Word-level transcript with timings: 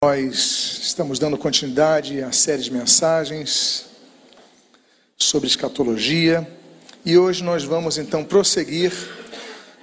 Nós 0.00 0.78
estamos 0.80 1.18
dando 1.18 1.36
continuidade 1.36 2.22
à 2.22 2.30
série 2.30 2.62
de 2.62 2.72
mensagens 2.72 3.86
sobre 5.16 5.48
escatologia 5.48 6.48
e 7.04 7.18
hoje 7.18 7.42
nós 7.42 7.64
vamos 7.64 7.98
então 7.98 8.22
prosseguir 8.22 8.92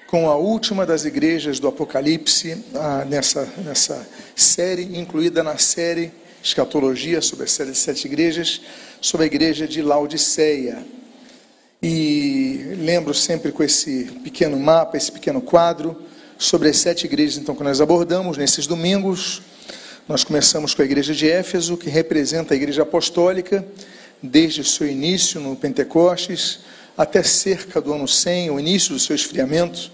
com 0.07 0.29
a 0.29 0.35
última 0.37 0.85
das 0.85 1.03
igrejas 1.03 1.59
do 1.59 1.67
Apocalipse, 1.67 2.63
ah, 2.75 3.03
nessa, 3.03 3.43
nessa 3.57 4.07
série, 4.37 4.97
incluída 4.97 5.43
na 5.43 5.57
série 5.57 6.13
Escatologia, 6.41 7.21
sobre 7.21 7.43
a 7.43 7.47
série 7.47 7.71
de 7.71 7.77
sete 7.77 8.05
igrejas, 8.05 8.61
sobre 9.01 9.25
a 9.25 9.27
igreja 9.27 9.67
de 9.67 9.81
Laodiceia. 9.81 10.81
E 11.83 12.73
lembro 12.77 13.13
sempre 13.13 13.51
com 13.51 13.61
esse 13.61 14.05
pequeno 14.23 14.57
mapa, 14.57 14.95
esse 14.95 15.11
pequeno 15.11 15.41
quadro, 15.41 16.01
sobre 16.37 16.69
as 16.69 16.77
sete 16.77 17.05
igrejas 17.05 17.37
então, 17.37 17.53
que 17.53 17.63
nós 17.63 17.81
abordamos 17.81 18.37
nesses 18.37 18.65
domingos. 18.65 19.41
Nós 20.07 20.23
começamos 20.23 20.75
com 20.75 20.83
a 20.83 20.85
igreja 20.85 21.15
de 21.15 21.27
Éfeso, 21.27 21.75
que 21.75 21.89
representa 21.89 22.53
a 22.53 22.55
igreja 22.57 22.83
apostólica, 22.83 23.65
desde 24.21 24.61
o 24.61 24.63
seu 24.63 24.87
início 24.87 25.41
no 25.41 25.55
Pentecostes 25.55 26.59
até 26.95 27.23
cerca 27.23 27.81
do 27.81 27.91
ano 27.91 28.07
100, 28.07 28.51
o 28.51 28.59
início 28.59 28.93
do 28.93 28.99
seu 28.99 29.15
esfriamento. 29.15 29.91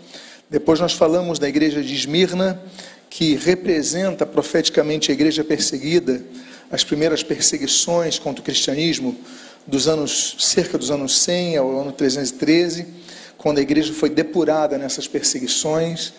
Depois 0.50 0.82
nós 0.82 0.92
falamos 0.92 1.40
da 1.40 1.48
igreja 1.48 1.82
de 1.82 1.96
Esmirna, 1.96 2.62
que 3.10 3.36
representa 3.36 4.26
profeticamente 4.26 5.12
a 5.12 5.14
igreja 5.14 5.46
perseguida, 5.46 6.22
as 6.70 6.84
primeiras 6.84 7.24
perseguições 7.24 8.20
contra 8.20 8.42
o 8.42 8.46
cristianismo 8.46 9.18
dos 9.66 9.88
anos 9.88 10.36
cerca 10.40 10.78
dos 10.78 10.92
anos 10.92 11.22
100 11.22 11.56
ao 11.56 11.80
ano 11.80 11.94
313, 11.94 12.86
quando 13.38 13.60
a 13.60 13.62
igreja 13.62 13.94
foi 13.94 14.10
depurada 14.10 14.78
nessas 14.78 15.08
perseguições. 15.08 16.12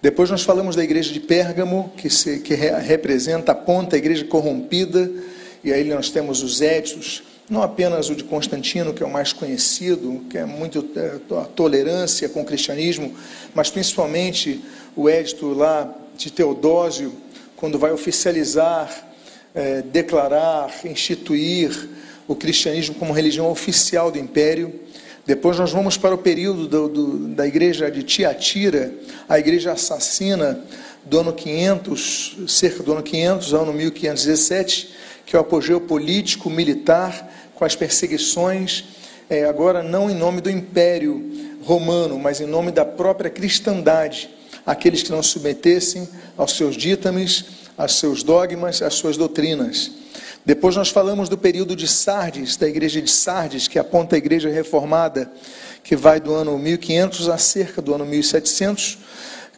Depois 0.00 0.30
nós 0.30 0.42
falamos 0.42 0.76
da 0.76 0.84
igreja 0.84 1.12
de 1.12 1.18
Pérgamo, 1.18 1.92
que, 1.96 2.08
se, 2.08 2.38
que 2.38 2.54
representa, 2.54 3.50
aponta 3.50 3.96
a 3.96 3.98
igreja 3.98 4.24
corrompida, 4.24 5.10
e 5.64 5.72
aí 5.72 5.82
nós 5.82 6.08
temos 6.08 6.40
os 6.40 6.60
éditos, 6.60 7.24
não 7.50 7.62
apenas 7.62 8.08
o 8.08 8.14
de 8.14 8.22
Constantino, 8.22 8.94
que 8.94 9.02
é 9.02 9.06
o 9.06 9.10
mais 9.10 9.32
conhecido, 9.32 10.24
que 10.30 10.38
é 10.38 10.44
muito 10.44 10.88
é, 10.94 11.36
a 11.40 11.44
tolerância 11.46 12.28
com 12.28 12.42
o 12.42 12.44
cristianismo, 12.44 13.12
mas 13.52 13.70
principalmente 13.70 14.62
o 14.94 15.08
édito 15.08 15.48
lá 15.48 15.92
de 16.16 16.30
Teodósio, 16.30 17.12
quando 17.56 17.76
vai 17.76 17.90
oficializar, 17.90 19.08
é, 19.52 19.82
declarar, 19.82 20.72
instituir 20.84 21.88
o 22.28 22.36
cristianismo 22.36 22.94
como 22.94 23.12
religião 23.12 23.50
oficial 23.50 24.12
do 24.12 24.18
império. 24.18 24.72
Depois 25.28 25.58
nós 25.58 25.70
vamos 25.70 25.98
para 25.98 26.14
o 26.14 26.16
período 26.16 26.66
do, 26.66 26.88
do, 26.88 27.18
da 27.34 27.46
igreja 27.46 27.90
de 27.90 28.02
Tiatira, 28.02 28.94
a 29.28 29.38
igreja 29.38 29.72
assassina 29.72 30.58
do 31.04 31.20
ano 31.20 31.34
500, 31.34 32.38
cerca 32.48 32.82
do 32.82 32.92
ano 32.92 33.02
500 33.02 33.52
ao 33.52 33.64
ano 33.64 33.74
1517, 33.74 34.88
que 35.26 35.36
é 35.36 35.38
o 35.38 35.42
apogeu 35.42 35.82
político, 35.82 36.48
militar, 36.48 37.30
com 37.54 37.62
as 37.62 37.76
perseguições, 37.76 38.86
é, 39.28 39.44
agora 39.44 39.82
não 39.82 40.10
em 40.10 40.14
nome 40.14 40.40
do 40.40 40.48
império 40.48 41.22
romano, 41.62 42.18
mas 42.18 42.40
em 42.40 42.46
nome 42.46 42.72
da 42.72 42.86
própria 42.86 43.28
cristandade, 43.28 44.30
aqueles 44.64 45.02
que 45.02 45.10
não 45.10 45.22
submetessem 45.22 46.08
aos 46.38 46.56
seus 46.56 46.74
dítames, 46.74 47.44
aos 47.76 47.98
seus 47.98 48.22
dogmas, 48.22 48.80
às 48.80 48.94
suas 48.94 49.18
doutrinas. 49.18 49.90
Depois 50.44 50.76
nós 50.76 50.88
falamos 50.88 51.28
do 51.28 51.36
período 51.36 51.76
de 51.76 51.86
Sardes, 51.86 52.56
da 52.56 52.68
igreja 52.68 53.02
de 53.02 53.10
Sardes, 53.10 53.68
que 53.68 53.78
aponta 53.78 54.16
a 54.16 54.18
igreja 54.18 54.48
reformada, 54.48 55.30
que 55.82 55.96
vai 55.96 56.20
do 56.20 56.34
ano 56.34 56.58
1500 56.58 57.28
a 57.28 57.38
cerca 57.38 57.82
do 57.82 57.94
ano 57.94 58.06
1700, 58.06 58.98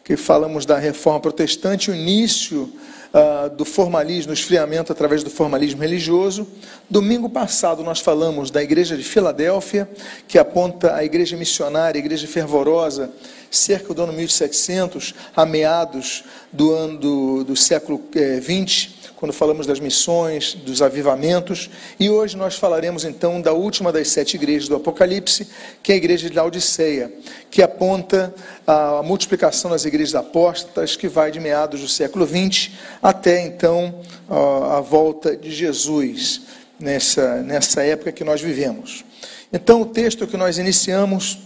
que 0.03 0.17
falamos 0.17 0.65
da 0.65 0.77
reforma 0.77 1.19
protestante, 1.19 1.91
o 1.91 1.95
início 1.95 2.71
uh, 3.13 3.49
do 3.49 3.65
formalismo, 3.65 4.31
o 4.31 4.33
esfriamento 4.33 4.91
através 4.91 5.23
do 5.23 5.29
formalismo 5.29 5.81
religioso. 5.81 6.47
Domingo 6.89 7.29
passado 7.29 7.83
nós 7.83 7.99
falamos 7.99 8.49
da 8.49 8.63
igreja 8.63 8.97
de 8.97 9.03
Filadélfia, 9.03 9.89
que 10.27 10.37
aponta 10.37 10.95
a 10.95 11.03
igreja 11.03 11.37
missionária, 11.37 11.99
a 11.99 12.03
igreja 12.03 12.27
fervorosa, 12.27 13.11
cerca 13.49 13.93
do 13.93 14.03
ano 14.03 14.13
1700, 14.13 15.13
a 15.35 15.45
meados 15.45 16.23
do 16.51 16.73
ano 16.73 16.97
do, 16.97 17.43
do 17.43 17.55
século 17.55 18.01
XX. 18.01 18.89
Eh, 18.97 19.00
quando 19.21 19.33
falamos 19.33 19.67
das 19.67 19.79
missões, 19.79 20.55
dos 20.55 20.81
avivamentos, 20.81 21.69
e 21.99 22.09
hoje 22.09 22.35
nós 22.35 22.55
falaremos 22.55 23.05
então 23.05 23.39
da 23.39 23.53
última 23.53 23.91
das 23.91 24.07
sete 24.07 24.33
igrejas 24.33 24.67
do 24.67 24.75
Apocalipse, 24.75 25.47
que 25.83 25.91
é 25.91 25.93
a 25.93 25.97
igreja 25.99 26.27
de 26.27 26.35
Laodiceia, 26.35 27.13
que 27.51 27.61
aponta 27.61 28.33
a 28.65 29.03
multiplicação 29.03 29.69
das 29.69 29.85
igrejas 29.85 30.15
apóstatas, 30.15 30.95
que 30.95 31.07
vai 31.07 31.29
de 31.29 31.39
meados 31.39 31.81
do 31.81 31.87
século 31.87 32.25
XX 32.25 32.71
até 32.99 33.45
então 33.45 34.01
a 34.27 34.81
volta 34.81 35.37
de 35.37 35.51
Jesus, 35.51 36.41
nessa, 36.79 37.43
nessa 37.43 37.83
época 37.83 38.11
que 38.11 38.23
nós 38.23 38.41
vivemos. 38.41 39.05
Então, 39.53 39.81
o 39.81 39.85
texto 39.85 40.25
que 40.25 40.35
nós 40.35 40.57
iniciamos 40.57 41.37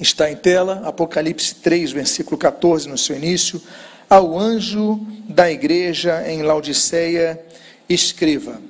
está 0.00 0.28
em 0.28 0.34
tela, 0.34 0.82
Apocalipse 0.84 1.54
3, 1.54 1.92
versículo 1.92 2.36
14, 2.36 2.88
no 2.88 2.98
seu 2.98 3.14
início 3.14 3.62
ao 4.08 4.38
anjo 4.38 5.00
da 5.28 5.50
igreja 5.50 6.24
em 6.28 6.42
Laodiceia, 6.42 7.40
escreva. 7.88 8.60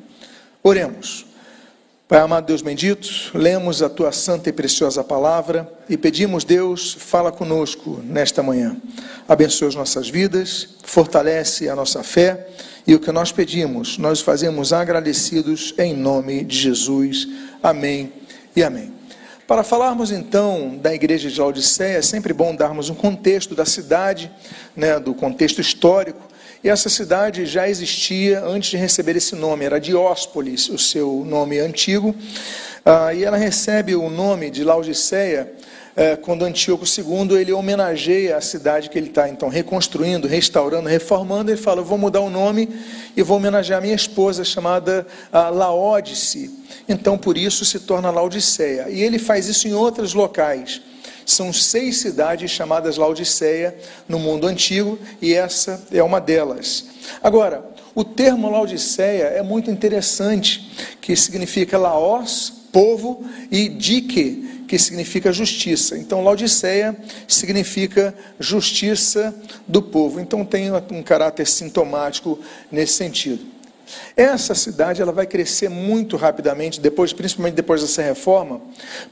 Oremos. 0.62 1.26
Pai 2.08 2.20
amado 2.20 2.46
Deus 2.46 2.62
bendito, 2.62 3.08
lemos 3.34 3.82
a 3.82 3.88
tua 3.88 4.12
santa 4.12 4.48
e 4.48 4.52
preciosa 4.52 5.02
palavra 5.02 5.68
e 5.88 5.96
pedimos, 5.96 6.44
Deus, 6.44 6.96
fala 6.98 7.32
conosco 7.32 8.00
nesta 8.04 8.44
manhã. 8.44 8.76
Abençoa 9.28 9.66
as 9.66 9.74
nossas 9.74 10.08
vidas, 10.08 10.76
fortalece 10.84 11.68
a 11.68 11.74
nossa 11.74 12.04
fé 12.04 12.46
e 12.86 12.94
o 12.94 13.00
que 13.00 13.10
nós 13.10 13.32
pedimos, 13.32 13.98
nós 13.98 14.20
fazemos 14.20 14.72
agradecidos 14.72 15.74
em 15.76 15.94
nome 15.94 16.44
de 16.44 16.56
Jesus. 16.56 17.26
Amém 17.60 18.12
e 18.54 18.62
amém. 18.62 18.95
Para 19.46 19.62
falarmos 19.62 20.10
então 20.10 20.76
da 20.76 20.92
igreja 20.92 21.30
de 21.30 21.38
Laodiceia, 21.38 21.98
é 21.98 22.02
sempre 22.02 22.32
bom 22.32 22.52
darmos 22.52 22.90
um 22.90 22.96
contexto 22.96 23.54
da 23.54 23.64
cidade, 23.64 24.28
né, 24.74 24.98
do 24.98 25.14
contexto 25.14 25.60
histórico. 25.60 26.20
E 26.64 26.68
essa 26.68 26.88
cidade 26.88 27.46
já 27.46 27.68
existia 27.68 28.44
antes 28.44 28.70
de 28.70 28.76
receber 28.76 29.14
esse 29.14 29.36
nome, 29.36 29.64
era 29.64 29.78
Dióspolis, 29.78 30.68
o 30.68 30.76
seu 30.76 31.24
nome 31.24 31.60
antigo. 31.60 32.12
Ah, 32.84 33.14
e 33.14 33.22
ela 33.22 33.36
recebe 33.36 33.94
o 33.94 34.10
nome 34.10 34.50
de 34.50 34.64
Laodiceia 34.64 35.52
quando 36.22 36.44
Antíoco 36.44 36.84
II 36.84 37.38
ele 37.40 37.52
homenageia 37.52 38.36
a 38.36 38.40
cidade 38.40 38.90
que 38.90 38.98
ele 38.98 39.08
está 39.08 39.28
então 39.28 39.48
reconstruindo, 39.48 40.28
restaurando, 40.28 40.88
reformando, 40.88 41.50
ele 41.50 41.56
fala: 41.56 41.80
vou 41.80 41.96
mudar 41.96 42.20
o 42.20 42.28
nome 42.28 42.68
e 43.16 43.22
vou 43.22 43.38
homenagear 43.38 43.80
minha 43.80 43.94
esposa 43.94 44.44
chamada 44.44 45.06
Laodice. 45.32 46.50
Então 46.86 47.16
por 47.16 47.38
isso 47.38 47.64
se 47.64 47.80
torna 47.80 48.10
Laodiceia. 48.10 48.88
E 48.90 49.02
ele 49.02 49.18
faz 49.18 49.46
isso 49.46 49.66
em 49.66 49.72
outros 49.72 50.12
locais. 50.12 50.82
São 51.24 51.52
seis 51.52 51.96
cidades 51.96 52.50
chamadas 52.50 52.96
Laodiceia 52.96 53.76
no 54.08 54.18
mundo 54.18 54.46
antigo 54.46 54.98
e 55.20 55.34
essa 55.34 55.82
é 55.90 56.02
uma 56.02 56.20
delas. 56.20 56.84
Agora, 57.22 57.64
o 57.96 58.04
termo 58.04 58.50
Laodiceia 58.50 59.24
é 59.24 59.42
muito 59.42 59.70
interessante, 59.70 60.70
que 61.00 61.16
significa 61.16 61.78
Laos, 61.78 62.52
povo, 62.70 63.24
e 63.50 63.68
Dike, 63.68 64.55
que 64.66 64.78
significa 64.78 65.32
justiça. 65.32 65.96
Então, 65.96 66.22
Laodiceia 66.22 66.96
significa 67.26 68.14
justiça 68.38 69.34
do 69.66 69.80
povo. 69.80 70.20
Então, 70.20 70.44
tem 70.44 70.70
um 70.90 71.02
caráter 71.02 71.46
sintomático 71.46 72.38
nesse 72.70 72.94
sentido. 72.94 73.56
Essa 74.16 74.54
cidade 74.54 75.00
ela 75.00 75.12
vai 75.12 75.26
crescer 75.26 75.68
muito 75.68 76.16
rapidamente, 76.16 76.80
depois, 76.80 77.12
principalmente 77.12 77.54
depois 77.54 77.82
dessa 77.82 78.02
reforma, 78.02 78.60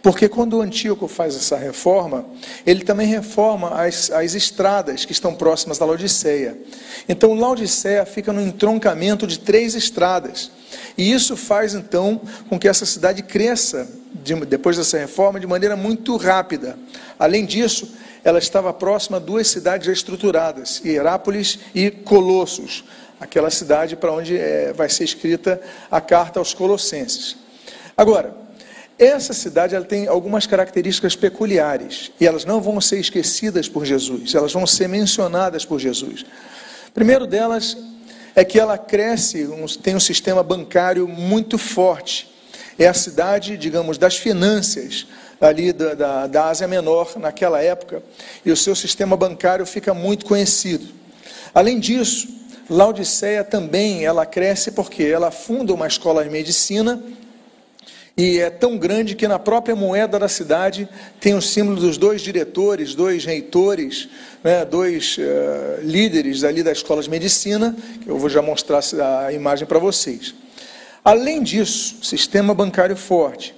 porque 0.03 0.29
quando 0.29 0.55
o 0.55 0.61
Antíoco 0.61 1.07
faz 1.07 1.37
essa 1.37 1.57
reforma, 1.57 2.27
ele 2.67 2.83
também 2.83 3.07
reforma 3.07 3.71
as, 3.71 4.11
as 4.11 4.35
estradas 4.35 5.05
que 5.05 5.13
estão 5.13 5.35
próximas 5.35 5.79
da 5.79 5.87
Laodiceia. 5.87 6.59
Então, 7.09 7.35
Laodiceia 7.35 8.05
fica 8.05 8.33
no 8.33 8.41
entroncamento 8.41 9.27
de 9.27 9.39
três 9.39 9.75
estradas. 9.75 10.51
E 10.97 11.13
isso 11.13 11.37
faz 11.37 11.75
então 11.75 12.21
com 12.49 12.59
que 12.59 12.69
essa 12.69 12.87
cidade 12.87 13.23
cresça 13.23 13.89
de, 14.13 14.35
depois 14.47 14.77
dessa 14.77 14.99
reforma 14.99 15.41
de 15.41 15.47
maneira 15.47 15.77
muito 15.77 16.17
rápida. 16.17 16.79
Além 17.19 17.45
disso, 17.45 17.93
ela 18.23 18.39
estava 18.39 18.73
próxima 18.73 19.19
a 19.19 19.21
duas 19.21 19.49
cidades 19.49 19.87
já 19.87 19.93
estruturadas, 19.93 20.81
Hierápolis 20.85 21.59
e 21.75 21.91
Colossos, 21.91 22.85
aquela 23.21 23.51
cidade 23.51 23.97
para 23.97 24.13
onde 24.13 24.37
é, 24.37 24.73
vai 24.73 24.89
ser 24.89 25.05
escrita 25.05 25.61
a 25.91 26.01
carta 26.01 26.39
aos 26.39 26.55
Colossenses. 26.55 27.37
Agora, 27.97 28.35
essa 28.99 29.33
cidade 29.33 29.75
ela 29.75 29.85
tem 29.85 30.07
algumas 30.07 30.47
características 30.47 31.17
peculiares 31.17 32.13
e 32.21 32.27
elas 32.27 32.45
não 32.45 32.61
vão 32.61 32.81
ser 32.81 32.99
esquecidas 32.99 33.69
por 33.69 33.85
Jesus, 33.85 34.35
elas 34.35 34.53
vão 34.53 34.67
ser 34.67 34.89
mencionadas 34.89 35.65
por 35.65 35.79
Jesus. 35.79 36.25
Primeiro 36.95 37.27
delas 37.27 37.77
é 38.35 38.45
que 38.45 38.59
ela 38.59 38.77
cresce, 38.77 39.49
tem 39.83 39.95
um 39.95 40.01
sistema 40.01 40.43
bancário 40.43 41.07
muito 41.07 41.57
forte. 41.59 42.31
É 42.79 42.87
a 42.89 42.95
cidade, 42.95 43.57
digamos, 43.57 43.97
das 43.99 44.17
finanças 44.17 45.07
ali 45.41 45.73
da, 45.73 45.95
da, 45.95 46.27
da 46.27 46.47
Ásia 46.47 46.67
Menor 46.67 47.19
naquela 47.19 47.63
época, 47.63 48.03
e 48.45 48.51
o 48.51 48.57
seu 48.57 48.75
sistema 48.75 49.17
bancário 49.17 49.67
fica 49.67 49.93
muito 49.93 50.27
conhecido. 50.27 50.87
Além 51.55 51.79
disso, 51.79 52.29
Laodiceia 52.69 53.45
também 53.45 54.05
ela 54.05 54.25
cresce 54.25 54.73
porque 54.73 55.03
ela 55.03 55.31
funda 55.31 55.75
uma 55.75 55.87
escola 55.87 56.25
de 56.25 56.31
medicina 56.31 57.03
e 58.17 58.39
é 58.39 58.49
tão 58.49 58.79
grande 58.79 59.17
que 59.17 59.27
na 59.27 59.41
própria 59.41 59.75
moeda 59.75 60.19
da 60.21 60.29
cidade 60.29 60.89
tem 61.21 61.35
o 61.35 61.43
símbolo 61.43 61.81
dos 61.81 61.99
dois 61.99 62.23
diretores, 62.23 62.95
dois 62.95 63.25
reitores, 63.25 64.09
né, 64.43 64.65
dois 64.65 65.19
uh, 65.19 65.83
líderes 65.83 66.45
ali 66.45 66.63
da 66.63 66.71
escola 66.71 67.03
de 67.03 67.11
medicina, 67.11 67.77
que 68.03 68.09
eu 68.09 68.17
vou 68.17 68.31
já 68.31 68.41
mostrar 68.41 68.81
a 69.27 69.33
imagem 69.33 69.67
para 69.67 69.81
vocês. 69.81 70.33
Além 71.05 71.43
disso, 71.43 71.97
sistema 72.05 72.55
bancário 72.55 72.97
forte, 72.97 73.53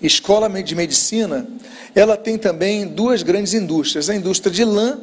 escola 0.00 0.48
de 0.62 0.74
medicina, 0.74 1.48
ela 1.94 2.16
tem 2.16 2.36
também 2.36 2.86
duas 2.86 3.22
grandes 3.22 3.54
indústrias, 3.54 4.10
a 4.10 4.14
indústria 4.14 4.52
de 4.52 4.64
lã 4.64 5.00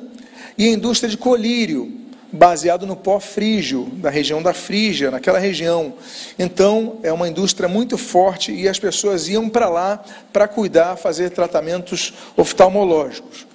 e 0.55 0.67
a 0.67 0.71
indústria 0.71 1.09
de 1.09 1.17
colírio, 1.17 1.91
baseado 2.31 2.85
no 2.85 2.95
pó 2.95 3.19
frígio, 3.19 3.85
da 3.93 4.09
região 4.09 4.41
da 4.41 4.53
Frígia, 4.53 5.09
naquela 5.09 5.39
região. 5.39 5.93
Então, 6.37 6.99
é 7.03 7.11
uma 7.11 7.27
indústria 7.27 7.67
muito 7.67 7.97
forte 7.97 8.51
e 8.51 8.67
as 8.67 8.79
pessoas 8.79 9.27
iam 9.27 9.49
para 9.49 9.69
lá 9.69 10.03
para 10.31 10.47
cuidar, 10.47 10.95
fazer 10.95 11.31
tratamentos 11.31 12.13
oftalmológicos. 12.37 13.47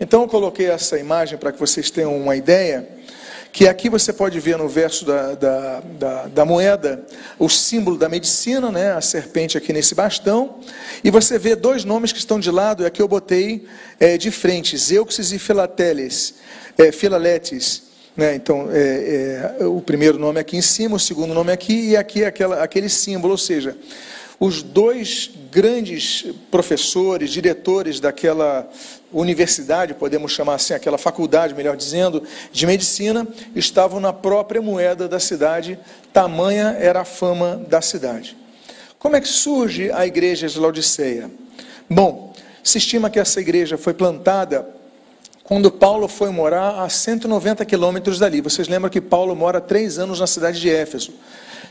Então, 0.00 0.22
eu 0.22 0.28
coloquei 0.28 0.68
essa 0.68 0.98
imagem 0.98 1.38
para 1.38 1.52
que 1.52 1.60
vocês 1.60 1.90
tenham 1.90 2.16
uma 2.16 2.34
ideia, 2.34 2.88
que 3.52 3.68
aqui 3.68 3.90
você 3.90 4.14
pode 4.14 4.40
ver 4.40 4.56
no 4.56 4.66
verso 4.66 5.04
da, 5.04 5.34
da, 5.34 5.80
da, 5.80 6.26
da 6.26 6.44
moeda 6.44 7.04
o 7.38 7.50
símbolo 7.50 7.98
da 7.98 8.08
medicina, 8.08 8.72
né, 8.72 8.92
a 8.92 9.00
serpente 9.02 9.58
aqui 9.58 9.74
nesse 9.74 9.94
bastão, 9.94 10.58
e 11.04 11.10
você 11.10 11.38
vê 11.38 11.54
dois 11.54 11.84
nomes 11.84 12.12
que 12.12 12.18
estão 12.18 12.40
de 12.40 12.50
lado, 12.50 12.82
e 12.82 12.86
aqui 12.86 13.02
eu 13.02 13.06
botei 13.06 13.66
é, 14.00 14.16
de 14.16 14.30
frente, 14.30 14.76
Zeuxis 14.78 15.32
e 15.32 15.38
Filateles, 15.38 16.34
é, 16.78 16.90
Filaletes. 16.90 17.91
Né? 18.16 18.34
Então, 18.34 18.68
é, 18.70 19.56
é, 19.60 19.66
o 19.66 19.80
primeiro 19.80 20.18
nome 20.18 20.38
aqui 20.38 20.56
em 20.56 20.62
cima, 20.62 20.96
o 20.96 21.00
segundo 21.00 21.32
nome 21.32 21.50
aqui, 21.50 21.90
e 21.90 21.96
aqui 21.96 22.24
aquela, 22.24 22.62
aquele 22.62 22.88
símbolo, 22.88 23.32
ou 23.32 23.38
seja, 23.38 23.76
os 24.38 24.62
dois 24.62 25.30
grandes 25.50 26.26
professores, 26.50 27.30
diretores 27.30 28.00
daquela 28.00 28.68
universidade, 29.12 29.94
podemos 29.94 30.32
chamar 30.32 30.54
assim, 30.54 30.74
aquela 30.74 30.98
faculdade, 30.98 31.54
melhor 31.54 31.76
dizendo, 31.76 32.22
de 32.50 32.66
medicina, 32.66 33.26
estavam 33.54 34.00
na 34.00 34.12
própria 34.12 34.60
moeda 34.60 35.08
da 35.08 35.20
cidade, 35.20 35.78
tamanha 36.12 36.76
era 36.78 37.02
a 37.02 37.04
fama 37.04 37.64
da 37.68 37.80
cidade. 37.80 38.36
Como 38.98 39.16
é 39.16 39.20
que 39.20 39.28
surge 39.28 39.90
a 39.90 40.06
igreja 40.06 40.48
de 40.48 40.58
Laodiceia? 40.58 41.30
Bom, 41.88 42.34
se 42.62 42.78
estima 42.78 43.10
que 43.10 43.18
essa 43.18 43.40
igreja 43.40 43.78
foi 43.78 43.94
plantada 43.94 44.66
quando 45.44 45.70
Paulo 45.70 46.08
foi 46.08 46.30
morar 46.30 46.82
a 46.82 46.88
190 46.88 47.64
quilômetros 47.64 48.18
dali. 48.18 48.40
Vocês 48.40 48.68
lembram 48.68 48.90
que 48.90 49.00
Paulo 49.00 49.34
mora 49.34 49.60
três 49.60 49.98
anos 49.98 50.20
na 50.20 50.26
cidade 50.26 50.60
de 50.60 50.70
Éfeso. 50.70 51.12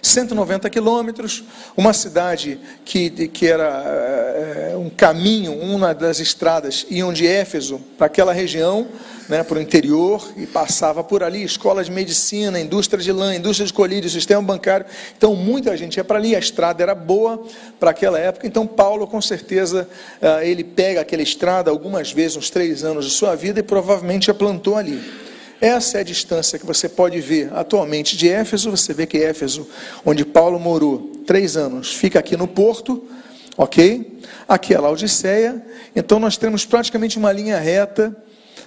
190 0.02 0.70
quilômetros, 0.70 1.44
uma 1.78 1.94
cidade 1.94 2.60
que, 2.84 3.10
que 3.28 3.46
era 3.46 3.84
é, 3.86 4.76
um 4.76 4.90
caminho, 4.90 5.54
uma 5.54 5.94
das 5.94 6.20
estradas 6.20 6.86
iam 6.90 7.14
de 7.14 7.28
Éfeso 7.28 7.80
para 7.98 8.08
aquela 8.08 8.34
região, 8.34 8.88
né, 9.30 9.44
para 9.44 9.60
o 9.60 9.62
interior, 9.62 10.28
e 10.36 10.46
passava 10.46 11.04
por 11.04 11.24
ali, 11.24 11.44
escola 11.44 11.84
de 11.84 11.92
medicina, 11.92 12.60
indústria 12.60 13.02
de 13.02 13.12
lã, 13.12 13.36
indústria 13.36 13.66
de 13.66 13.72
colírio, 13.72 14.10
sistema 14.10 14.42
bancário. 14.42 14.86
Então, 15.16 15.36
muita 15.36 15.78
gente 15.78 15.98
ia 15.98 16.04
para 16.04 16.18
ali, 16.18 16.36
a 16.36 16.40
estrada 16.40 16.82
era 16.82 16.96
boa 16.96 17.42
para 17.80 17.92
aquela 17.92 18.20
época. 18.20 18.48
Então, 18.48 18.66
Paulo, 18.68 19.08
com 19.08 19.22
certeza, 19.22 19.88
eh, 20.22 20.50
ele 20.50 20.64
pega 20.64 21.02
aquela 21.02 21.22
estrada 21.22 21.70
algumas 21.70 22.12
vezes, 22.12 22.36
uns 22.36 22.50
três 22.50 22.84
anos 22.84 23.06
de 23.06 23.12
sua 23.12 23.36
vida, 23.36 23.60
e 23.60 23.64
provavelmente 23.64 24.30
a 24.30 24.34
plantou 24.34 24.76
ali. 24.76 25.31
Essa 25.62 26.00
é 26.00 26.02
a 26.02 26.04
distância 26.04 26.58
que 26.58 26.66
você 26.66 26.90
pode 26.90 27.22
ver 27.22 27.54
atualmente 27.54 28.18
de 28.18 28.28
Éfeso. 28.28 28.72
Você 28.72 28.96
vê 28.96 29.06
que 29.06 29.20
Éfeso, 29.20 29.70
onde 30.04 30.26
Paulo 30.26 30.60
morou 30.60 31.12
três 31.28 31.56
anos, 31.56 31.94
fica 31.94 32.18
aqui 32.18 32.36
no 32.36 32.48
porto, 32.48 33.08
ok? 33.56 34.20
Aqui 34.50 34.74
é 34.74 34.80
Laodiceia. 34.80 35.64
Então 35.96 36.20
nós 36.20 36.36
temos 36.36 36.66
praticamente 36.66 37.20
uma 37.20 37.32
linha 37.32 37.60
reta. 37.60 38.18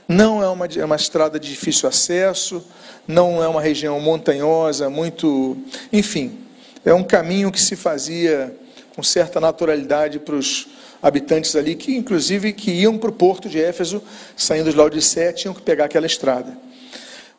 Não 0.06 0.41
é 0.41 0.49
uma, 0.49 0.67
é 0.67 0.85
uma 0.85 0.94
estrada 0.94 1.41
de 1.41 1.50
difícil 1.50 1.88
acesso, 1.88 2.64
não 3.08 3.43
é 3.43 3.49
uma 3.49 3.61
região 3.61 3.99
montanhosa, 3.99 4.88
muito. 4.88 5.56
Enfim, 5.93 6.38
é 6.85 6.94
um 6.94 7.02
caminho 7.02 7.50
que 7.50 7.61
se 7.61 7.75
fazia 7.75 8.55
com 8.94 9.02
certa 9.02 9.41
naturalidade 9.41 10.20
para 10.20 10.37
os 10.37 10.69
habitantes 11.02 11.56
ali, 11.56 11.75
que 11.75 11.96
inclusive 11.96 12.52
que 12.52 12.70
iam 12.70 12.96
para 12.99 13.11
o 13.11 13.12
porto 13.12 13.49
de 13.49 13.61
Éfeso, 13.61 14.00
saindo 14.37 14.70
de 14.70 14.76
Laodiceia, 14.76 15.32
tinham 15.32 15.52
que 15.52 15.61
pegar 15.61 15.87
aquela 15.87 16.06
estrada. 16.06 16.56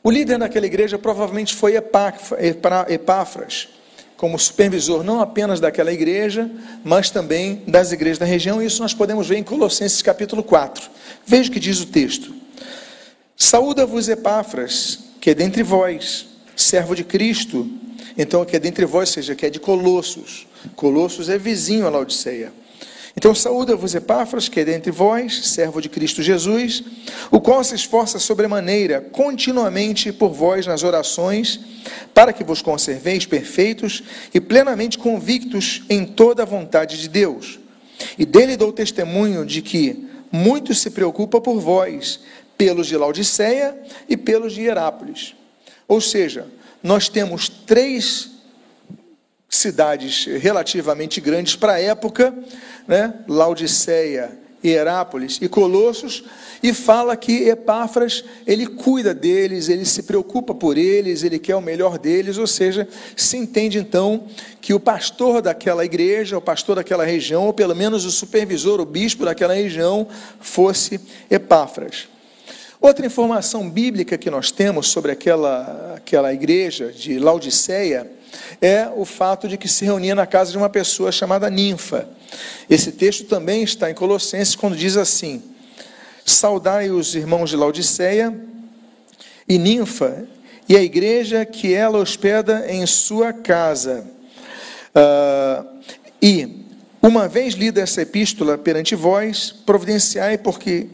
O 0.06 0.12
líder 0.12 0.38
daquela 0.38 0.68
igreja 0.68 1.00
provavelmente 1.00 1.56
foi 1.56 1.74
Epáfras, 1.76 3.70
como 4.16 4.38
supervisor 4.38 5.04
não 5.04 5.20
apenas 5.20 5.60
daquela 5.60 5.92
igreja, 5.92 6.48
mas 6.84 7.10
também 7.10 7.64
das 7.66 7.92
igrejas 7.92 8.20
da 8.20 8.26
região. 8.26 8.62
Isso 8.62 8.84
nós 8.84 8.94
podemos 8.94 9.28
ver 9.28 9.38
em 9.38 9.44
Colossenses 9.44 10.04
capítulo 10.04 10.44
4. 10.44 10.92
Veja 11.26 11.50
o 11.50 11.52
que 11.52 11.60
diz 11.60 11.82
o 11.82 11.88
texto. 11.88 12.36
Saúda-vos 13.36 14.08
Epáfras, 14.08 15.00
que 15.20 15.32
é 15.32 15.34
dentre 15.34 15.64
vós, 15.64 16.28
servo 16.56 16.96
de 16.96 17.04
Cristo. 17.04 17.68
Então, 18.16 18.46
que 18.46 18.56
é 18.56 18.60
dentre 18.60 18.86
vós, 18.86 19.10
seja, 19.10 19.34
que 19.34 19.48
é 19.48 19.50
de 19.50 19.60
Colossos. 19.60 20.46
Colossos 20.76 21.30
é 21.30 21.38
vizinho 21.40 21.88
a 21.88 21.90
Laodiceia 21.90 22.54
então 23.18 23.34
saúda-vos 23.34 23.96
Epáfras, 23.96 24.50
que 24.50 24.60
é 24.60 24.66
dentre 24.66 24.92
vós, 24.92 25.48
servo 25.48 25.82
de 25.82 25.88
Cristo 25.88 26.22
Jesus, 26.22 26.84
o 27.32 27.40
qual 27.40 27.64
se 27.64 27.74
esforça 27.74 28.20
sobremaneira 28.20 29.00
continuamente 29.00 30.12
por 30.12 30.34
vós 30.34 30.68
nas 30.68 30.84
orações, 30.84 31.60
para 32.14 32.34
que 32.34 32.44
vos 32.44 32.62
conserveis 32.62 33.26
perfeitos 33.26 34.04
e 34.34 34.42
plenamente 34.42 34.98
convictos 34.98 35.84
em 35.90 36.06
toda 36.06 36.44
a 36.44 36.46
vontade 36.46 37.00
de 37.00 37.08
Deus. 37.08 37.60
E 38.18 38.26
dele 38.26 38.58
dou 38.58 38.74
testemunho 38.74 39.46
de 39.46 39.62
que 39.62 40.10
muito 40.30 40.74
se 40.76 40.90
preocupa 40.90 41.40
por 41.40 41.60
vós, 41.60 42.20
pelos 42.58 42.88
de 42.88 42.98
Laodiceia 42.98 43.78
e 44.10 44.18
pelos 44.18 44.54
de 44.54 44.62
Herápolis. 44.62 45.36
Ou 45.88 46.02
seja, 46.02 46.48
nós 46.84 47.08
temos 47.08 47.48
três 47.48 48.32
cidades 49.50 50.26
relativamente 50.26 51.22
grandes 51.22 51.56
para 51.56 51.74
a 51.74 51.82
época, 51.82 52.34
né? 52.88 53.14
Laodiceia, 53.28 54.38
Herápolis 54.64 55.38
e 55.42 55.48
Colossos, 55.48 56.24
e 56.64 56.74
fala 56.74 57.16
que 57.16 57.48
Epáfras, 57.48 58.24
ele 58.48 58.66
cuida 58.66 59.14
deles, 59.14 59.70
ele 59.70 59.86
se 59.86 60.04
preocupa 60.04 60.56
por 60.56 60.78
eles, 60.78 61.24
ele 61.24 61.38
quer 61.38 61.56
o 61.56 61.62
melhor 61.62 62.00
deles, 62.00 62.38
ou 62.38 62.48
seja, 62.48 62.88
se 63.16 63.38
entende 63.38 63.78
então 63.78 64.24
que 64.60 64.74
o 64.74 64.80
pastor 64.80 65.42
daquela 65.42 65.86
igreja, 65.86 66.38
o 66.38 66.42
pastor 66.42 66.78
daquela 66.78 67.06
região, 67.06 67.46
ou 67.46 67.54
pelo 67.54 67.76
menos 67.76 68.06
o 68.06 68.12
supervisor, 68.12 68.80
o 68.80 68.86
bispo 68.86 69.26
daquela 69.26 69.54
região, 69.54 70.08
fosse 70.40 71.00
Epáfras. 71.30 72.08
Outra 72.82 73.06
informação 73.06 73.70
bíblica 73.70 74.18
que 74.18 74.30
nós 74.30 74.52
temos 74.52 74.88
sobre 74.88 75.12
aquela, 75.12 75.96
aquela 75.96 76.34
igreja 76.34 76.92
de 76.92 77.20
Laodiceia 77.20 78.15
é 78.62 78.90
o 78.96 79.06
fato 79.06 79.48
de 79.48 79.58
que 79.58 79.68
se 79.68 79.86
reunia 79.86 80.16
na 80.16 80.26
casa 80.26 80.52
de 80.52 80.58
uma 80.58 80.70
pessoa 80.70 81.12
chamada 81.12 81.50
Ninfa. 81.50 82.08
Esse 82.70 82.92
texto 82.92 83.26
também 83.26 83.64
está 83.64 83.90
em 83.90 83.94
Colossenses, 83.94 84.56
quando 84.56 84.76
diz 84.76 84.98
assim: 84.98 85.42
Saudai 86.26 86.90
os 86.90 87.16
irmãos 87.16 87.50
de 87.50 87.56
Laodiceia 87.56 88.36
e 89.48 89.58
Ninfa, 89.58 90.28
e 90.68 90.76
a 90.76 90.82
igreja 90.82 91.46
que 91.46 91.74
ela 91.74 92.00
hospeda 92.00 92.66
em 92.68 92.86
sua 92.86 93.32
casa. 93.32 94.06
Uh, 94.96 95.66
e, 96.22 96.66
uma 97.02 97.28
vez 97.28 97.54
lida 97.54 97.82
essa 97.82 98.02
epístola 98.02 98.58
perante 98.58 98.96
vós, 98.96 99.52
providenciai, 99.52 100.40
porque 100.40 100.88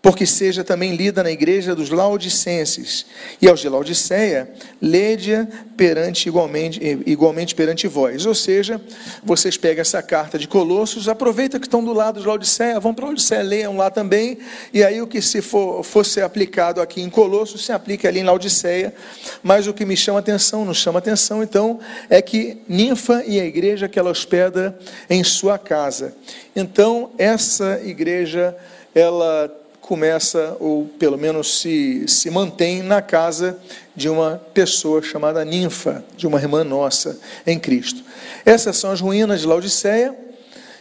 porque 0.00 0.24
seja 0.24 0.62
também 0.62 0.94
lida 0.94 1.24
na 1.24 1.30
igreja 1.30 1.74
dos 1.74 1.90
Laodicenses. 1.90 3.04
E 3.42 3.48
aos 3.48 3.58
de 3.58 3.68
Laodiceia, 3.68 4.48
lede-a 4.80 5.46
perante 5.76 6.28
igualmente, 6.28 6.80
igualmente 7.04 7.54
perante 7.54 7.88
vós. 7.88 8.24
Ou 8.24 8.34
seja, 8.34 8.80
vocês 9.24 9.56
pegam 9.56 9.82
essa 9.82 10.00
carta 10.00 10.38
de 10.38 10.46
Colossos, 10.46 11.08
aproveita 11.08 11.58
que 11.58 11.66
estão 11.66 11.84
do 11.84 11.92
lado 11.92 12.20
de 12.20 12.26
Laodiceia, 12.26 12.78
vão 12.78 12.94
para 12.94 13.06
Laodiceia, 13.06 13.42
leiam 13.42 13.76
lá 13.76 13.90
também, 13.90 14.38
e 14.72 14.84
aí 14.84 15.02
o 15.02 15.06
que 15.06 15.20
se 15.20 15.42
for, 15.42 15.82
fosse 15.82 16.20
aplicado 16.20 16.80
aqui 16.80 17.02
em 17.02 17.10
Colossos, 17.10 17.64
se 17.64 17.72
aplica 17.72 18.06
ali 18.06 18.20
em 18.20 18.24
Laodiceia. 18.24 18.94
Mas 19.42 19.66
o 19.66 19.74
que 19.74 19.84
me 19.84 19.96
chama 19.96 20.20
atenção, 20.20 20.64
nos 20.64 20.78
chama 20.78 21.00
atenção, 21.00 21.42
então, 21.42 21.80
é 22.08 22.22
que 22.22 22.58
Ninfa 22.68 23.24
e 23.26 23.40
a 23.40 23.44
igreja 23.44 23.88
que 23.88 23.98
ela 23.98 24.10
hospeda 24.10 24.78
em 25.10 25.24
sua 25.24 25.58
casa. 25.58 26.14
Então, 26.54 27.10
essa 27.18 27.80
igreja, 27.84 28.56
ela 28.94 29.50
começa, 29.88 30.54
ou 30.60 30.84
pelo 30.98 31.16
menos 31.16 31.62
se, 31.62 32.06
se 32.06 32.30
mantém, 32.30 32.82
na 32.82 33.00
casa 33.00 33.58
de 33.96 34.06
uma 34.06 34.38
pessoa 34.52 35.00
chamada 35.00 35.42
ninfa, 35.46 36.04
de 36.14 36.26
uma 36.26 36.38
irmã 36.38 36.62
nossa 36.62 37.18
em 37.46 37.58
Cristo. 37.58 38.02
Essas 38.44 38.76
são 38.76 38.90
as 38.90 39.00
ruínas 39.00 39.40
de 39.40 39.46
Laodiceia. 39.46 40.14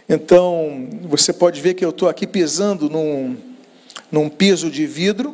Então, 0.09 0.89
você 1.03 1.31
pode 1.31 1.61
ver 1.61 1.73
que 1.73 1.85
eu 1.85 1.91
estou 1.91 2.09
aqui 2.09 2.27
pisando 2.27 2.89
num, 2.89 3.37
num 4.11 4.27
piso 4.27 4.69
de 4.69 4.85
vidro, 4.85 5.33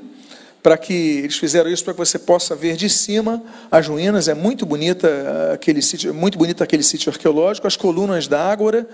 para 0.61 0.77
que 0.77 0.93
eles 0.93 1.37
fizeram 1.37 1.67
isso 1.67 1.83
para 1.83 1.93
que 1.93 1.99
você 1.99 2.19
possa 2.19 2.55
ver 2.55 2.75
de 2.75 2.87
cima 2.87 3.41
as 3.71 3.87
ruínas. 3.87 4.27
É 4.27 4.35
muito 4.35 4.67
bonita 4.67 5.51
aquele 5.51 5.81
sítio, 5.81 6.13
muito 6.13 6.37
bonito 6.37 6.63
aquele 6.63 6.83
sítio 6.83 7.11
arqueológico, 7.11 7.65
as 7.65 7.75
colunas 7.75 8.27
da 8.27 8.39
Ágora. 8.39 8.87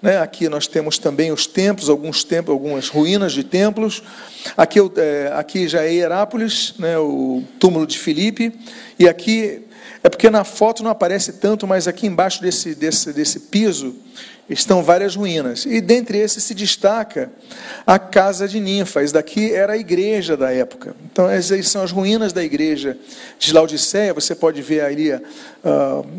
Né? 0.00 0.18
Aqui 0.18 0.48
nós 0.48 0.66
temos 0.66 0.98
também 0.98 1.32
os 1.32 1.46
templos, 1.46 1.88
alguns 1.88 2.24
templos, 2.24 2.52
algumas 2.52 2.88
ruínas 2.88 3.32
de 3.32 3.42
templos. 3.44 4.02
Aqui, 4.56 4.78
é, 4.96 5.32
aqui 5.34 5.68
já 5.68 5.82
é 5.84 5.92
Hierápolis, 5.92 6.74
né? 6.78 6.98
o 6.98 7.42
túmulo 7.58 7.86
de 7.86 7.98
Filipe. 7.98 8.52
E 8.98 9.08
aqui 9.08 9.64
é 10.02 10.08
porque 10.08 10.30
na 10.30 10.44
foto 10.44 10.82
não 10.82 10.90
aparece 10.90 11.34
tanto, 11.34 11.66
mas 11.66 11.88
aqui 11.88 12.06
embaixo 12.06 12.40
desse, 12.40 12.74
desse, 12.74 13.12
desse 13.12 13.40
piso 13.40 13.96
estão 14.48 14.82
várias 14.82 15.14
ruínas. 15.14 15.66
E 15.66 15.80
dentre 15.80 16.18
esses 16.18 16.42
se 16.42 16.54
destaca 16.54 17.30
a 17.86 17.98
casa 17.98 18.48
de 18.48 18.58
ninfa. 18.58 19.02
Isso 19.02 19.12
daqui 19.12 19.52
era 19.52 19.74
a 19.74 19.76
igreja 19.76 20.36
da 20.36 20.50
época. 20.50 20.96
Então, 21.10 21.28
essas 21.28 21.68
são 21.68 21.82
as 21.82 21.90
ruínas 21.90 22.32
da 22.32 22.42
igreja 22.42 22.96
de 23.38 23.52
Laodiceia. 23.52 24.14
Você 24.14 24.34
pode 24.34 24.62
ver 24.62 24.80
ali 24.80 25.12
uh, 25.12 25.22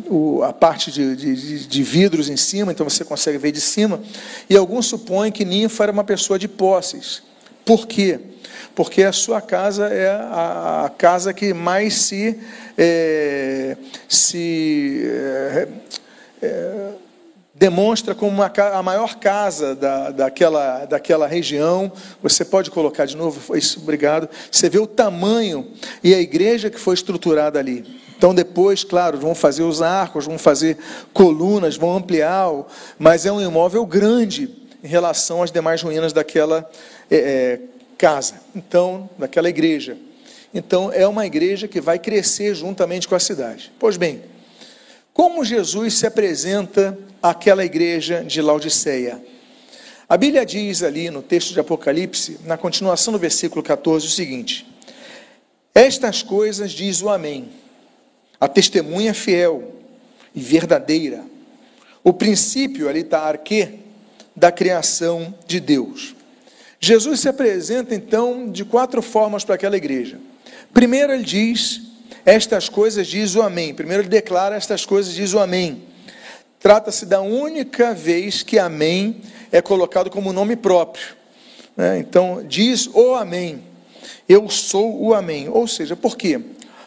o, 0.08 0.44
a 0.44 0.54
parte 0.54 0.92
de, 0.92 1.16
de, 1.16 1.68
de, 1.68 1.84
vidros 1.84 2.30
em 2.30 2.38
cima, 2.38 2.72
então 2.72 2.88
você 2.88 3.04
consegue 3.04 3.38
ver 3.38 3.52
de 3.52 3.62
cima. 3.62 4.00
E 4.50 4.56
alguns 4.56 4.86
supõem 4.86 5.32
que 5.32 5.44
ninfa 5.44 5.84
era 5.84 5.92
uma 5.92 6.04
pessoa 6.04 6.38
de 6.38 6.48
posses. 6.48 7.24
Por 7.66 7.88
quê? 7.88 8.20
Porque 8.76 9.04
a 9.04 9.12
sua 9.12 9.42
casa 9.42 9.88
é 9.88 10.10
a, 10.10 10.86
a 10.86 10.90
casa 10.90 11.34
que 11.34 11.54
mais 11.54 11.96
se. 11.96 12.40
É, 12.78 13.76
se 14.08 15.02
é, 15.04 15.68
é, 16.42 16.92
demonstra 17.60 18.16
como 18.16 18.32
uma, 18.32 18.50
a 18.74 18.82
maior 18.82 19.16
casa 19.16 19.76
da, 19.76 20.12
daquela, 20.12 20.86
daquela 20.86 21.28
região. 21.28 21.92
Você 22.24 22.46
pode 22.46 22.72
colocar 22.72 23.06
de 23.06 23.18
novo, 23.18 23.54
isso, 23.58 23.82
obrigado. 23.82 24.30
Você 24.50 24.70
vê 24.70 24.80
o 24.80 24.88
tamanho 24.88 25.70
e 26.02 26.16
a 26.16 26.22
igreja 26.22 26.70
que 26.70 26.80
foi 26.80 26.94
estruturada 26.94 27.60
ali. 27.60 27.86
Então, 28.18 28.34
depois, 28.34 28.86
claro, 28.86 29.18
vão 29.18 29.36
fazer 29.36 29.64
os 29.64 29.82
arcos, 29.82 30.26
vão 30.26 30.38
fazer 30.38 30.78
colunas, 31.14 31.76
vão 31.76 31.98
ampliar, 31.98 32.50
mas 32.98 33.26
é 33.26 33.32
um 33.32 33.42
imóvel 33.42 33.86
grande 33.86 34.50
em 34.82 34.88
relação 34.88 35.44
às 35.44 35.52
demais 35.52 35.82
ruínas 35.82 36.14
daquela 36.14 36.70
é, 37.12 37.18
é, 37.18 37.60
casa, 37.98 38.36
então, 38.56 39.10
daquela 39.18 39.50
igreja. 39.50 39.98
Então, 40.54 40.94
é 40.94 41.06
uma 41.06 41.26
igreja 41.26 41.68
que 41.68 41.82
vai 41.82 42.00
crescer 42.00 42.56
juntamente 42.56 43.06
com 43.06 43.16
a 43.16 43.20
cidade. 43.20 43.70
Pois 43.78 43.98
bem, 43.98 44.22
como 45.20 45.44
Jesus 45.44 45.96
se 45.96 46.08
apresenta 46.08 46.98
àquela 47.22 47.66
igreja 47.66 48.24
de 48.24 48.42
Laodiceia? 48.42 49.22
A 50.08 50.16
Bíblia 50.16 50.46
diz 50.46 50.82
ali 50.82 51.10
no 51.10 51.22
texto 51.22 51.52
de 51.52 51.60
Apocalipse, 51.60 52.40
na 52.46 52.56
continuação 52.56 53.12
do 53.12 53.20
versículo 53.20 53.62
14, 53.62 54.08
o 54.08 54.10
seguinte: 54.10 54.66
Estas 55.76 56.24
coisas 56.24 56.72
diz 56.72 57.02
o 57.02 57.10
Amém, 57.10 57.50
a 58.40 58.48
testemunha 58.48 59.14
fiel 59.14 59.74
e 60.34 60.40
verdadeira, 60.40 61.26
o 62.02 62.14
princípio, 62.14 62.88
ali 62.88 63.02
está 63.02 63.20
arque, 63.20 63.78
da 64.34 64.54
criação 64.54 65.36
de 65.46 65.60
Deus. 65.60 66.16
Jesus 66.80 67.20
se 67.20 67.28
apresenta 67.28 67.94
então 67.94 68.50
de 68.50 68.64
quatro 68.64 69.02
formas 69.02 69.44
para 69.44 69.56
aquela 69.56 69.76
igreja. 69.76 70.18
Primeiro, 70.74 71.12
ele 71.12 71.26
diz 71.26 71.89
estas 72.26 72.70
coisas 72.70 73.08
diz 73.08 73.36
o 73.36 73.42
Amém. 73.42 73.74
Primeiro 73.74 74.04
ele 74.04 74.10
declara 74.10 74.56
estas 74.56 74.86
coisas 74.86 75.14
diz 75.14 75.34
o 75.34 75.40
Amém. 75.40 75.84
Trata-se 76.60 77.06
da 77.06 77.22
única 77.22 77.94
vez 77.94 78.44
que 78.44 78.60
Amém 78.60 79.22
é 79.52 79.62
colocado 79.62 80.10
como 80.10 80.34
nome 80.34 80.56
próprio. 80.56 81.16
Né? 81.76 82.00
Então, 82.00 82.44
diz 82.46 82.88
o 82.94 83.16
Amém. 83.16 83.64
Eu 84.28 84.50
sou 84.50 85.02
o 85.02 85.14
Amém. 85.14 85.48
Ou 85.50 85.68
seja, 85.68 85.96
por 85.96 86.18
quê? 86.18 86.40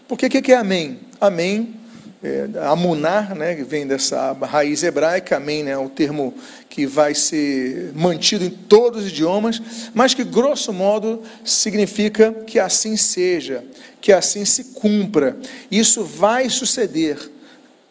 Porque 0.06 0.26
o 0.26 0.30
que 0.30 0.52
é 0.52 0.56
Amém? 0.56 1.00
Amém, 1.20 1.74
é, 2.22 2.48
amunar, 2.68 3.34
né, 3.34 3.54
que 3.54 3.64
vem 3.64 3.86
dessa 3.86 4.32
raiz 4.32 4.82
hebraica, 4.82 5.36
Amém, 5.36 5.62
né, 5.62 5.72
é 5.72 5.78
o 5.78 5.88
termo 5.88 6.32
que 6.68 6.86
vai 6.86 7.14
ser 7.14 7.92
mantido 7.94 8.44
em 8.44 8.50
todos 8.50 9.04
os 9.04 9.10
idiomas, 9.10 9.60
mas 9.92 10.14
que, 10.14 10.24
grosso 10.24 10.72
modo, 10.72 11.22
significa 11.44 12.32
que 12.46 12.58
assim 12.58 12.96
seja, 12.96 13.64
que 14.00 14.12
assim 14.12 14.44
se 14.44 14.64
cumpra. 14.74 15.36
Isso 15.70 16.04
vai 16.04 16.48
suceder. 16.48 17.18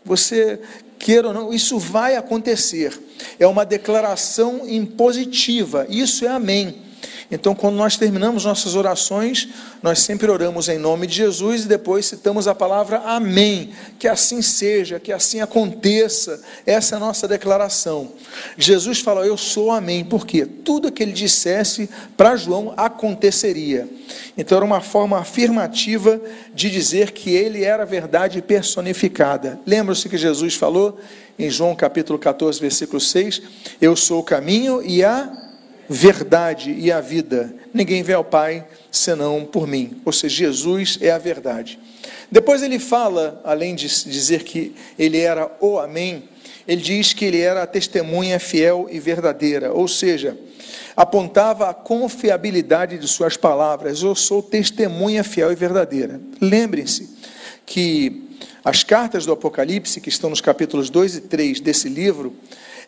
Você 0.04 0.60
queira 0.98 1.28
ou 1.28 1.34
não, 1.34 1.54
isso 1.54 1.78
vai 1.78 2.16
acontecer. 2.16 2.98
É 3.40 3.46
uma 3.46 3.66
declaração 3.66 4.68
impositiva. 4.68 5.86
Isso 5.90 6.26
é 6.26 6.30
amém. 6.30 6.82
Então, 7.32 7.56
quando 7.56 7.76
nós 7.76 7.96
terminamos 7.96 8.44
nossas 8.44 8.76
orações, 8.76 9.48
nós 9.82 10.00
sempre 10.00 10.30
oramos 10.30 10.68
em 10.68 10.78
nome 10.78 11.08
de 11.08 11.16
Jesus 11.16 11.64
e 11.64 11.68
depois 11.68 12.06
citamos 12.06 12.46
a 12.46 12.54
palavra 12.54 12.98
Amém. 13.06 13.72
Que 13.98 14.08
assim 14.10 14.42
seja, 14.42 15.00
que 15.00 15.14
assim 15.14 15.40
aconteça. 15.40 16.44
Essa 16.66 16.96
é 16.96 16.98
a 16.98 17.00
nossa 17.00 17.30
declaração. 17.30 18.12
Jesus 18.58 19.00
falou: 19.00 19.24
Eu 19.24 19.38
sou 19.38 19.72
Amém. 19.72 20.04
Por 20.04 20.28
quê? 20.28 20.46
Tudo 20.46 20.92
que 20.92 21.02
ele 21.02 21.14
dissesse 21.14 21.90
para 22.18 22.36
João 22.36 22.74
aconteceria. 22.76 23.88
Então, 24.38 24.58
era 24.58 24.66
uma 24.66 24.82
forma 24.82 25.18
afirmativa 25.18 26.20
de 26.54 26.70
dizer 26.70 27.12
que 27.12 27.30
ele 27.30 27.64
era 27.64 27.84
a 27.84 27.86
verdade 27.86 28.42
personificada. 28.42 29.58
Lembra-se 29.66 30.10
que 30.10 30.18
Jesus 30.18 30.56
falou 30.56 31.00
em 31.40 31.50
João 31.50 31.74
capítulo 31.76 32.20
14, 32.20 32.60
versículo 32.60 33.00
6: 33.00 33.42
Eu 33.80 33.96
sou 33.96 34.20
o 34.20 34.24
caminho 34.24 34.82
e 34.84 35.02
a 35.02 35.51
verdade 35.94 36.72
e 36.72 36.90
a 36.90 37.02
vida. 37.02 37.54
Ninguém 37.74 38.02
vê 38.02 38.14
ao 38.14 38.24
Pai 38.24 38.66
senão 38.90 39.44
por 39.44 39.68
mim. 39.68 40.02
Ou 40.06 40.14
seja, 40.14 40.48
Jesus 40.48 40.98
é 41.02 41.12
a 41.12 41.18
verdade. 41.18 41.78
Depois 42.32 42.64
ele 42.64 42.80
fala, 42.80 43.42
além 43.44 43.76
de 43.76 43.88
dizer 43.88 44.44
que 44.44 44.74
ele 44.98 45.20
era 45.20 45.52
o 45.60 45.78
Amém, 45.78 46.24
ele 46.66 46.82
diz 46.82 47.12
que 47.12 47.26
ele 47.26 47.42
era 47.42 47.64
a 47.64 47.68
testemunha 47.68 48.40
fiel 48.40 48.88
e 48.90 49.00
verdadeira, 49.00 49.74
ou 49.74 49.88
seja, 49.88 50.38
apontava 50.96 51.70
a 51.70 51.74
confiabilidade 51.74 52.98
de 52.98 53.08
suas 53.08 53.36
palavras. 53.36 54.02
Eu 54.02 54.16
sou 54.16 54.42
testemunha 54.42 55.26
fiel 55.26 55.52
e 55.52 55.56
verdadeira. 55.56 56.22
Lembrem-se 56.40 57.10
que 57.66 58.31
as 58.64 58.84
cartas 58.84 59.26
do 59.26 59.34
Apocalipse, 59.34 60.02
que 60.02 60.10
estão 60.10 60.30
nos 60.30 60.42
capítulos 60.42 60.90
2 60.90 61.16
e 61.16 61.22
3 61.22 61.60
desse 61.60 61.90
livro, 61.90 62.36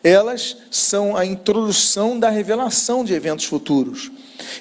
elas 0.04 0.58
são 0.70 1.16
a 1.16 1.24
introdução 1.24 2.18
da 2.18 2.28
revelação 2.28 3.02
de 3.02 3.14
eventos 3.14 3.46
futuros. 3.46 4.12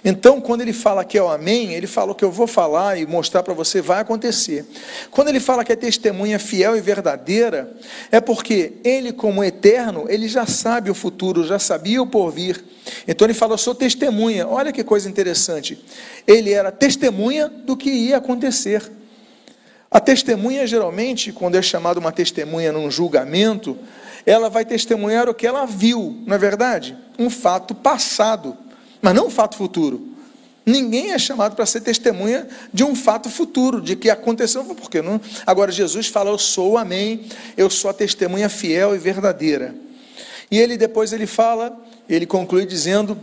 Então, 0.03 0.39
quando 0.39 0.61
ele 0.61 0.71
fala 0.71 1.03
que 1.03 1.17
é 1.17 1.21
o 1.21 1.27
amém, 1.27 1.73
ele 1.73 1.85
fala 1.87 2.13
o 2.13 2.15
que 2.15 2.23
eu 2.23 2.31
vou 2.31 2.47
falar 2.47 2.97
e 2.97 3.05
mostrar 3.05 3.43
para 3.43 3.53
você 3.53 3.81
vai 3.81 3.99
acontecer. 3.99 4.65
Quando 5.11 5.27
ele 5.27 5.41
fala 5.41 5.65
que 5.65 5.73
é 5.73 5.75
testemunha 5.75 6.39
fiel 6.39 6.77
e 6.77 6.81
verdadeira, 6.81 7.75
é 8.09 8.21
porque 8.21 8.73
ele, 8.83 9.11
como 9.11 9.43
eterno, 9.43 10.05
ele 10.07 10.29
já 10.29 10.45
sabe 10.45 10.89
o 10.89 10.95
futuro, 10.95 11.45
já 11.45 11.59
sabia 11.59 12.01
o 12.01 12.07
porvir. 12.07 12.63
Então 13.05 13.25
ele 13.25 13.33
fala, 13.33 13.53
eu 13.53 13.57
sou 13.57 13.75
testemunha. 13.75 14.47
Olha 14.47 14.71
que 14.71 14.83
coisa 14.83 15.09
interessante. 15.09 15.83
Ele 16.25 16.51
era 16.51 16.71
testemunha 16.71 17.49
do 17.49 17.75
que 17.75 17.89
ia 17.89 18.17
acontecer. 18.17 18.89
A 19.93 19.99
testemunha, 19.99 20.65
geralmente, 20.65 21.31
quando 21.31 21.55
é 21.55 21.61
chamada 21.61 21.99
uma 21.99 22.11
testemunha 22.11 22.71
num 22.71 22.89
julgamento, 22.89 23.77
ela 24.25 24.49
vai 24.49 24.65
testemunhar 24.65 25.29
o 25.29 25.35
que 25.35 25.45
ela 25.45 25.65
viu, 25.65 26.17
não 26.25 26.35
é 26.35 26.39
verdade? 26.39 26.97
Um 27.19 27.29
fato 27.29 27.75
passado, 27.75 28.57
mas 28.99 29.13
não 29.13 29.27
um 29.27 29.29
fato 29.29 29.55
futuro. 29.55 30.07
Ninguém 30.65 31.11
é 31.11 31.19
chamado 31.19 31.55
para 31.55 31.65
ser 31.67 31.81
testemunha 31.81 32.47
de 32.73 32.83
um 32.83 32.95
fato 32.95 33.29
futuro, 33.29 33.79
de 33.79 33.95
que 33.95 34.09
aconteceu, 34.09 34.63
porque 34.63 34.99
não. 34.99 35.21
Agora 35.45 35.71
Jesus 35.71 36.07
fala: 36.07 36.31
Eu 36.31 36.39
sou, 36.39 36.77
amém, 36.77 37.27
eu 37.55 37.69
sou 37.69 37.91
a 37.91 37.93
testemunha 37.93 38.49
fiel 38.49 38.95
e 38.95 38.97
verdadeira. 38.97 39.75
E 40.49 40.57
ele 40.57 40.75
depois 40.75 41.13
ele 41.13 41.27
fala, 41.27 41.77
ele 42.07 42.25
conclui 42.25 42.65
dizendo, 42.65 43.17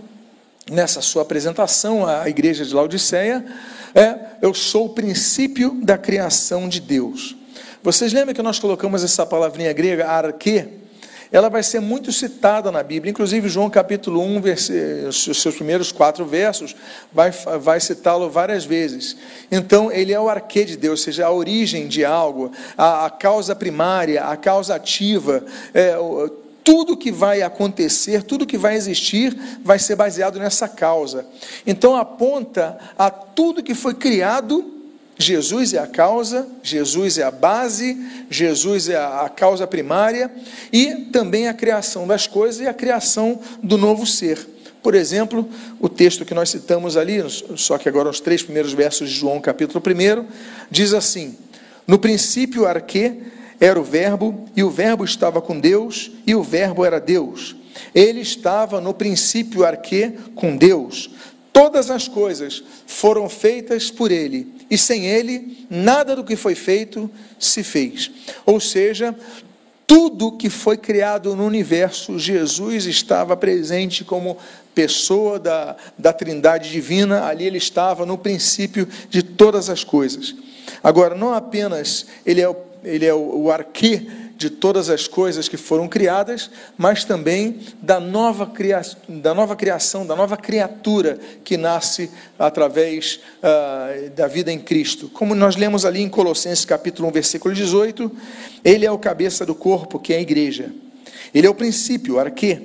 nessa 0.70 1.00
sua 1.00 1.22
apresentação 1.22 2.06
à 2.06 2.28
igreja 2.28 2.64
de 2.64 2.74
Laodiceia, 2.74 3.44
é, 3.94 4.18
eu 4.42 4.54
sou 4.54 4.86
o 4.86 4.90
princípio 4.90 5.78
da 5.82 5.98
criação 5.98 6.68
de 6.68 6.80
Deus. 6.80 7.36
Vocês 7.82 8.12
lembram 8.12 8.34
que 8.34 8.42
nós 8.42 8.58
colocamos 8.58 9.02
essa 9.02 9.24
palavrinha 9.24 9.72
grega, 9.72 10.06
arque? 10.06 10.80
ela 11.32 11.48
vai 11.48 11.62
ser 11.62 11.80
muito 11.80 12.10
citada 12.10 12.72
na 12.72 12.82
Bíblia, 12.82 13.10
inclusive 13.10 13.48
João 13.48 13.70
capítulo 13.70 14.20
1, 14.20 14.42
os 15.08 15.40
seus 15.40 15.54
primeiros 15.54 15.92
quatro 15.92 16.26
versos, 16.26 16.74
vai, 17.12 17.30
vai 17.30 17.78
citá-lo 17.78 18.28
várias 18.28 18.64
vezes. 18.64 19.16
Então, 19.50 19.92
ele 19.92 20.12
é 20.12 20.18
o 20.18 20.28
arquê 20.28 20.64
de 20.64 20.76
Deus, 20.76 21.00
ou 21.00 21.04
seja, 21.04 21.26
a 21.26 21.32
origem 21.32 21.86
de 21.86 22.04
algo, 22.04 22.50
a, 22.76 23.06
a 23.06 23.10
causa 23.10 23.54
primária, 23.54 24.24
a 24.24 24.36
causa 24.36 24.74
ativa, 24.74 25.44
é, 25.72 25.96
tudo 26.62 26.96
que 26.96 27.10
vai 27.10 27.42
acontecer, 27.42 28.22
tudo 28.22 28.46
que 28.46 28.58
vai 28.58 28.76
existir, 28.76 29.36
vai 29.62 29.78
ser 29.78 29.96
baseado 29.96 30.38
nessa 30.38 30.68
causa. 30.68 31.26
Então, 31.66 31.96
aponta 31.96 32.78
a 32.98 33.10
tudo 33.10 33.62
que 33.62 33.74
foi 33.74 33.94
criado 33.94 34.80
Jesus 35.20 35.74
é 35.74 35.78
a 35.78 35.86
causa, 35.86 36.48
Jesus 36.62 37.18
é 37.18 37.22
a 37.24 37.30
base, 37.30 37.94
Jesus 38.30 38.88
é 38.88 38.96
a 38.96 39.28
causa 39.28 39.66
primária 39.66 40.30
e 40.72 40.94
também 41.12 41.46
a 41.46 41.52
criação 41.52 42.06
das 42.06 42.26
coisas 42.26 42.62
e 42.62 42.66
a 42.66 42.72
criação 42.72 43.38
do 43.62 43.76
novo 43.76 44.06
ser. 44.06 44.38
Por 44.82 44.94
exemplo, 44.94 45.46
o 45.78 45.90
texto 45.90 46.24
que 46.24 46.32
nós 46.32 46.48
citamos 46.48 46.96
ali, 46.96 47.22
só 47.54 47.76
que 47.76 47.86
agora 47.86 48.08
os 48.08 48.18
três 48.18 48.42
primeiros 48.42 48.72
versos 48.72 49.10
de 49.10 49.14
João, 49.14 49.42
capítulo 49.42 49.82
1, 49.86 50.26
diz 50.70 50.94
assim: 50.94 51.36
No 51.86 51.98
princípio, 51.98 52.66
arque 52.66 53.20
era 53.60 53.78
o 53.78 53.84
Verbo, 53.84 54.48
e 54.56 54.64
o 54.64 54.70
Verbo 54.70 55.04
estava 55.04 55.42
com 55.42 55.60
Deus, 55.60 56.10
e 56.26 56.34
o 56.34 56.42
Verbo 56.42 56.84
era 56.84 56.98
Deus. 56.98 57.54
Ele 57.94 58.20
estava 58.20 58.80
no 58.80 58.94
princípio 58.94 59.64
arque 59.64 60.14
com 60.34 60.56
Deus. 60.56 61.10
Todas 61.52 61.90
as 61.90 62.08
coisas 62.08 62.64
foram 62.86 63.28
feitas 63.28 63.90
por 63.90 64.10
ele, 64.10 64.52
e 64.70 64.78
sem 64.78 65.04
ele, 65.04 65.66
nada 65.68 66.16
do 66.16 66.24
que 66.24 66.36
foi 66.36 66.54
feito 66.54 67.10
se 67.38 67.62
fez. 67.62 68.10
Ou 68.46 68.58
seja, 68.58 69.14
tudo 69.86 70.36
que 70.36 70.48
foi 70.48 70.76
criado 70.76 71.34
no 71.34 71.44
universo, 71.44 72.18
Jesus 72.18 72.86
estava 72.86 73.36
presente 73.36 74.04
como 74.04 74.38
pessoa 74.74 75.38
da, 75.38 75.76
da 75.98 76.12
Trindade 76.12 76.70
Divina, 76.70 77.26
ali 77.26 77.44
ele 77.44 77.58
estava 77.58 78.06
no 78.06 78.16
princípio 78.16 78.88
de 79.10 79.22
todas 79.22 79.68
as 79.68 79.82
coisas. 79.82 80.34
Agora, 80.82 81.14
não 81.16 81.34
apenas 81.34 82.06
ele 82.24 82.40
é 82.40 82.48
o, 82.48 82.54
ele 82.84 83.06
é 83.06 83.14
o, 83.14 83.44
o 83.44 83.50
arquê 83.50 84.06
de 84.40 84.48
todas 84.48 84.88
as 84.88 85.06
coisas 85.06 85.50
que 85.50 85.58
foram 85.58 85.86
criadas, 85.86 86.50
mas 86.78 87.04
também 87.04 87.60
da 87.82 88.00
nova, 88.00 88.46
cria, 88.46 88.80
da 89.06 89.34
nova 89.34 89.54
criação, 89.54 90.06
da 90.06 90.16
nova 90.16 90.34
criatura 90.34 91.18
que 91.44 91.58
nasce 91.58 92.10
através 92.38 93.20
uh, 93.42 94.08
da 94.10 94.26
vida 94.26 94.50
em 94.50 94.58
Cristo. 94.58 95.10
Como 95.10 95.34
nós 95.34 95.56
lemos 95.56 95.84
ali 95.84 96.00
em 96.00 96.08
Colossenses 96.08 96.64
capítulo 96.64 97.06
1, 97.10 97.12
versículo 97.12 97.54
18, 97.54 98.10
ele 98.64 98.86
é 98.86 98.90
o 98.90 98.98
cabeça 98.98 99.44
do 99.44 99.54
corpo, 99.54 99.98
que 99.98 100.14
é 100.14 100.16
a 100.16 100.22
igreja. 100.22 100.72
Ele 101.34 101.46
é 101.46 101.50
o 101.50 101.54
princípio, 101.54 102.14
o 102.14 102.18
arquê, 102.18 102.62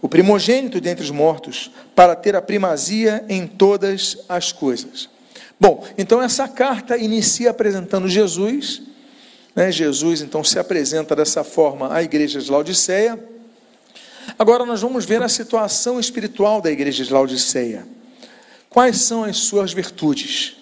o 0.00 0.08
primogênito 0.08 0.80
dentre 0.80 1.02
os 1.02 1.10
mortos, 1.10 1.72
para 1.92 2.14
ter 2.14 2.36
a 2.36 2.40
primazia 2.40 3.24
em 3.28 3.48
todas 3.48 4.16
as 4.28 4.52
coisas. 4.52 5.08
Bom, 5.58 5.84
então 5.98 6.22
essa 6.22 6.46
carta 6.46 6.96
inicia 6.96 7.50
apresentando 7.50 8.08
Jesus 8.08 8.82
né? 9.56 9.72
Jesus 9.72 10.20
então 10.20 10.44
se 10.44 10.58
apresenta 10.58 11.16
dessa 11.16 11.42
forma 11.42 11.92
à 11.92 12.02
igreja 12.02 12.38
de 12.38 12.50
Laodiceia. 12.50 13.18
Agora 14.38 14.66
nós 14.66 14.82
vamos 14.82 15.06
ver 15.06 15.22
a 15.22 15.28
situação 15.28 15.98
espiritual 15.98 16.60
da 16.60 16.70
igreja 16.70 17.02
de 17.02 17.12
Laodiceia. 17.12 17.88
Quais 18.68 18.98
são 18.98 19.24
as 19.24 19.38
suas 19.38 19.72
virtudes? 19.72 20.58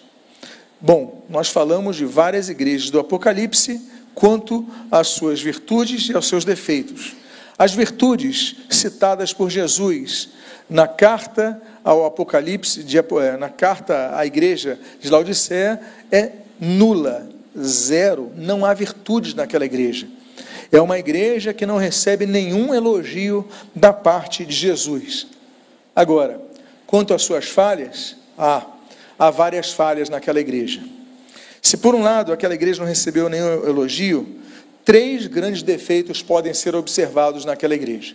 Bom, 0.81 1.25
nós 1.29 1.49
falamos 1.49 1.97
de 1.97 2.05
várias 2.05 2.49
igrejas 2.49 2.91
do 2.91 3.01
Apocalipse 3.01 3.81
quanto 4.15 4.65
às 4.91 5.09
suas 5.09 5.43
virtudes 5.43 6.09
e 6.09 6.15
aos 6.15 6.29
seus 6.29 6.45
defeitos. 6.45 7.17
As 7.59 7.75
virtudes 7.75 8.57
citadas 8.71 9.33
por 9.33 9.51
Jesus 9.51 10.29
na 10.71 10.87
carta 10.87 11.61
ao 11.83 12.05
Apocalipse, 12.05 12.85
eh, 13.21 13.37
na 13.37 13.49
carta 13.49 14.17
à 14.17 14.25
igreja 14.25 14.79
de 15.01 15.09
Laodiceia, 15.11 15.81
é 16.11 16.33
nula, 16.61 17.34
zero, 17.59 18.33
não 18.37 18.65
há 18.65 18.75
virtudes 18.75 19.35
naquela 19.35 19.65
igreja. 19.65 20.09
É 20.73 20.81
uma 20.81 20.99
igreja 20.99 21.55
que 21.55 21.67
não 21.67 21.77
recebe 21.77 22.27
nenhum 22.27 22.75
elogio 22.75 23.47
da 23.75 23.93
parte 23.93 24.45
de 24.45 24.55
Jesus. 24.55 25.27
Agora, 25.95 26.41
quanto 26.87 27.15
às 27.15 27.23
suas 27.23 27.49
falhas, 27.49 28.17
há, 28.37 28.67
há 29.19 29.31
várias 29.31 29.73
falhas 29.73 30.09
naquela 30.09 30.41
igreja. 30.41 30.83
Se 31.63 31.77
por 31.77 31.95
um 31.95 32.03
lado 32.03 32.33
aquela 32.33 32.55
igreja 32.55 32.81
não 32.81 32.89
recebeu 32.89 33.29
nenhum 33.29 33.67
elogio, 33.67 34.41
três 34.85 35.27
grandes 35.27 35.63
defeitos 35.63 36.23
podem 36.23 36.53
ser 36.53 36.75
observados 36.75 37.45
naquela 37.45 37.75
igreja. 37.75 38.15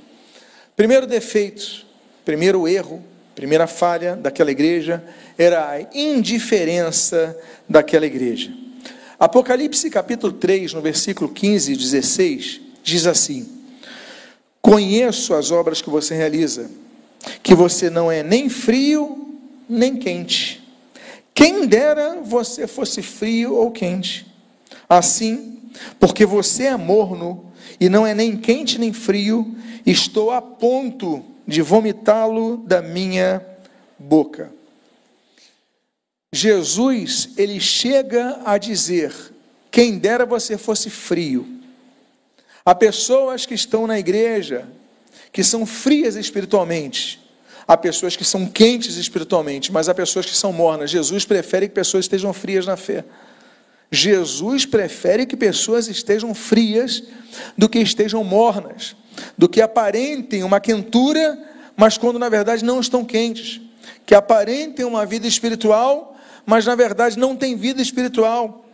Primeiro 0.76 1.08
defeito, 1.08 1.86
primeiro 2.24 2.68
erro, 2.68 3.04
primeira 3.34 3.68
falha 3.68 4.16
daquela 4.16 4.52
igreja 4.52 5.04
era 5.38 5.72
a 5.72 5.82
indiferença 5.94 7.38
daquela 7.68 8.06
igreja. 8.06 8.52
Apocalipse 9.20 9.90
capítulo 9.90 10.32
3, 10.32 10.74
no 10.74 10.82
versículo 10.82 11.30
15 11.30 11.74
e 11.74 11.76
16, 11.76 12.62
diz 12.82 13.06
assim: 13.06 13.50
Conheço 14.62 15.34
as 15.34 15.52
obras 15.52 15.82
que 15.82 15.90
você 15.90 16.16
realiza, 16.16 16.72
que 17.44 17.54
você 17.54 17.90
não 17.90 18.10
é 18.10 18.24
nem 18.24 18.48
frio 18.48 19.36
nem 19.68 19.98
quente. 19.98 20.66
Quem 21.34 21.68
dera 21.68 22.22
você 22.24 22.66
fosse 22.66 23.02
frio 23.02 23.56
ou 23.56 23.72
quente. 23.72 24.26
Assim, 24.88 25.60
porque 26.00 26.26
você 26.26 26.64
é 26.64 26.78
morno 26.78 27.52
e 27.80 27.90
não 27.90 28.08
é 28.08 28.14
nem 28.14 28.38
quente 28.38 28.80
nem 28.80 28.94
frio, 28.94 29.54
estou 29.86 30.32
a 30.32 30.42
ponto 30.42 31.24
de 31.46 31.62
vomitá-lo 31.62 32.58
da 32.66 32.82
minha 32.82 33.46
boca. 33.98 34.59
Jesus, 36.32 37.30
ele 37.38 37.60
chega 37.60 38.40
a 38.46 38.58
dizer: 38.58 39.14
quem 39.72 39.98
dera 39.98 40.26
você 40.26 40.58
fosse 40.58 40.90
frio. 40.90 41.48
Há 42.64 42.76
pessoas 42.76 43.46
que 43.46 43.54
estão 43.54 43.88
na 43.88 43.98
igreja 43.98 44.68
que 45.32 45.44
são 45.44 45.66
frias 45.66 46.16
espiritualmente. 46.16 47.20
Há 47.68 47.78
pessoas 47.78 48.16
que 48.16 48.26
são 48.26 48.48
quentes 48.48 48.96
espiritualmente, 48.96 49.72
mas 49.72 49.88
há 49.88 49.94
pessoas 49.94 50.26
que 50.26 50.36
são 50.36 50.52
mornas. 50.52 50.90
Jesus 50.90 51.24
prefere 51.24 51.68
que 51.68 51.76
pessoas 51.76 52.06
estejam 52.06 52.34
frias 52.34 52.66
na 52.66 52.76
fé. 52.76 53.06
Jesus 53.92 54.66
prefere 54.66 55.26
que 55.26 55.38
pessoas 55.38 55.88
estejam 55.88 56.34
frias 56.34 57.04
do 57.58 57.70
que 57.70 57.80
estejam 57.80 58.24
mornas, 58.24 58.96
do 59.38 59.50
que 59.50 59.62
aparentem 59.62 60.44
uma 60.44 60.60
quentura, 60.60 61.38
mas 61.76 61.98
quando 61.98 62.20
na 62.20 62.30
verdade 62.30 62.64
não 62.64 62.80
estão 62.80 63.04
quentes, 63.04 63.62
que 64.06 64.14
aparentem 64.14 64.86
uma 64.86 65.06
vida 65.06 65.28
espiritual, 65.28 66.19
mas 66.46 66.66
na 66.66 66.76
verdade 66.76 67.18
não 67.18 67.36
tem 67.36 67.56
vida 67.56 67.82
espiritual. 67.82 68.66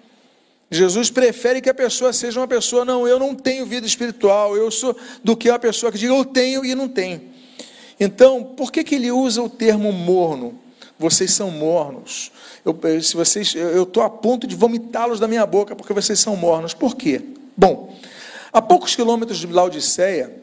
Jesus 0.69 1.09
prefere 1.09 1.61
que 1.61 1.69
a 1.69 1.73
pessoa 1.73 2.11
seja 2.11 2.39
uma 2.39 2.47
pessoa, 2.47 2.83
não, 2.83 3.07
eu 3.07 3.19
não 3.19 3.35
tenho 3.35 3.65
vida 3.65 3.85
espiritual, 3.85 4.57
eu 4.57 4.71
sou 4.71 4.95
do 5.23 5.37
que 5.37 5.49
a 5.49 5.59
pessoa 5.59 5.91
que 5.91 5.97
diga 5.97 6.13
eu 6.13 6.25
tenho 6.25 6.65
e 6.65 6.73
não 6.73 6.87
tem. 6.87 7.33
Então, 7.99 8.43
por 8.43 8.71
que, 8.71 8.83
que 8.83 8.95
ele 8.95 9.11
usa 9.11 9.41
o 9.41 9.49
termo 9.49 9.91
morno? 9.91 10.59
Vocês 10.97 11.31
são 11.31 11.51
mornos. 11.51 12.31
Eu, 12.63 12.77
se 13.01 13.15
vocês, 13.15 13.53
eu 13.53 13.83
estou 13.83 14.01
a 14.01 14.09
ponto 14.09 14.47
de 14.47 14.55
vomitá-los 14.55 15.19
da 15.19 15.27
minha 15.27 15.45
boca 15.45 15.75
porque 15.75 15.93
vocês 15.93 16.19
são 16.19 16.35
mornos. 16.35 16.73
Por 16.73 16.95
quê? 16.95 17.21
Bom, 17.55 17.95
a 18.51 18.61
poucos 18.61 18.95
quilômetros 18.95 19.39
de 19.39 19.47
Laodiceia 19.47 20.33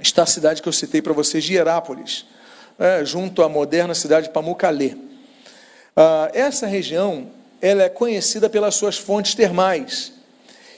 está 0.00 0.22
a 0.22 0.26
cidade 0.26 0.60
que 0.60 0.68
eu 0.68 0.72
citei 0.72 1.00
para 1.00 1.12
vocês, 1.12 1.44
de 1.44 1.56
é, 2.78 3.04
junto 3.04 3.42
à 3.42 3.48
moderna 3.48 3.94
cidade 3.94 4.26
de 4.26 4.32
Pamukkale. 4.32 5.11
Ah, 5.96 6.30
essa 6.32 6.66
região 6.66 7.30
ela 7.60 7.84
é 7.84 7.88
conhecida 7.88 8.50
pelas 8.50 8.74
suas 8.74 8.98
fontes 8.98 9.34
termais. 9.34 10.12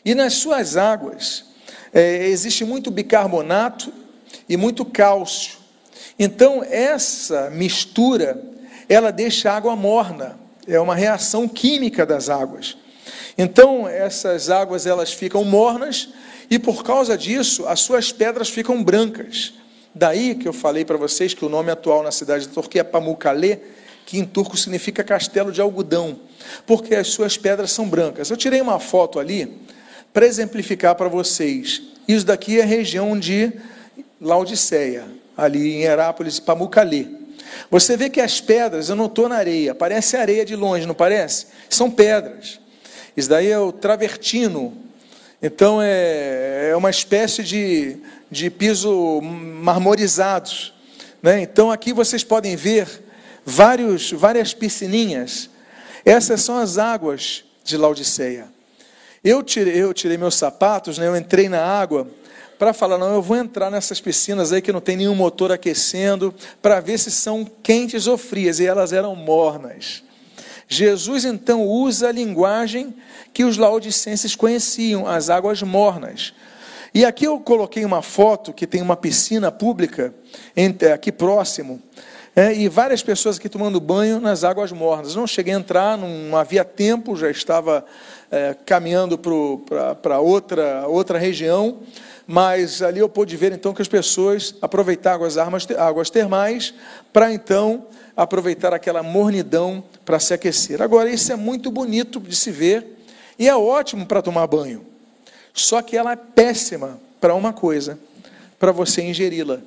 E 0.04 0.14
nas 0.14 0.34
suas 0.34 0.76
águas 0.76 1.44
é, 1.92 2.26
existe 2.26 2.64
muito 2.64 2.90
bicarbonato 2.90 3.92
e 4.48 4.56
muito 4.56 4.84
cálcio. 4.84 5.58
Então 6.18 6.62
essa 6.62 7.48
mistura 7.50 8.40
ela 8.88 9.10
deixa 9.10 9.50
a 9.50 9.56
água 9.56 9.74
morna. 9.74 10.38
É 10.66 10.78
uma 10.78 10.94
reação 10.94 11.48
química 11.48 12.04
das 12.04 12.28
águas. 12.28 12.76
Então 13.38 13.88
essas 13.88 14.50
águas 14.50 14.86
elas 14.86 15.12
ficam 15.12 15.44
mornas 15.44 16.10
e 16.50 16.58
por 16.58 16.82
causa 16.82 17.16
disso 17.16 17.66
as 17.66 17.80
suas 17.80 18.12
pedras 18.12 18.50
ficam 18.50 18.82
brancas. 18.82 19.54
Daí 19.94 20.34
que 20.34 20.48
eu 20.48 20.52
falei 20.52 20.84
para 20.84 20.96
vocês 20.96 21.32
que 21.32 21.44
o 21.44 21.48
nome 21.48 21.70
atual 21.70 22.02
na 22.02 22.10
cidade 22.10 22.48
da 22.48 22.52
Turquia 22.52 22.80
é 22.80 22.84
Pamukkale, 22.84 23.60
que 24.06 24.18
em 24.18 24.24
turco 24.24 24.56
significa 24.56 25.02
castelo 25.02 25.50
de 25.50 25.60
algodão, 25.60 26.18
porque 26.66 26.94
as 26.94 27.08
suas 27.08 27.36
pedras 27.36 27.72
são 27.72 27.88
brancas. 27.88 28.30
Eu 28.30 28.36
tirei 28.36 28.60
uma 28.60 28.78
foto 28.78 29.18
ali 29.18 29.60
para 30.12 30.26
exemplificar 30.26 30.94
para 30.94 31.08
vocês. 31.08 31.82
Isso 32.06 32.26
daqui 32.26 32.60
é 32.60 32.62
a 32.62 32.66
região 32.66 33.18
de 33.18 33.52
Laodiceia, 34.20 35.06
ali 35.36 35.74
em 35.74 35.82
Herápolis, 35.82 36.38
Pamukkale. 36.38 37.24
Você 37.70 37.96
vê 37.96 38.10
que 38.10 38.20
as 38.20 38.40
pedras, 38.40 38.88
eu 38.88 38.96
não 38.96 39.06
estou 39.06 39.28
na 39.28 39.36
areia, 39.36 39.74
parece 39.74 40.16
areia 40.16 40.44
de 40.44 40.54
longe, 40.56 40.86
não 40.86 40.94
parece? 40.94 41.46
São 41.68 41.90
pedras. 41.90 42.60
Isso 43.16 43.28
daí 43.28 43.50
é 43.50 43.58
o 43.58 43.72
travertino. 43.72 44.76
Então 45.42 45.80
é, 45.80 46.70
é 46.70 46.76
uma 46.76 46.90
espécie 46.90 47.42
de, 47.42 47.98
de 48.30 48.50
piso 48.50 49.20
marmorizado. 49.22 50.50
Né? 51.22 51.42
Então 51.42 51.70
aqui 51.70 51.92
vocês 51.92 52.24
podem 52.24 52.56
ver 52.56 53.03
vários, 53.44 54.12
várias 54.12 54.54
piscininhas. 54.54 55.50
Essas 56.04 56.42
são 56.42 56.56
as 56.56 56.78
águas 56.78 57.44
de 57.62 57.76
Laodiceia. 57.76 58.46
Eu 59.22 59.42
tirei, 59.42 59.82
eu 59.82 59.94
tirei 59.94 60.18
meus 60.18 60.34
sapatos, 60.34 60.98
né, 60.98 61.06
eu 61.06 61.16
entrei 61.16 61.48
na 61.48 61.62
água 61.62 62.06
para 62.58 62.72
falar, 62.72 62.98
não, 62.98 63.12
eu 63.12 63.22
vou 63.22 63.36
entrar 63.36 63.70
nessas 63.70 64.00
piscinas 64.00 64.52
aí 64.52 64.62
que 64.62 64.72
não 64.72 64.80
tem 64.80 64.96
nenhum 64.96 65.14
motor 65.14 65.50
aquecendo, 65.50 66.34
para 66.62 66.80
ver 66.80 66.98
se 66.98 67.10
são 67.10 67.44
quentes 67.62 68.06
ou 68.06 68.16
frias, 68.16 68.60
e 68.60 68.66
elas 68.66 68.92
eram 68.92 69.16
mornas. 69.16 70.02
Jesus 70.68 71.24
então 71.24 71.66
usa 71.66 72.08
a 72.08 72.12
linguagem 72.12 72.94
que 73.32 73.44
os 73.44 73.56
laodicenses 73.56 74.36
conheciam, 74.36 75.06
as 75.06 75.28
águas 75.28 75.62
mornas. 75.62 76.32
E 76.94 77.04
aqui 77.04 77.26
eu 77.26 77.40
coloquei 77.40 77.84
uma 77.84 78.02
foto 78.02 78.52
que 78.52 78.66
tem 78.66 78.80
uma 78.80 78.96
piscina 78.96 79.50
pública 79.50 80.14
aqui 80.92 81.10
próximo, 81.10 81.82
É, 82.36 82.52
e 82.52 82.68
várias 82.68 83.00
pessoas 83.00 83.36
aqui 83.38 83.48
tomando 83.48 83.78
banho 83.78 84.20
nas 84.20 84.42
águas 84.42 84.72
mornas. 84.72 85.14
Não 85.14 85.24
cheguei 85.24 85.54
a 85.54 85.56
entrar, 85.56 85.96
não 85.96 86.36
havia 86.36 86.64
tempo, 86.64 87.14
já 87.14 87.30
estava 87.30 87.84
é, 88.28 88.56
caminhando 88.66 89.16
para 89.16 90.18
outra, 90.18 90.88
outra 90.88 91.16
região, 91.16 91.78
mas 92.26 92.82
ali 92.82 92.98
eu 92.98 93.08
pude 93.08 93.36
ver 93.36 93.52
então 93.52 93.72
que 93.72 93.80
as 93.80 93.86
pessoas 93.86 94.52
aproveitavam 94.60 95.24
as 95.24 95.36
armas, 95.36 95.64
águas 95.78 96.10
termais 96.10 96.74
para 97.12 97.32
então 97.32 97.86
aproveitar 98.16 98.74
aquela 98.74 99.02
mornidão 99.02 99.84
para 100.04 100.18
se 100.18 100.34
aquecer. 100.34 100.82
Agora, 100.82 101.08
isso 101.08 101.32
é 101.32 101.36
muito 101.36 101.70
bonito 101.70 102.18
de 102.18 102.34
se 102.34 102.50
ver 102.50 102.98
e 103.38 103.48
é 103.48 103.54
ótimo 103.54 104.06
para 104.06 104.20
tomar 104.20 104.48
banho, 104.48 104.84
só 105.52 105.80
que 105.80 105.96
ela 105.96 106.12
é 106.12 106.16
péssima 106.16 106.98
para 107.20 107.34
uma 107.34 107.52
coisa, 107.52 107.96
para 108.58 108.72
você 108.72 109.02
ingeri-la. 109.02 109.60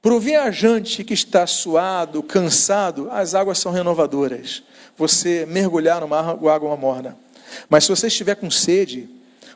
Para 0.00 0.14
o 0.14 0.20
viajante 0.20 1.02
que 1.02 1.12
está 1.12 1.46
suado, 1.46 2.22
cansado, 2.22 3.08
as 3.10 3.34
águas 3.34 3.58
são 3.58 3.72
renovadoras. 3.72 4.62
Você 4.96 5.44
mergulhar 5.46 6.00
numa 6.00 6.20
água 6.20 6.76
morna. 6.76 7.16
Mas 7.68 7.84
se 7.84 7.90
você 7.90 8.06
estiver 8.06 8.36
com 8.36 8.50
sede, 8.50 9.08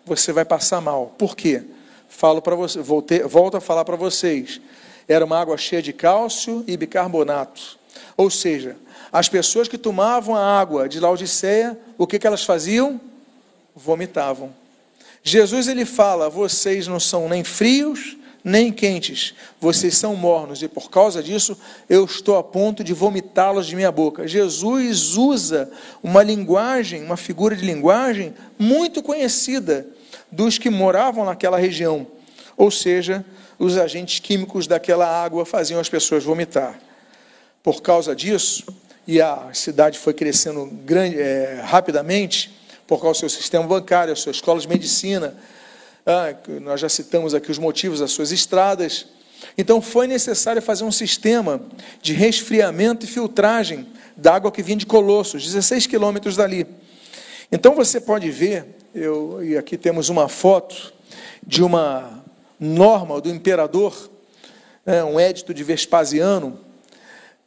você 0.05 0.33
vai 0.33 0.45
passar 0.45 0.81
mal. 0.81 1.15
Por 1.17 1.37
quê? 1.37 1.63
Falo 2.09 2.43
para 2.43 2.57
você, 2.57 2.81
voltei, 2.81 3.21
volto 3.23 3.57
a 3.57 3.61
falar 3.61 3.85
para 3.85 3.97
vocês. 3.97 4.61
Era 5.07 5.25
uma 5.25 5.39
água 5.39 5.57
cheia 5.57 5.81
de 5.81 5.93
cálcio 5.93 6.65
e 6.67 6.77
bicarbonato. 6.77 7.79
Ou 8.17 8.29
seja, 8.29 8.77
as 9.13 9.29
pessoas 9.29 9.69
que 9.69 9.79
tomavam 9.79 10.35
a 10.35 10.61
água 10.61 10.89
de 10.89 10.99
Laodiceia, 10.99 11.79
o 11.97 12.07
que, 12.07 12.19
que 12.19 12.27
elas 12.27 12.45
faziam? 12.45 13.01
Vomitavam. 13.77 14.53
Jesus 15.23 15.69
ele 15.69 15.85
fala: 15.85 16.29
vocês 16.29 16.89
não 16.89 16.99
são 16.99 17.29
nem 17.29 17.45
frios 17.45 18.17
nem 18.45 18.73
quentes, 18.73 19.35
vocês 19.61 19.97
são 19.97 20.17
mornos, 20.17 20.63
e 20.63 20.69
por 20.69 20.91
causa 20.91 21.23
disso 21.23 21.57
eu 21.89 22.05
estou 22.05 22.37
a 22.37 22.43
ponto 22.43 22.83
de 22.83 22.93
vomitá-los 22.93 23.67
de 23.67 23.77
minha 23.77 23.93
boca. 23.93 24.27
Jesus 24.27 25.17
usa 25.17 25.71
uma 26.03 26.23
linguagem, 26.23 27.05
uma 27.05 27.17
figura 27.17 27.55
de 27.55 27.65
linguagem 27.65 28.35
muito 28.59 29.03
conhecida 29.03 29.87
dos 30.31 30.59
que 30.59 30.71
moravam 30.71 31.25
naquela 31.25 31.59
região, 31.59 32.07
ou 32.57 32.71
seja, 32.71 33.25
os 33.59 33.77
agentes 33.77 34.19
químicos 34.19 34.67
daquela 34.67 35.07
água 35.07 35.47
faziam 35.47 35.81
as 35.81 35.89
pessoas 35.89 36.25
vomitar. 36.25 36.81
Por 37.63 37.81
causa 37.81 38.17
disso, 38.17 38.65
e 39.07 39.21
a 39.21 39.51
cidade 39.53 39.99
foi 39.99 40.15
crescendo 40.15 40.67
grande, 40.85 41.21
é, 41.21 41.61
rapidamente, 41.65 42.51
por 42.87 43.01
causa 43.01 43.19
do 43.19 43.21
seu 43.21 43.29
sistema 43.29 43.65
bancário, 43.67 44.13
a 44.13 44.17
sua 44.17 44.33
escola 44.33 44.59
de 44.59 44.69
medicina, 44.69 45.37
ah, 46.05 46.35
nós 46.61 46.81
já 46.81 46.89
citamos 46.89 47.35
aqui 47.35 47.51
os 47.51 47.59
motivos 47.59 48.01
das 48.01 48.11
suas 48.11 48.33
estradas. 48.33 49.07
Então 49.57 49.81
foi 49.81 50.07
necessário 50.07 50.61
fazer 50.61 50.85
um 50.85 50.93
sistema 50.93 51.61
de 52.01 52.13
resfriamento 52.13 53.05
e 53.07 53.09
filtragem 53.09 53.87
da 54.17 54.35
água 54.35 54.53
que 54.53 54.63
vinha 54.63 54.77
de 54.77 54.87
Colossos, 54.87 55.45
16 55.45 55.87
quilômetros 55.87 56.37
dali. 56.37 56.67
Então 57.51 57.75
você 57.75 58.01
pode 58.01 58.31
ver, 58.31 58.67
eu, 58.95 59.45
e 59.45 59.57
aqui 59.57 59.77
temos 59.77 60.09
uma 60.09 60.29
foto 60.29 60.93
de 61.47 61.63
uma 61.63 62.23
norma 62.59 63.21
do 63.21 63.29
imperador, 63.29 64.11
né, 64.87 65.05
um 65.05 65.19
édito 65.19 65.53
de 65.53 65.63
Vespasiano, 65.63 66.59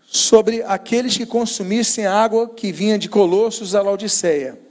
sobre 0.06 0.64
aqueles 0.64 1.18
que 1.18 1.26
consumissem 1.26 2.06
a 2.06 2.14
água 2.14 2.48
que 2.50 2.72
vinha 2.72 2.98
de 2.98 3.10
Colossos 3.10 3.76
a 3.76 3.82
Laodiceia. 3.82 4.65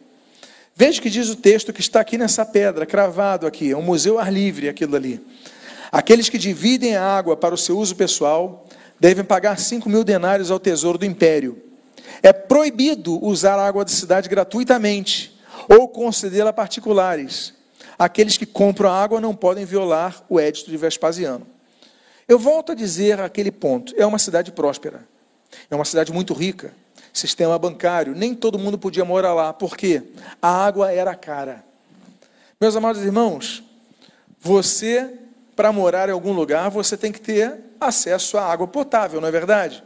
Veja 0.77 1.01
que 1.01 1.09
diz 1.09 1.29
o 1.29 1.37
texto 1.37 1.73
que 1.73 1.81
está 1.81 2.01
aqui 2.01 2.19
nessa 2.19 2.45
pedra, 2.45 2.85
cravado 2.85 3.47
aqui, 3.47 3.71
é 3.71 3.77
um 3.77 3.83
museu 3.83 4.19
ar 4.19 4.33
livre 4.33 4.69
aquilo 4.69 4.97
ali. 4.97 5.25
Aqueles 5.93 6.29
que 6.29 6.37
dividem 6.37 6.97
a 6.97 7.05
água 7.05 7.37
para 7.37 7.55
o 7.55 7.59
seu 7.59 7.79
uso 7.79 7.95
pessoal 7.95 8.67
devem 8.99 9.25
pagar 9.25 9.57
5 9.57 9.89
mil 9.89 10.03
denários 10.03 10.51
ao 10.51 10.59
tesouro 10.59 10.99
do 10.99 11.05
império. 11.05 11.63
É 12.21 12.33
proibido 12.33 13.25
usar 13.25 13.57
a 13.57 13.67
água 13.67 13.85
da 13.85 13.91
cidade 13.91 14.29
gratuitamente 14.29 15.39
ou 15.69 15.87
concedê-la 15.87 16.51
a 16.51 16.53
particulares. 16.53 17.55
Aqueles 17.97 18.37
que 18.37 18.45
compram 18.45 18.91
a 18.91 19.01
água 19.01 19.21
não 19.21 19.33
podem 19.33 19.65
violar 19.65 20.25
o 20.29 20.41
édito 20.41 20.71
de 20.71 20.77
Vespasiano. 20.77 21.47
Eu 22.27 22.39
volto 22.39 22.73
a 22.73 22.75
dizer 22.75 23.21
aquele 23.21 23.53
ponto: 23.53 23.95
é 23.97 24.05
uma 24.05 24.19
cidade 24.19 24.51
próspera, 24.51 25.07
é 25.71 25.75
uma 25.77 25.85
cidade 25.85 26.13
muito 26.13 26.35
rica, 26.35 26.75
sistema 27.15 27.59
bancário. 27.59 28.15
Nem 28.15 28.35
todo 28.35 28.59
mundo 28.59 28.77
podia 28.77 29.05
morar 29.05 29.33
lá, 29.33 29.53
porque 29.53 30.03
a 30.43 30.49
água 30.67 30.93
era 30.93 31.15
cara. 31.15 31.65
Meus 32.61 32.75
amados 32.75 33.03
irmãos, 33.03 33.63
você, 34.41 35.15
para 35.57 35.73
morar 35.73 36.09
em 36.09 36.13
algum 36.13 36.33
lugar, 36.33 36.69
você 36.71 36.97
tem 36.97 37.13
que 37.13 37.21
ter 37.21 37.55
acesso 37.81 38.37
à 38.37 38.45
água 38.45 38.67
potável, 38.67 39.21
não 39.21 39.29
é 39.29 39.31
verdade? 39.31 39.83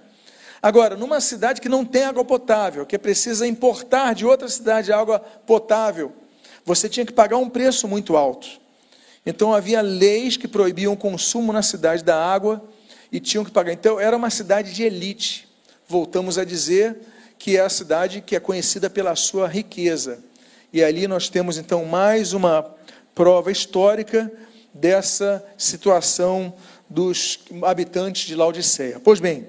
Agora, 0.60 0.96
numa 0.96 1.20
cidade 1.20 1.60
que 1.60 1.68
não 1.68 1.84
tem 1.84 2.04
água 2.04 2.24
potável, 2.24 2.84
que 2.84 2.98
precisa 2.98 3.46
importar 3.46 4.14
de 4.14 4.26
outra 4.26 4.48
cidade 4.48 4.92
água 4.92 5.20
potável, 5.20 6.12
você 6.64 6.88
tinha 6.88 7.06
que 7.06 7.12
pagar 7.12 7.36
um 7.36 7.48
preço 7.48 7.86
muito 7.86 8.16
alto. 8.16 8.48
Então 9.24 9.54
havia 9.54 9.80
leis 9.80 10.36
que 10.36 10.48
proibiam 10.48 10.94
o 10.94 10.96
consumo 10.96 11.52
na 11.52 11.62
cidade 11.62 12.02
da 12.02 12.16
água 12.16 12.64
e 13.12 13.20
tinham 13.20 13.44
que 13.44 13.50
pagar. 13.50 13.72
Então 13.72 14.00
era 14.00 14.16
uma 14.16 14.30
cidade 14.30 14.72
de 14.72 14.82
elite. 14.82 15.48
Voltamos 15.86 16.38
a 16.38 16.44
dizer 16.44 16.96
que 17.38 17.56
é 17.56 17.60
a 17.60 17.68
cidade 17.68 18.20
que 18.20 18.34
é 18.34 18.40
conhecida 18.40 18.90
pela 18.90 19.14
sua 19.14 19.46
riqueza. 19.46 20.18
E 20.72 20.82
ali 20.82 21.06
nós 21.06 21.28
temos 21.28 21.56
então 21.56 21.84
mais 21.84 22.32
uma 22.32 22.74
prova 23.14 23.50
histórica 23.50 24.30
dessa 24.74 25.44
situação 25.56 26.52
dos 26.88 27.40
habitantes 27.62 28.26
de 28.26 28.34
Laodiceia. 28.34 29.00
Pois 29.02 29.20
bem, 29.20 29.46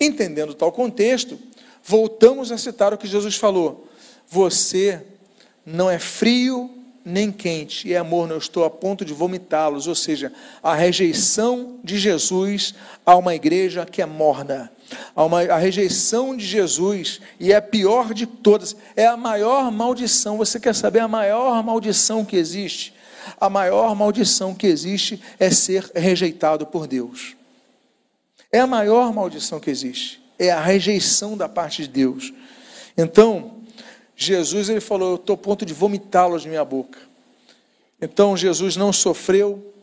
entendendo 0.00 0.54
tal 0.54 0.72
contexto, 0.72 1.38
voltamos 1.82 2.52
a 2.52 2.58
citar 2.58 2.94
o 2.94 2.98
que 2.98 3.06
Jesus 3.06 3.36
falou: 3.36 3.88
Você 4.28 5.02
não 5.66 5.90
é 5.90 5.98
frio 5.98 6.70
nem 7.04 7.32
quente, 7.32 7.88
e 7.88 7.94
é 7.94 7.96
amor, 7.96 8.28
não 8.28 8.36
estou 8.36 8.64
a 8.64 8.70
ponto 8.70 9.02
de 9.02 9.14
vomitá-los, 9.14 9.86
ou 9.86 9.94
seja, 9.94 10.30
a 10.62 10.74
rejeição 10.74 11.78
de 11.82 11.98
Jesus 11.98 12.74
a 13.04 13.16
uma 13.16 13.34
igreja 13.34 13.86
que 13.86 14.02
é 14.02 14.06
morna 14.06 14.70
a, 15.14 15.24
uma, 15.24 15.42
a 15.42 15.58
rejeição 15.58 16.36
de 16.36 16.44
Jesus, 16.44 17.20
e 17.38 17.52
é 17.52 17.56
a 17.56 17.62
pior 17.62 18.14
de 18.14 18.26
todas, 18.26 18.76
é 18.96 19.06
a 19.06 19.16
maior 19.16 19.70
maldição. 19.70 20.36
Você 20.38 20.58
quer 20.58 20.74
saber 20.74 21.00
a 21.00 21.08
maior 21.08 21.62
maldição 21.62 22.24
que 22.24 22.36
existe? 22.36 22.94
A 23.40 23.50
maior 23.50 23.94
maldição 23.94 24.54
que 24.54 24.66
existe 24.66 25.22
é 25.38 25.50
ser 25.50 25.90
rejeitado 25.94 26.66
por 26.66 26.86
Deus. 26.86 27.36
É 28.50 28.60
a 28.60 28.66
maior 28.66 29.12
maldição 29.12 29.60
que 29.60 29.70
existe, 29.70 30.22
é 30.38 30.50
a 30.50 30.60
rejeição 30.60 31.36
da 31.36 31.48
parte 31.48 31.82
de 31.82 31.88
Deus. 31.88 32.32
Então, 32.96 33.58
Jesus 34.16 34.68
ele 34.68 34.80
falou: 34.80 35.10
Eu 35.10 35.16
estou 35.16 35.34
a 35.34 35.38
ponto 35.38 35.66
de 35.66 35.74
vomitá-los 35.74 36.42
de 36.42 36.48
minha 36.48 36.64
boca. 36.64 36.98
Então, 38.00 38.36
Jesus 38.36 38.76
não 38.76 38.92
sofreu, 38.92 39.74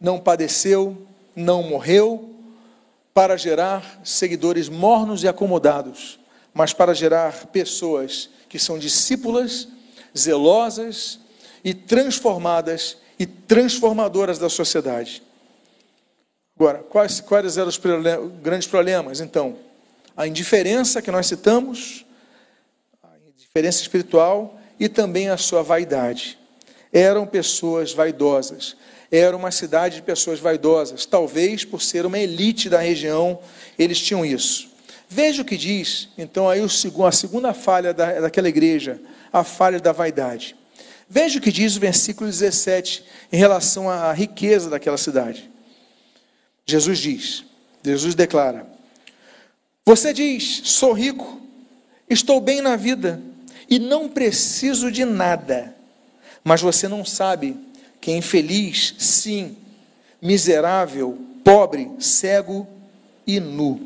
não 0.00 0.20
padeceu, 0.20 0.96
não 1.34 1.62
morreu, 1.62 2.35
para 3.16 3.34
gerar 3.38 3.98
seguidores 4.04 4.68
mornos 4.68 5.24
e 5.24 5.28
acomodados, 5.28 6.20
mas 6.52 6.74
para 6.74 6.92
gerar 6.92 7.46
pessoas 7.46 8.28
que 8.46 8.58
são 8.58 8.78
discípulas, 8.78 9.68
zelosas 10.14 11.18
e 11.64 11.72
transformadas 11.72 12.98
e 13.18 13.24
transformadoras 13.24 14.38
da 14.38 14.50
sociedade. 14.50 15.22
Agora, 16.54 16.80
quais, 16.80 17.18
quais 17.18 17.56
eram 17.56 17.70
os 17.70 17.80
grandes 18.42 18.68
problemas? 18.68 19.22
Então, 19.22 19.56
a 20.14 20.26
indiferença 20.26 21.00
que 21.00 21.10
nós 21.10 21.26
citamos, 21.26 22.04
a 23.02 23.08
indiferença 23.30 23.80
espiritual 23.80 24.60
e 24.78 24.90
também 24.90 25.30
a 25.30 25.38
sua 25.38 25.62
vaidade. 25.62 26.38
Eram 26.92 27.26
pessoas 27.26 27.94
vaidosas, 27.94 28.76
era 29.16 29.36
uma 29.36 29.50
cidade 29.50 29.96
de 29.96 30.02
pessoas 30.02 30.40
vaidosas. 30.40 31.06
Talvez 31.06 31.64
por 31.64 31.80
ser 31.80 32.04
uma 32.04 32.18
elite 32.18 32.68
da 32.68 32.80
região, 32.80 33.38
eles 33.78 34.00
tinham 34.00 34.24
isso. 34.24 34.68
Veja 35.08 35.42
o 35.42 35.44
que 35.44 35.56
diz, 35.56 36.08
então, 36.18 36.48
aí 36.48 36.60
a 36.60 37.12
segunda 37.12 37.54
falha 37.54 37.94
da, 37.94 38.20
daquela 38.20 38.48
igreja, 38.48 39.00
a 39.32 39.44
falha 39.44 39.78
da 39.78 39.92
vaidade. 39.92 40.56
Veja 41.08 41.38
o 41.38 41.42
que 41.42 41.52
diz 41.52 41.76
o 41.76 41.80
versículo 41.80 42.28
17 42.28 43.04
em 43.32 43.36
relação 43.36 43.88
à 43.88 44.12
riqueza 44.12 44.68
daquela 44.68 44.98
cidade. 44.98 45.48
Jesus 46.64 46.98
diz, 46.98 47.44
Jesus 47.84 48.16
declara: 48.16 48.66
Você 49.84 50.12
diz, 50.12 50.62
sou 50.64 50.92
rico, 50.92 51.40
estou 52.10 52.40
bem 52.40 52.60
na 52.60 52.74
vida 52.74 53.22
e 53.70 53.78
não 53.78 54.08
preciso 54.08 54.90
de 54.90 55.04
nada, 55.04 55.76
mas 56.42 56.60
você 56.60 56.88
não 56.88 57.04
sabe 57.04 57.56
que 58.06 58.12
é 58.12 58.16
infeliz, 58.16 58.94
sim, 58.98 59.56
miserável, 60.22 61.18
pobre, 61.42 61.90
cego 61.98 62.64
e 63.26 63.40
nu. 63.40 63.80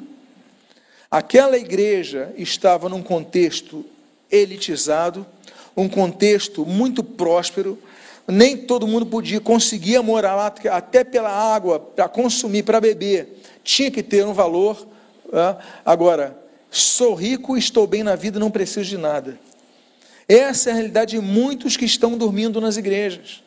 Aquela 1.10 1.56
igreja 1.56 2.30
estava 2.36 2.86
num 2.86 3.02
contexto 3.02 3.82
elitizado, 4.30 5.26
um 5.74 5.88
contexto 5.88 6.66
muito 6.66 7.02
próspero, 7.02 7.78
nem 8.28 8.58
todo 8.58 8.86
mundo 8.86 9.06
podia, 9.06 9.40
conseguia 9.40 10.02
morar 10.02 10.36
lá, 10.36 10.54
até 10.70 11.02
pela 11.02 11.30
água, 11.30 11.80
para 11.80 12.06
consumir, 12.06 12.62
para 12.62 12.78
beber, 12.78 13.40
tinha 13.64 13.90
que 13.90 14.02
ter 14.02 14.26
um 14.26 14.34
valor 14.34 14.86
Ah, 15.32 15.56
agora, 15.82 16.38
sou 16.70 17.14
rico, 17.14 17.56
estou 17.56 17.86
bem 17.86 18.02
na 18.02 18.16
vida, 18.16 18.38
não 18.38 18.50
preciso 18.50 18.84
de 18.84 18.98
nada. 18.98 19.40
Essa 20.28 20.68
é 20.68 20.72
a 20.72 20.76
realidade 20.76 21.12
de 21.12 21.22
muitos 21.22 21.74
que 21.74 21.86
estão 21.86 22.18
dormindo 22.18 22.60
nas 22.60 22.76
igrejas, 22.76 23.42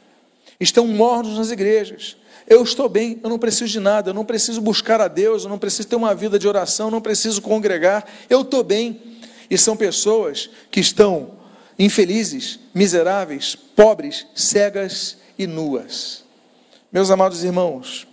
estão 0.60 0.88
mortos 0.88 1.38
nas 1.38 1.52
igrejas. 1.52 2.18
Eu 2.48 2.62
estou 2.64 2.90
bem, 2.90 3.20
eu 3.24 3.30
não 3.30 3.40
preciso 3.40 3.72
de 3.72 3.80
nada, 3.80 4.10
eu 4.10 4.14
não 4.14 4.26
preciso 4.26 4.62
buscar 4.62 5.00
a 5.00 5.08
Deus, 5.08 5.44
eu 5.44 5.50
não 5.50 5.58
preciso 5.58 5.88
ter 5.88 5.96
uma 5.96 6.14
vida 6.14 6.38
de 6.38 6.48
oração, 6.48 6.88
eu 6.88 6.92
não 6.92 7.02
preciso 7.02 7.42
congregar, 7.42 8.06
eu 8.30 8.42
estou 8.42 8.64
bem. 8.64 9.02
E 9.50 9.58
são 9.58 9.78
pessoas 9.78 10.50
que 10.70 10.80
estão 10.80 11.32
infelizes, 11.78 12.60
miseráveis, 12.74 13.56
pobres, 13.56 14.28
cegas 14.36 15.18
e 15.38 15.48
nuas. 15.48 16.24
Meus 16.92 17.10
amados 17.10 17.44
irmãos, 17.44 18.08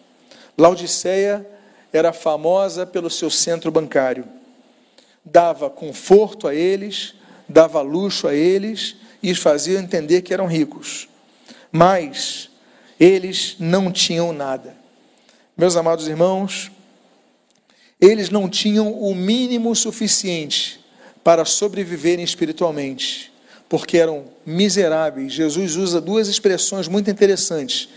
Laodiceia 0.57 1.46
era 1.92 2.12
famosa 2.12 2.87
pelo 2.87 3.11
seu 3.11 3.31
centro 3.31 3.70
bancário. 3.70 4.24
Dava 5.24 5.68
conforto 5.68 6.46
a 6.48 6.55
eles, 6.55 7.14
dava 7.48 7.81
luxo 7.83 8.26
a 8.29 8.35
eles 8.35 8.96
e 9.22 9.35
fazia 9.35 9.79
entender 9.79 10.22
que 10.22 10.33
eram 10.33 10.46
ricos. 10.46 11.10
Mas 11.72 12.48
eles 12.98 13.56
não 13.59 13.90
tinham 13.90 14.33
nada. 14.33 14.76
Meus 15.56 15.76
amados 15.76 16.09
irmãos, 16.09 16.70
eles 18.00 18.30
não 18.30 18.48
tinham 18.48 18.92
o 18.92 19.14
mínimo 19.14 19.74
suficiente 19.76 20.80
para 21.22 21.44
sobreviverem 21.44 22.24
espiritualmente, 22.24 23.30
porque 23.68 23.98
eram 23.98 24.24
miseráveis. 24.44 25.33
Jesus 25.33 25.76
usa 25.76 26.00
duas 26.00 26.28
expressões 26.28 26.88
muito 26.88 27.11
interessantes: 27.11 27.88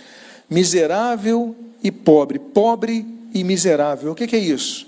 miserável 0.50 1.56
e 1.82 1.92
pobre. 1.92 2.38
Pobre 2.38 3.06
e 3.34 3.44
miserável. 3.44 4.12
O 4.12 4.16
que 4.16 4.36
é 4.36 4.40
isso? 4.40 4.88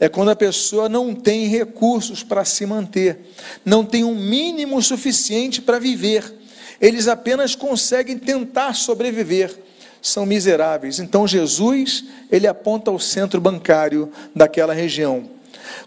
É 0.00 0.08
quando 0.08 0.30
a 0.30 0.36
pessoa 0.36 0.88
não 0.88 1.14
tem 1.14 1.48
recursos 1.48 2.22
para 2.22 2.44
se 2.44 2.64
manter, 2.64 3.18
não 3.64 3.84
tem 3.84 4.04
um 4.04 4.14
mínimo 4.14 4.80
suficiente 4.80 5.60
para 5.60 5.80
viver. 5.80 6.37
Eles 6.80 7.08
apenas 7.08 7.54
conseguem 7.54 8.18
tentar 8.18 8.74
sobreviver. 8.74 9.54
São 10.00 10.24
miseráveis. 10.24 11.00
Então 11.00 11.26
Jesus, 11.26 12.04
ele 12.30 12.46
aponta 12.46 12.90
o 12.90 13.00
centro 13.00 13.40
bancário 13.40 14.12
daquela 14.34 14.72
região. 14.72 15.28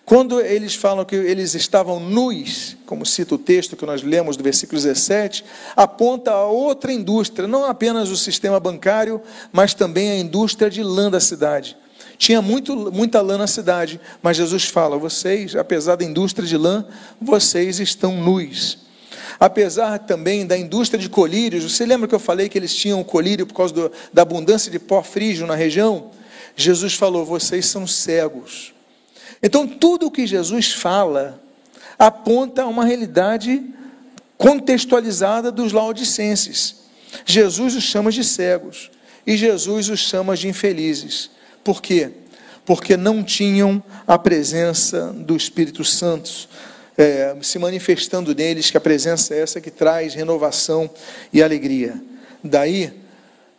Quando 0.05 0.41
eles 0.41 0.75
falam 0.75 1.05
que 1.05 1.15
eles 1.15 1.55
estavam 1.55 1.99
nus, 1.99 2.75
como 2.85 3.05
cita 3.05 3.35
o 3.35 3.37
texto 3.37 3.75
que 3.75 3.85
nós 3.85 4.03
lemos 4.03 4.37
do 4.37 4.43
versículo 4.43 4.79
17, 4.79 5.43
aponta 5.75 6.31
a 6.31 6.45
outra 6.45 6.91
indústria, 6.91 7.47
não 7.47 7.65
apenas 7.65 8.09
o 8.09 8.17
sistema 8.17 8.59
bancário, 8.59 9.21
mas 9.51 9.73
também 9.73 10.11
a 10.11 10.17
indústria 10.17 10.69
de 10.69 10.83
lã 10.83 11.09
da 11.09 11.19
cidade. 11.19 11.77
Tinha 12.17 12.41
muito, 12.41 12.91
muita 12.91 13.21
lã 13.21 13.37
na 13.37 13.47
cidade, 13.47 13.99
mas 14.21 14.37
Jesus 14.37 14.65
fala: 14.65 14.97
vocês, 14.97 15.55
apesar 15.55 15.95
da 15.95 16.05
indústria 16.05 16.47
de 16.47 16.57
lã, 16.57 16.85
vocês 17.19 17.79
estão 17.79 18.15
nus. 18.17 18.77
Apesar 19.41 19.97
também 19.97 20.45
da 20.45 20.55
indústria 20.55 21.01
de 21.01 21.09
colírios, 21.09 21.63
você 21.63 21.83
lembra 21.83 22.07
que 22.07 22.13
eu 22.13 22.19
falei 22.19 22.47
que 22.47 22.55
eles 22.55 22.75
tinham 22.75 23.03
colírio 23.03 23.47
por 23.47 23.55
causa 23.55 23.73
do, 23.73 23.91
da 24.13 24.21
abundância 24.21 24.71
de 24.71 24.77
pó 24.77 25.01
frígio 25.01 25.47
na 25.47 25.55
região? 25.55 26.11
Jesus 26.55 26.93
falou: 26.93 27.25
vocês 27.25 27.65
são 27.65 27.87
cegos. 27.87 28.71
Então, 29.41 29.67
tudo 29.67 30.05
o 30.05 30.11
que 30.11 30.27
Jesus 30.27 30.73
fala 30.73 31.41
aponta 31.97 32.61
a 32.61 32.67
uma 32.67 32.85
realidade 32.85 33.63
contextualizada 34.37 35.51
dos 35.51 35.71
laodicenses. 35.71 36.75
Jesus 37.25 37.75
os 37.75 37.83
chama 37.83 38.11
de 38.11 38.23
cegos 38.23 38.91
e 39.25 39.35
Jesus 39.35 39.89
os 39.89 40.01
chama 40.01 40.37
de 40.37 40.49
infelizes. 40.49 41.31
Por 41.63 41.81
quê? 41.81 42.11
Porque 42.63 42.95
não 42.95 43.23
tinham 43.23 43.81
a 44.05 44.19
presença 44.19 45.11
do 45.11 45.35
Espírito 45.35 45.83
Santo 45.83 46.47
é, 47.01 47.35
se 47.41 47.57
manifestando 47.57 48.35
neles, 48.35 48.69
que 48.69 48.77
a 48.77 48.81
presença 48.81 49.33
é 49.33 49.39
essa 49.39 49.59
que 49.59 49.71
traz 49.71 50.13
renovação 50.13 50.87
e 51.33 51.41
alegria. 51.41 51.99
Daí, 52.43 52.93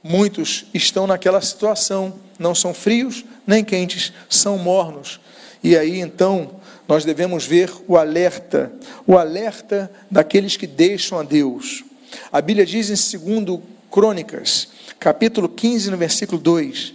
muitos 0.01 0.67
estão 0.73 1.09
naquela 1.09 1.41
situação, 1.41 2.15
não 2.39 2.55
são 2.55 2.73
frios 2.73 3.25
nem 3.45 3.65
quentes, 3.65 4.13
são 4.31 4.57
mornos, 4.57 5.21
e 5.63 5.77
aí 5.77 5.99
então 5.99 6.61
nós 6.87 7.05
devemos 7.05 7.45
ver 7.45 7.73
o 7.89 7.97
alerta, 7.97 8.73
o 9.07 9.19
alerta 9.19 9.91
daqueles 10.09 10.57
que 10.57 10.67
deixam 10.67 11.19
a 11.19 11.25
Deus. 11.25 11.83
A 12.31 12.41
Bíblia 12.41 12.65
diz 12.65 12.91
em 12.91 13.19
2 13.19 13.61
Crônicas, 13.91 14.69
capítulo 15.01 15.49
15, 15.49 15.91
no 15.91 15.97
versículo 15.97 16.41
2: 16.41 16.95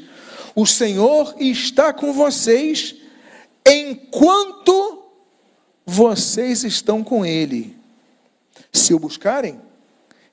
O 0.56 0.66
Senhor 0.66 1.36
está 1.40 1.92
com 1.92 2.14
vocês 2.14 2.96
enquanto 3.66 4.97
vocês 5.90 6.66
estão 6.66 7.02
com 7.02 7.26
Ele. 7.26 7.78
Se 8.74 8.94
o 8.94 9.00
buscarem, 9.00 9.62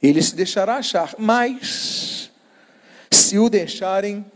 Ele 0.02 0.20
se 0.20 0.34
deixará 0.34 0.78
achar, 0.78 1.14
mas 1.16 2.28
se 3.08 3.38
o 3.38 3.48
deixarem, 3.48 4.26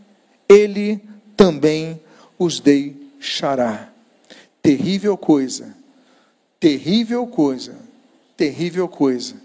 Ele 0.47 1.01
também 1.35 2.01
os 2.39 2.61
deixará. 2.61 3.91
Terrível 4.61 5.17
coisa, 5.17 5.75
terrível 6.57 7.27
coisa, 7.27 7.75
terrível 8.37 8.87
coisa 8.87 9.35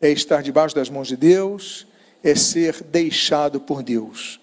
é 0.00 0.10
estar 0.10 0.42
debaixo 0.42 0.74
das 0.74 0.88
mãos 0.88 1.08
de 1.08 1.16
Deus, 1.16 1.86
é 2.22 2.34
ser 2.34 2.82
deixado 2.84 3.60
por 3.60 3.82
Deus. 3.82 4.40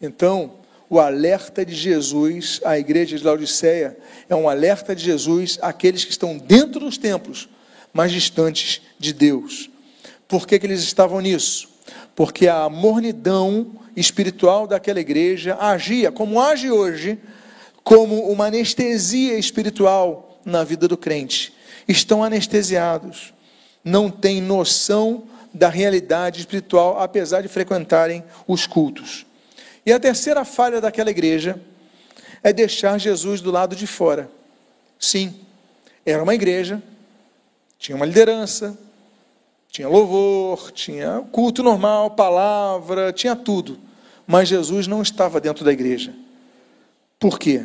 Então, 0.00 0.58
o 0.88 1.00
alerta 1.00 1.64
de 1.64 1.74
Jesus 1.74 2.60
à 2.64 2.78
igreja 2.78 3.18
de 3.18 3.24
Laodiceia 3.24 3.96
é 4.28 4.34
um 4.34 4.48
alerta 4.48 4.94
de 4.94 5.04
Jesus 5.04 5.58
àqueles 5.60 6.04
que 6.04 6.10
estão 6.10 6.38
dentro 6.38 6.80
dos 6.80 6.96
templos, 6.96 7.48
mas 7.92 8.12
distantes 8.12 8.80
de 8.98 9.12
Deus. 9.12 9.68
Por 10.28 10.46
que, 10.46 10.58
que 10.58 10.66
eles 10.66 10.80
estavam 10.82 11.20
nisso? 11.20 11.68
Porque 12.14 12.48
a 12.48 12.68
mornidão 12.68 13.72
espiritual 13.96 14.66
daquela 14.66 15.00
igreja 15.00 15.56
agia 15.60 16.12
como 16.12 16.40
age 16.40 16.70
hoje 16.70 17.18
como 17.82 18.30
uma 18.30 18.46
anestesia 18.46 19.38
espiritual 19.38 20.40
na 20.44 20.64
vida 20.64 20.88
do 20.88 20.96
crente. 20.96 21.52
Estão 21.86 22.22
anestesiados, 22.22 23.34
não 23.84 24.10
têm 24.10 24.40
noção 24.40 25.24
da 25.52 25.68
realidade 25.68 26.40
espiritual, 26.40 27.00
apesar 27.00 27.40
de 27.40 27.48
frequentarem 27.48 28.22
os 28.46 28.66
cultos. 28.66 29.25
E 29.86 29.92
a 29.92 30.00
terceira 30.00 30.44
falha 30.44 30.80
daquela 30.80 31.10
igreja 31.10 31.62
é 32.42 32.52
deixar 32.52 32.98
Jesus 32.98 33.40
do 33.40 33.52
lado 33.52 33.76
de 33.76 33.86
fora. 33.86 34.28
Sim, 34.98 35.32
era 36.04 36.20
uma 36.20 36.34
igreja, 36.34 36.82
tinha 37.78 37.94
uma 37.94 38.04
liderança, 38.04 38.76
tinha 39.70 39.88
louvor, 39.88 40.72
tinha 40.72 41.24
culto 41.30 41.62
normal, 41.62 42.10
palavra, 42.10 43.12
tinha 43.12 43.36
tudo. 43.36 43.78
Mas 44.26 44.48
Jesus 44.48 44.88
não 44.88 45.02
estava 45.02 45.40
dentro 45.40 45.64
da 45.64 45.72
igreja. 45.72 46.12
Por 47.20 47.38
quê? 47.38 47.64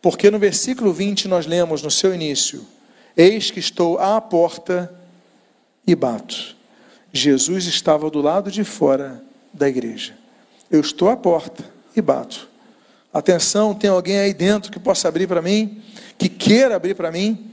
Porque 0.00 0.30
no 0.30 0.38
versículo 0.38 0.92
20 0.92 1.28
nós 1.28 1.44
lemos 1.44 1.82
no 1.82 1.90
seu 1.90 2.14
início: 2.14 2.66
Eis 3.14 3.50
que 3.50 3.60
estou 3.60 3.98
à 3.98 4.20
porta 4.20 4.92
e 5.86 5.94
bato. 5.94 6.56
Jesus 7.12 7.66
estava 7.66 8.08
do 8.08 8.22
lado 8.22 8.50
de 8.50 8.64
fora 8.64 9.22
da 9.52 9.68
igreja. 9.68 10.21
Eu 10.72 10.80
estou 10.80 11.10
à 11.10 11.16
porta 11.16 11.62
e 11.94 12.00
bato. 12.00 12.48
Atenção, 13.12 13.74
tem 13.74 13.90
alguém 13.90 14.18
aí 14.18 14.32
dentro 14.32 14.72
que 14.72 14.80
possa 14.80 15.06
abrir 15.06 15.26
para 15.26 15.42
mim, 15.42 15.82
que 16.16 16.30
queira 16.30 16.76
abrir 16.76 16.94
para 16.94 17.12
mim? 17.12 17.50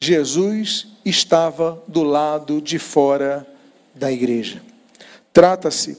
Jesus 0.00 0.86
estava 1.04 1.82
do 1.86 2.02
lado 2.02 2.62
de 2.62 2.78
fora 2.78 3.46
da 3.94 4.10
igreja. 4.10 4.62
Trata-se 5.30 5.98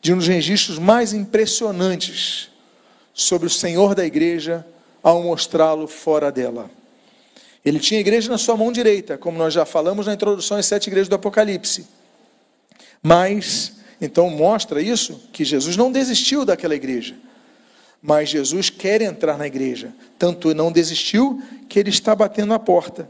de 0.00 0.14
um 0.14 0.16
dos 0.16 0.26
registros 0.26 0.78
mais 0.78 1.12
impressionantes 1.12 2.48
sobre 3.12 3.46
o 3.46 3.50
Senhor 3.50 3.94
da 3.94 4.06
igreja 4.06 4.66
ao 5.02 5.22
mostrá-lo 5.22 5.86
fora 5.86 6.32
dela. 6.32 6.70
Ele 7.62 7.78
tinha 7.78 7.98
a 7.98 8.00
igreja 8.00 8.30
na 8.30 8.38
sua 8.38 8.56
mão 8.56 8.72
direita, 8.72 9.18
como 9.18 9.36
nós 9.36 9.52
já 9.52 9.66
falamos 9.66 10.06
na 10.06 10.14
introdução 10.14 10.56
às 10.56 10.64
sete 10.64 10.86
igrejas 10.86 11.08
do 11.08 11.14
Apocalipse. 11.14 11.86
Mas, 13.02 13.83
então 14.04 14.28
mostra 14.28 14.82
isso, 14.82 15.28
que 15.32 15.44
Jesus 15.44 15.76
não 15.76 15.90
desistiu 15.90 16.44
daquela 16.44 16.74
igreja. 16.74 17.14
Mas 18.02 18.28
Jesus 18.28 18.68
quer 18.68 19.00
entrar 19.00 19.38
na 19.38 19.46
igreja. 19.46 19.94
Tanto 20.18 20.54
não 20.54 20.70
desistiu 20.70 21.42
que 21.68 21.78
ele 21.78 21.88
está 21.88 22.14
batendo 22.14 22.52
a 22.52 22.58
porta. 22.58 23.08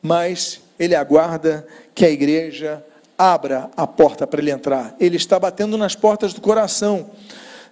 Mas 0.00 0.60
ele 0.78 0.94
aguarda 0.94 1.66
que 1.94 2.04
a 2.04 2.10
igreja 2.10 2.84
abra 3.18 3.70
a 3.76 3.86
porta 3.86 4.26
para 4.26 4.40
ele 4.40 4.52
entrar. 4.52 4.94
Ele 5.00 5.16
está 5.16 5.38
batendo 5.38 5.76
nas 5.76 5.96
portas 5.96 6.32
do 6.32 6.40
coração 6.40 7.10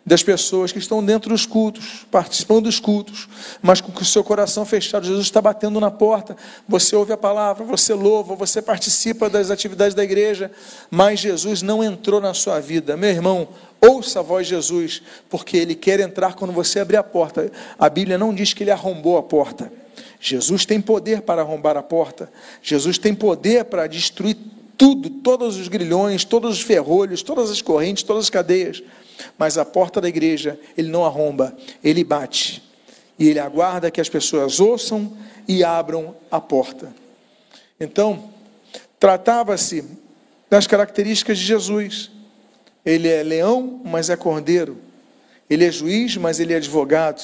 das 0.08 0.22
pessoas 0.22 0.72
que 0.72 0.78
estão 0.78 1.04
dentro 1.04 1.28
dos 1.30 1.44
cultos, 1.44 2.06
participando 2.10 2.64
dos 2.64 2.80
cultos, 2.80 3.28
mas 3.60 3.80
com 3.80 3.92
o 3.92 4.04
seu 4.04 4.24
coração 4.24 4.64
fechado. 4.64 5.06
Jesus 5.06 5.26
está 5.26 5.40
batendo 5.40 5.78
na 5.78 5.90
porta. 5.90 6.34
Você 6.66 6.96
ouve 6.96 7.12
a 7.12 7.16
palavra, 7.16 7.64
você 7.64 7.92
louva, 7.92 8.34
você 8.34 8.62
participa 8.62 9.28
das 9.28 9.50
atividades 9.50 9.94
da 9.94 10.02
igreja, 10.02 10.50
mas 10.90 11.20
Jesus 11.20 11.60
não 11.60 11.84
entrou 11.84 12.20
na 12.20 12.32
sua 12.32 12.58
vida. 12.58 12.96
Meu 12.96 13.10
irmão, 13.10 13.48
ouça 13.80 14.20
a 14.20 14.22
voz 14.22 14.46
de 14.46 14.54
Jesus, 14.54 15.02
porque 15.28 15.58
ele 15.58 15.74
quer 15.74 16.00
entrar 16.00 16.34
quando 16.34 16.52
você 16.52 16.80
abrir 16.80 16.96
a 16.96 17.02
porta. 17.02 17.52
A 17.78 17.90
Bíblia 17.90 18.16
não 18.16 18.34
diz 18.34 18.54
que 18.54 18.64
ele 18.64 18.70
arrombou 18.70 19.18
a 19.18 19.22
porta. 19.22 19.70
Jesus 20.18 20.64
tem 20.64 20.80
poder 20.80 21.20
para 21.20 21.42
arrombar 21.42 21.76
a 21.76 21.82
porta. 21.82 22.32
Jesus 22.62 22.96
tem 22.96 23.14
poder 23.14 23.66
para 23.66 23.86
destruir 23.86 24.36
tudo, 24.76 25.10
todos 25.10 25.58
os 25.58 25.68
grilhões, 25.68 26.24
todos 26.24 26.56
os 26.56 26.62
ferrolhos, 26.62 27.22
todas 27.22 27.50
as 27.50 27.60
correntes, 27.60 28.02
todas 28.02 28.24
as 28.24 28.30
cadeias 28.30 28.82
mas 29.37 29.59
a 29.59 29.64
porta 29.64 30.00
da 30.00 30.09
igreja 30.09 30.59
ele 30.76 30.88
não 30.88 31.04
arromba, 31.04 31.57
ele 31.83 32.04
bate. 32.04 32.62
E 33.18 33.28
ele 33.28 33.38
aguarda 33.38 33.90
que 33.90 34.00
as 34.00 34.09
pessoas 34.09 34.61
ouçam 34.61 35.16
e 35.46 35.64
abram 35.64 36.14
a 36.31 36.40
porta. 36.40 36.92
Então, 37.81 38.31
tratava-se 38.98 39.85
das 40.48 40.66
características 40.66 41.38
de 41.38 41.44
Jesus. 41.44 42.11
Ele 42.85 43.09
é 43.09 43.22
leão, 43.22 43.81
mas 43.85 44.09
é 44.09 44.16
cordeiro. 44.16 44.78
Ele 45.50 45.64
é 45.64 45.70
juiz, 45.70 46.16
mas 46.16 46.38
ele 46.38 46.52
é 46.52 46.57
advogado. 46.57 47.22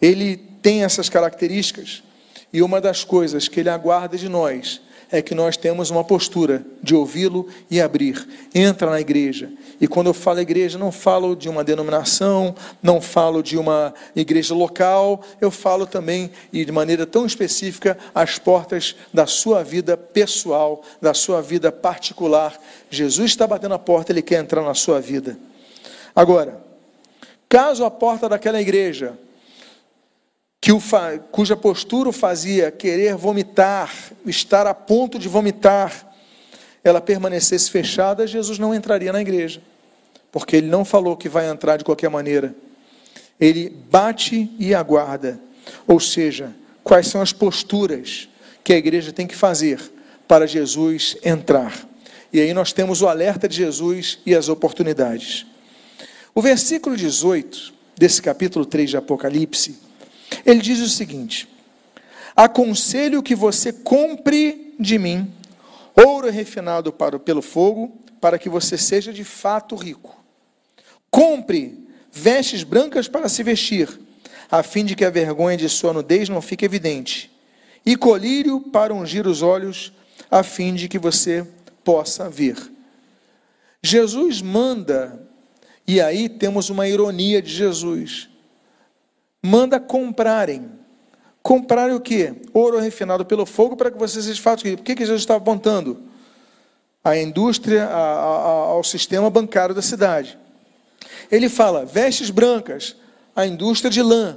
Ele 0.00 0.36
tem 0.36 0.84
essas 0.84 1.08
características. 1.08 2.02
E 2.52 2.62
uma 2.62 2.80
das 2.80 3.04
coisas 3.04 3.48
que 3.48 3.60
ele 3.60 3.70
aguarda 3.70 4.16
de 4.16 4.28
nós 4.28 4.80
é 5.10 5.22
que 5.22 5.34
nós 5.34 5.56
temos 5.56 5.90
uma 5.90 6.04
postura 6.04 6.64
de 6.82 6.94
ouvi-lo 6.94 7.48
e 7.70 7.80
abrir. 7.80 8.26
Entra 8.54 8.90
na 8.90 9.00
igreja. 9.00 9.50
E 9.80 9.86
quando 9.86 10.08
eu 10.08 10.14
falo 10.14 10.40
igreja, 10.40 10.78
não 10.78 10.92
falo 10.92 11.34
de 11.34 11.48
uma 11.48 11.64
denominação, 11.64 12.54
não 12.82 13.00
falo 13.00 13.42
de 13.42 13.56
uma 13.56 13.94
igreja 14.14 14.54
local, 14.54 15.22
eu 15.40 15.50
falo 15.50 15.86
também, 15.86 16.30
e 16.52 16.64
de 16.64 16.72
maneira 16.72 17.06
tão 17.06 17.24
específica, 17.24 17.96
as 18.14 18.38
portas 18.38 18.96
da 19.12 19.26
sua 19.26 19.62
vida 19.62 19.96
pessoal, 19.96 20.82
da 21.00 21.14
sua 21.14 21.40
vida 21.40 21.72
particular. 21.72 22.58
Jesus 22.90 23.30
está 23.30 23.46
batendo 23.46 23.74
a 23.74 23.78
porta, 23.78 24.12
ele 24.12 24.22
quer 24.22 24.40
entrar 24.40 24.62
na 24.62 24.74
sua 24.74 25.00
vida. 25.00 25.38
Agora, 26.14 26.60
caso 27.48 27.84
a 27.84 27.90
porta 27.90 28.28
daquela 28.28 28.60
igreja 28.60 29.18
que 30.60 30.72
o, 30.72 30.80
cuja 31.30 31.56
postura 31.56 32.08
o 32.08 32.12
fazia 32.12 32.70
querer 32.70 33.14
vomitar, 33.14 33.94
estar 34.26 34.66
a 34.66 34.74
ponto 34.74 35.18
de 35.18 35.28
vomitar, 35.28 36.06
ela 36.82 37.00
permanecesse 37.00 37.70
fechada, 37.70 38.26
Jesus 38.26 38.58
não 38.58 38.74
entraria 38.74 39.12
na 39.12 39.20
igreja, 39.20 39.62
porque 40.32 40.56
ele 40.56 40.66
não 40.66 40.84
falou 40.84 41.16
que 41.16 41.28
vai 41.28 41.48
entrar 41.48 41.76
de 41.76 41.84
qualquer 41.84 42.10
maneira. 42.10 42.54
Ele 43.40 43.68
bate 43.68 44.50
e 44.58 44.74
aguarda, 44.74 45.40
ou 45.86 46.00
seja, 46.00 46.52
quais 46.82 47.06
são 47.06 47.20
as 47.20 47.32
posturas 47.32 48.28
que 48.64 48.72
a 48.72 48.76
igreja 48.76 49.12
tem 49.12 49.26
que 49.26 49.36
fazer 49.36 49.80
para 50.26 50.46
Jesus 50.46 51.16
entrar. 51.24 51.86
E 52.32 52.40
aí 52.40 52.52
nós 52.52 52.72
temos 52.72 53.00
o 53.00 53.08
alerta 53.08 53.48
de 53.48 53.56
Jesus 53.56 54.18
e 54.26 54.34
as 54.34 54.48
oportunidades. 54.48 55.46
O 56.34 56.42
versículo 56.42 56.96
18 56.96 57.72
desse 57.96 58.20
capítulo 58.20 58.66
3 58.66 58.90
de 58.90 58.96
Apocalipse 58.96 59.87
ele 60.44 60.60
diz 60.60 60.80
o 60.80 60.88
seguinte: 60.88 61.48
Aconselho 62.36 63.22
que 63.22 63.34
você 63.34 63.72
compre 63.72 64.74
de 64.78 64.98
mim 64.98 65.32
ouro 66.06 66.30
refinado 66.30 66.92
para, 66.92 67.18
pelo 67.18 67.42
fogo, 67.42 67.98
para 68.20 68.38
que 68.38 68.48
você 68.48 68.78
seja 68.78 69.12
de 69.12 69.24
fato 69.24 69.74
rico. 69.74 70.16
Compre 71.10 71.76
vestes 72.12 72.62
brancas 72.62 73.08
para 73.08 73.28
se 73.28 73.42
vestir, 73.42 73.88
a 74.50 74.62
fim 74.62 74.84
de 74.84 74.94
que 74.94 75.04
a 75.04 75.10
vergonha 75.10 75.56
de 75.56 75.68
sua 75.68 75.92
nudez 75.92 76.28
não 76.28 76.40
fique 76.40 76.64
evidente, 76.64 77.30
e 77.84 77.96
colírio 77.96 78.60
para 78.60 78.94
ungir 78.94 79.26
os 79.26 79.42
olhos, 79.42 79.92
a 80.30 80.42
fim 80.42 80.74
de 80.74 80.88
que 80.88 80.98
você 80.98 81.46
possa 81.82 82.28
ver. 82.28 82.56
Jesus 83.82 84.42
manda, 84.42 85.20
e 85.86 86.00
aí 86.00 86.28
temos 86.28 86.70
uma 86.70 86.86
ironia 86.86 87.40
de 87.40 87.50
Jesus 87.50 88.27
manda 89.42 89.78
comprarem. 89.78 90.70
Comprarem 91.42 91.94
o 91.94 92.00
que? 92.00 92.34
Ouro 92.52 92.78
refinado 92.78 93.24
pelo 93.24 93.46
fogo 93.46 93.76
para 93.76 93.90
que 93.90 93.98
vocês 93.98 94.24
de 94.24 94.40
fato. 94.40 94.62
Por 94.62 94.84
que, 94.84 94.94
que 94.94 95.06
Jesus 95.06 95.22
estava 95.22 95.38
apontando? 95.38 96.02
A 97.02 97.16
indústria, 97.16 97.86
a, 97.86 97.96
a, 97.96 98.50
ao 98.70 98.84
sistema 98.84 99.30
bancário 99.30 99.74
da 99.74 99.82
cidade. 99.82 100.38
Ele 101.30 101.48
fala 101.48 101.84
vestes 101.84 102.30
brancas, 102.30 102.96
a 103.34 103.46
indústria 103.46 103.90
de 103.90 104.02
lã. 104.02 104.36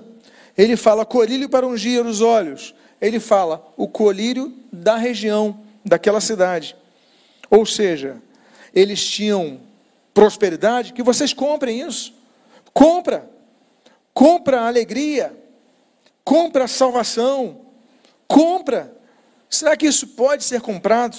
Ele 0.58 0.78
fala 0.78 1.06
colírio 1.06 1.50
para 1.50 1.66
ungir 1.68 2.06
os 2.06 2.22
olhos. 2.22 2.74
Ele 3.00 3.20
fala 3.20 3.66
o 3.76 3.88
colírio 3.88 4.54
da 4.72 4.96
região, 4.96 5.60
daquela 5.84 6.22
cidade. 6.22 6.76
Ou 7.50 7.66
seja, 7.66 8.18
eles 8.74 9.04
tinham 9.06 9.60
prosperidade, 10.14 10.94
que 10.94 11.04
vocês 11.04 11.34
comprem 11.34 11.82
isso. 11.82 12.14
Compra 12.74 13.30
compra 14.13 14.62
a 14.62 14.67
alegria, 14.67 15.36
compra 16.24 16.65
a 16.65 16.67
salvação, 16.67 17.62
compra. 18.28 18.95
Será 19.50 19.76
que 19.76 19.86
isso 19.86 20.08
pode 20.08 20.43
ser 20.43 20.62
comprado? 20.62 21.17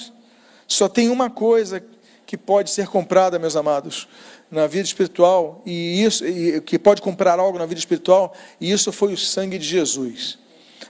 Só 0.66 0.88
tem 0.88 1.10
uma 1.10 1.28
coisa 1.28 1.84
que 2.26 2.36
pode 2.36 2.70
ser 2.70 2.86
comprada, 2.86 3.38
meus 3.38 3.56
amados, 3.56 4.08
na 4.50 4.66
vida 4.66 4.86
espiritual, 4.86 5.62
e 5.66 6.02
isso 6.02 6.26
e, 6.26 6.60
que 6.60 6.78
pode 6.78 7.02
comprar 7.02 7.38
algo 7.38 7.58
na 7.58 7.66
vida 7.66 7.78
espiritual, 7.78 8.34
e 8.60 8.70
isso 8.70 8.90
foi 8.92 9.12
o 9.12 9.18
sangue 9.18 9.58
de 9.58 9.66
Jesus. 9.66 10.38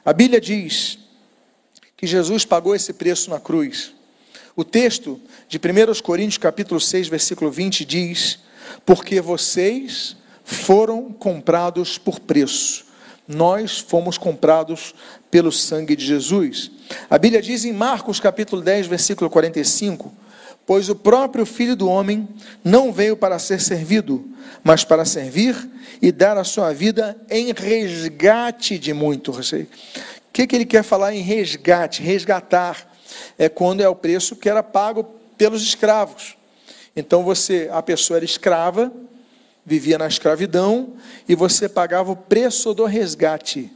A 0.04 0.12
Bíblia 0.12 0.40
diz 0.40 0.98
que 1.96 2.06
Jesus 2.06 2.44
pagou 2.44 2.74
esse 2.74 2.92
preço 2.92 3.30
na 3.30 3.40
cruz. 3.40 3.92
O 4.54 4.64
texto 4.64 5.20
de 5.48 5.58
1 5.58 6.00
Coríntios 6.02 6.38
capítulo 6.38 6.80
6, 6.80 7.08
versículo 7.08 7.50
20 7.50 7.84
diz: 7.84 8.38
"Porque 8.84 9.20
vocês 9.20 10.16
foram 10.44 11.12
comprados 11.12 11.98
por 11.98 12.20
preço. 12.20 12.84
Nós 13.26 13.78
fomos 13.78 14.18
comprados 14.18 14.94
pelo 15.30 15.52
sangue 15.52 15.96
de 15.96 16.04
Jesus. 16.04 16.70
A 17.08 17.16
Bíblia 17.16 17.40
diz 17.40 17.64
em 17.64 17.72
Marcos 17.72 18.20
capítulo 18.20 18.60
10, 18.60 18.86
versículo 18.86 19.30
45: 19.30 20.12
Pois 20.66 20.88
o 20.88 20.94
próprio 20.94 21.46
Filho 21.46 21.76
do 21.76 21.88
Homem 21.88 22.28
não 22.64 22.92
veio 22.92 23.16
para 23.16 23.38
ser 23.38 23.60
servido, 23.60 24.28
mas 24.62 24.84
para 24.84 25.04
servir 25.04 25.56
e 26.00 26.10
dar 26.10 26.36
a 26.36 26.44
sua 26.44 26.72
vida 26.72 27.16
em 27.30 27.52
resgate 27.52 28.78
de 28.78 28.92
muitos. 28.92 29.52
O 29.52 29.66
que, 30.32 30.46
que 30.46 30.56
ele 30.56 30.66
quer 30.66 30.82
falar 30.82 31.14
em 31.14 31.20
resgate? 31.20 32.02
Resgatar 32.02 32.92
é 33.38 33.48
quando 33.48 33.82
é 33.82 33.88
o 33.88 33.94
preço 33.94 34.36
que 34.36 34.48
era 34.48 34.62
pago 34.62 35.04
pelos 35.36 35.62
escravos. 35.62 36.36
Então 36.94 37.22
você, 37.22 37.68
a 37.72 37.82
pessoa 37.82 38.18
era 38.18 38.24
escrava, 38.24 38.92
vivia 39.64 39.98
na 39.98 40.06
escravidão 40.06 40.94
e 41.28 41.34
você 41.34 41.68
pagava 41.68 42.10
o 42.10 42.16
preço 42.16 42.74
do 42.74 42.84
resgate. 42.84 43.70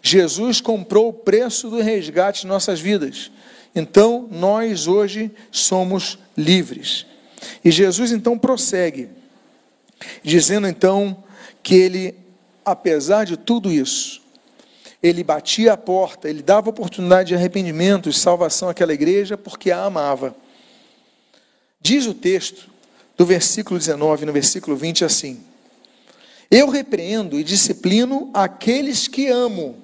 Jesus 0.00 0.60
comprou 0.60 1.08
o 1.08 1.12
preço 1.12 1.68
do 1.68 1.80
resgate 1.80 2.42
de 2.42 2.46
nossas 2.46 2.80
vidas. 2.80 3.30
Então, 3.74 4.28
nós 4.30 4.86
hoje 4.86 5.30
somos 5.50 6.18
livres. 6.36 7.06
E 7.64 7.70
Jesus 7.70 8.12
então 8.12 8.38
prossegue, 8.38 9.08
dizendo 10.22 10.68
então 10.68 11.24
que 11.62 11.74
ele, 11.74 12.14
apesar 12.64 13.24
de 13.24 13.36
tudo 13.36 13.72
isso, 13.72 14.22
ele 15.02 15.24
batia 15.24 15.72
a 15.72 15.76
porta, 15.76 16.30
ele 16.30 16.42
dava 16.42 16.70
oportunidade 16.70 17.28
de 17.28 17.34
arrependimento, 17.34 18.08
de 18.08 18.18
salvação 18.18 18.68
àquela 18.68 18.94
igreja, 18.94 19.36
porque 19.36 19.70
a 19.70 19.84
amava. 19.84 20.34
Diz 21.80 22.06
o 22.06 22.14
texto 22.14 22.70
do 23.16 23.24
versículo 23.24 23.78
19 23.78 24.26
no 24.26 24.32
versículo 24.32 24.76
20 24.76 25.04
assim: 25.04 25.40
Eu 26.50 26.68
repreendo 26.68 27.38
e 27.38 27.44
disciplino 27.44 28.30
aqueles 28.32 29.08
que 29.08 29.28
amo. 29.28 29.82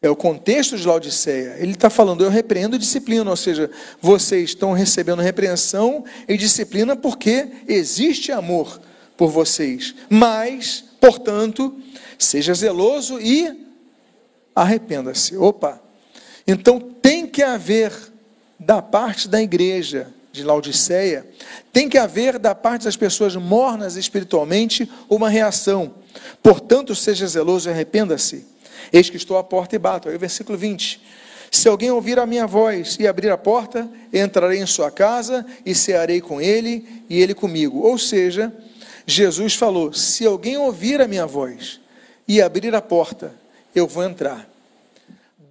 É 0.00 0.08
o 0.08 0.14
contexto 0.14 0.76
de 0.76 0.86
Laodiceia. 0.86 1.56
Ele 1.58 1.72
está 1.72 1.90
falando, 1.90 2.22
eu 2.22 2.30
repreendo 2.30 2.76
e 2.76 2.78
disciplino, 2.78 3.28
ou 3.28 3.36
seja, 3.36 3.68
vocês 4.00 4.50
estão 4.50 4.72
recebendo 4.72 5.20
repreensão 5.20 6.04
e 6.28 6.36
disciplina 6.36 6.94
porque 6.94 7.48
existe 7.66 8.30
amor 8.30 8.80
por 9.16 9.30
vocês. 9.30 9.96
Mas, 10.08 10.84
portanto, 11.00 11.76
seja 12.16 12.54
zeloso 12.54 13.20
e 13.20 13.66
arrependa-se. 14.54 15.36
Opa! 15.36 15.82
Então 16.46 16.78
tem 16.78 17.26
que 17.26 17.42
haver 17.42 17.92
da 18.58 18.80
parte 18.80 19.28
da 19.28 19.42
igreja 19.42 20.14
de 20.38 20.44
Laodiceia, 20.44 21.26
tem 21.72 21.88
que 21.88 21.98
haver 21.98 22.38
da 22.38 22.54
parte 22.54 22.84
das 22.84 22.96
pessoas 22.96 23.34
mornas 23.36 23.96
espiritualmente 23.96 24.90
uma 25.08 25.28
reação. 25.28 25.94
Portanto, 26.42 26.94
seja 26.94 27.26
zeloso 27.26 27.68
e 27.68 27.72
arrependa-se. 27.72 28.46
Eis 28.92 29.10
que 29.10 29.16
estou 29.16 29.36
à 29.36 29.44
porta 29.44 29.76
e 29.76 29.78
bato. 29.78 30.08
Aí 30.08 30.16
o 30.16 30.18
versículo 30.18 30.56
20. 30.56 31.00
Se 31.50 31.68
alguém 31.68 31.90
ouvir 31.90 32.18
a 32.18 32.26
minha 32.26 32.46
voz 32.46 32.96
e 33.00 33.06
abrir 33.06 33.30
a 33.30 33.38
porta, 33.38 33.88
entrarei 34.12 34.60
em 34.60 34.66
sua 34.66 34.90
casa 34.90 35.44
e 35.64 35.74
cearei 35.74 36.20
com 36.20 36.40
ele 36.40 37.04
e 37.08 37.20
ele 37.20 37.34
comigo. 37.34 37.80
Ou 37.80 37.98
seja, 37.98 38.52
Jesus 39.06 39.54
falou: 39.54 39.92
Se 39.92 40.26
alguém 40.26 40.56
ouvir 40.56 41.00
a 41.00 41.08
minha 41.08 41.26
voz 41.26 41.80
e 42.26 42.40
abrir 42.40 42.74
a 42.74 42.82
porta, 42.82 43.34
eu 43.74 43.86
vou 43.86 44.04
entrar. 44.04 44.48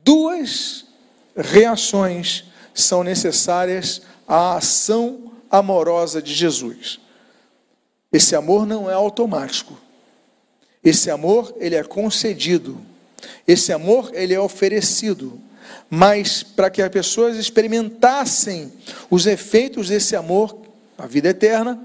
Duas 0.04 0.86
reações 1.36 2.46
são 2.74 3.04
necessárias 3.04 4.04
à 4.28 4.58
ação 4.58 5.32
amorosa 5.50 6.22
de 6.22 6.34
Jesus. 6.34 7.00
Esse 8.12 8.36
amor 8.36 8.66
não 8.66 8.90
é 8.90 8.94
automático. 8.94 9.78
Esse 10.84 11.10
amor, 11.10 11.54
ele 11.60 11.76
é 11.76 11.84
concedido. 11.84 12.78
Esse 13.48 13.72
amor, 13.72 14.12
ele 14.14 14.34
é 14.34 14.40
oferecido. 14.40 15.40
Mas 15.90 16.44
para 16.44 16.70
que 16.70 16.82
as 16.82 16.90
pessoas 16.90 17.38
experimentassem 17.38 18.72
os 19.10 19.26
efeitos 19.26 19.90
desse 19.90 20.16
amor, 20.16 20.58
a 20.98 21.06
vida 21.06 21.30
eterna, 21.30 21.80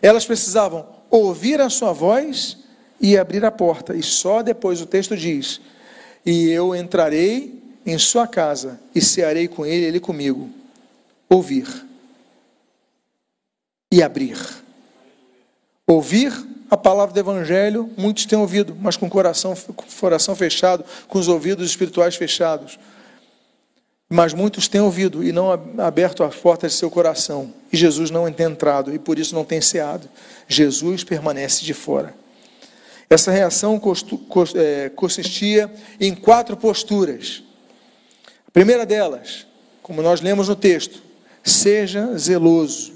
elas 0.00 0.24
precisavam 0.24 0.86
ouvir 1.10 1.60
a 1.60 1.70
sua 1.70 1.92
voz 1.92 2.58
e 3.00 3.16
abrir 3.16 3.44
a 3.44 3.50
porta. 3.50 3.94
E 3.94 4.02
só 4.02 4.42
depois 4.42 4.80
o 4.80 4.86
texto 4.86 5.16
diz: 5.16 5.60
E 6.24 6.50
eu 6.50 6.74
entrarei 6.74 7.62
em 7.84 7.98
sua 7.98 8.26
casa 8.26 8.80
e 8.94 9.00
cearei 9.00 9.48
com 9.48 9.66
ele, 9.66 9.84
ele 9.84 10.00
comigo. 10.00 10.61
Ouvir 11.32 11.66
e 13.90 14.02
abrir. 14.02 14.36
Ouvir 15.86 16.30
a 16.70 16.76
palavra 16.76 17.14
do 17.14 17.20
Evangelho, 17.20 17.90
muitos 17.96 18.26
têm 18.26 18.38
ouvido, 18.38 18.76
mas 18.78 18.98
com 18.98 19.06
o 19.06 19.10
coração, 19.10 19.56
com 19.56 19.82
o 19.82 19.98
coração 19.98 20.36
fechado, 20.36 20.84
com 21.08 21.18
os 21.18 21.28
ouvidos 21.28 21.70
espirituais 21.70 22.16
fechados. 22.16 22.78
Mas 24.10 24.34
muitos 24.34 24.68
têm 24.68 24.82
ouvido 24.82 25.24
e 25.24 25.32
não 25.32 25.50
aberto 25.78 26.22
as 26.22 26.36
portas 26.36 26.72
de 26.72 26.78
seu 26.78 26.90
coração. 26.90 27.54
E 27.72 27.78
Jesus 27.78 28.10
não 28.10 28.30
tem 28.30 28.44
entrado 28.44 28.94
e 28.94 28.98
por 28.98 29.18
isso 29.18 29.34
não 29.34 29.42
tem 29.42 29.62
ceado. 29.62 30.06
Jesus 30.46 31.02
permanece 31.02 31.64
de 31.64 31.72
fora. 31.72 32.14
Essa 33.08 33.30
reação 33.30 33.80
é, 34.54 34.90
consistia 34.90 35.72
em 35.98 36.14
quatro 36.14 36.58
posturas. 36.58 37.42
A 38.46 38.50
primeira 38.50 38.84
delas, 38.84 39.46
como 39.82 40.02
nós 40.02 40.20
lemos 40.20 40.48
no 40.48 40.56
texto, 40.56 41.11
seja 41.42 42.16
zeloso. 42.16 42.92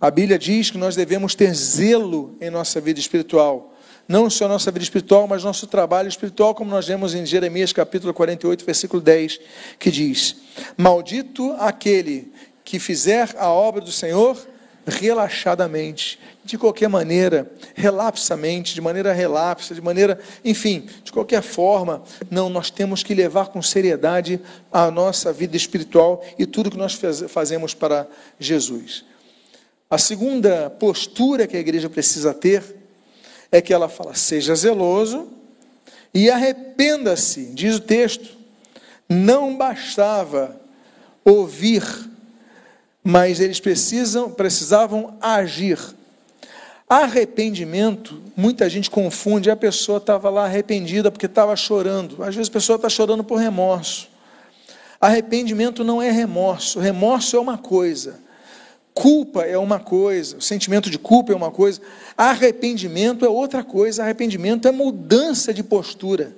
A 0.00 0.10
Bíblia 0.10 0.38
diz 0.38 0.70
que 0.70 0.78
nós 0.78 0.94
devemos 0.94 1.34
ter 1.34 1.52
zelo 1.54 2.36
em 2.40 2.50
nossa 2.50 2.80
vida 2.80 3.00
espiritual. 3.00 3.74
Não 4.06 4.30
só 4.30 4.48
nossa 4.48 4.70
vida 4.70 4.82
espiritual, 4.82 5.28
mas 5.28 5.44
nosso 5.44 5.66
trabalho 5.66 6.08
espiritual, 6.08 6.54
como 6.54 6.70
nós 6.70 6.86
vemos 6.86 7.14
em 7.14 7.26
Jeremias 7.26 7.72
capítulo 7.72 8.14
48, 8.14 8.64
versículo 8.64 9.02
10, 9.02 9.38
que 9.78 9.90
diz: 9.90 10.36
Maldito 10.76 11.52
aquele 11.58 12.32
que 12.64 12.78
fizer 12.78 13.34
a 13.36 13.50
obra 13.50 13.82
do 13.82 13.92
Senhor 13.92 14.47
relaxadamente, 14.88 16.18
de 16.44 16.56
qualquer 16.56 16.88
maneira, 16.88 17.50
relapsamente, 17.74 18.74
de 18.74 18.80
maneira 18.80 19.12
relapsa, 19.12 19.74
de 19.74 19.80
maneira, 19.80 20.18
enfim, 20.44 20.88
de 21.04 21.12
qualquer 21.12 21.42
forma, 21.42 22.02
não, 22.30 22.48
nós 22.48 22.70
temos 22.70 23.02
que 23.02 23.14
levar 23.14 23.48
com 23.48 23.60
seriedade 23.60 24.40
a 24.72 24.90
nossa 24.90 25.32
vida 25.32 25.56
espiritual 25.56 26.24
e 26.38 26.46
tudo 26.46 26.70
que 26.70 26.76
nós 26.76 26.98
fazemos 27.28 27.74
para 27.74 28.06
Jesus. 28.38 29.04
A 29.90 29.98
segunda 29.98 30.68
postura 30.68 31.46
que 31.46 31.56
a 31.56 31.60
igreja 31.60 31.88
precisa 31.88 32.34
ter 32.34 32.62
é 33.50 33.60
que 33.60 33.72
ela 33.72 33.88
fala: 33.88 34.14
seja 34.14 34.54
zeloso 34.54 35.28
e 36.12 36.30
arrependa-se, 36.30 37.46
diz 37.54 37.76
o 37.76 37.80
texto. 37.80 38.36
Não 39.08 39.56
bastava 39.56 40.60
ouvir, 41.24 41.82
mas 43.08 43.40
eles 43.40 43.58
precisam, 43.58 44.30
precisavam 44.30 45.16
agir. 45.18 45.78
Arrependimento, 46.86 48.20
muita 48.36 48.68
gente 48.68 48.90
confunde, 48.90 49.50
a 49.50 49.56
pessoa 49.56 49.96
estava 49.96 50.28
lá 50.28 50.44
arrependida 50.44 51.10
porque 51.10 51.24
estava 51.24 51.56
chorando. 51.56 52.22
Às 52.22 52.34
vezes 52.34 52.50
a 52.50 52.52
pessoa 52.52 52.76
está 52.76 52.90
chorando 52.90 53.24
por 53.24 53.36
remorso. 53.36 54.10
Arrependimento 55.00 55.82
não 55.82 56.02
é 56.02 56.10
remorso, 56.10 56.78
remorso 56.80 57.34
é 57.34 57.40
uma 57.40 57.56
coisa, 57.56 58.20
Culpa 58.92 59.42
é 59.42 59.56
uma 59.56 59.80
coisa, 59.80 60.36
o 60.36 60.42
sentimento 60.42 60.90
de 60.90 60.98
culpa 60.98 61.32
é 61.32 61.36
uma 61.36 61.50
coisa, 61.50 61.80
arrependimento 62.14 63.24
é 63.24 63.28
outra 63.28 63.64
coisa, 63.64 64.02
arrependimento 64.02 64.68
é 64.68 64.70
mudança 64.70 65.54
de 65.54 65.62
postura. 65.62 66.36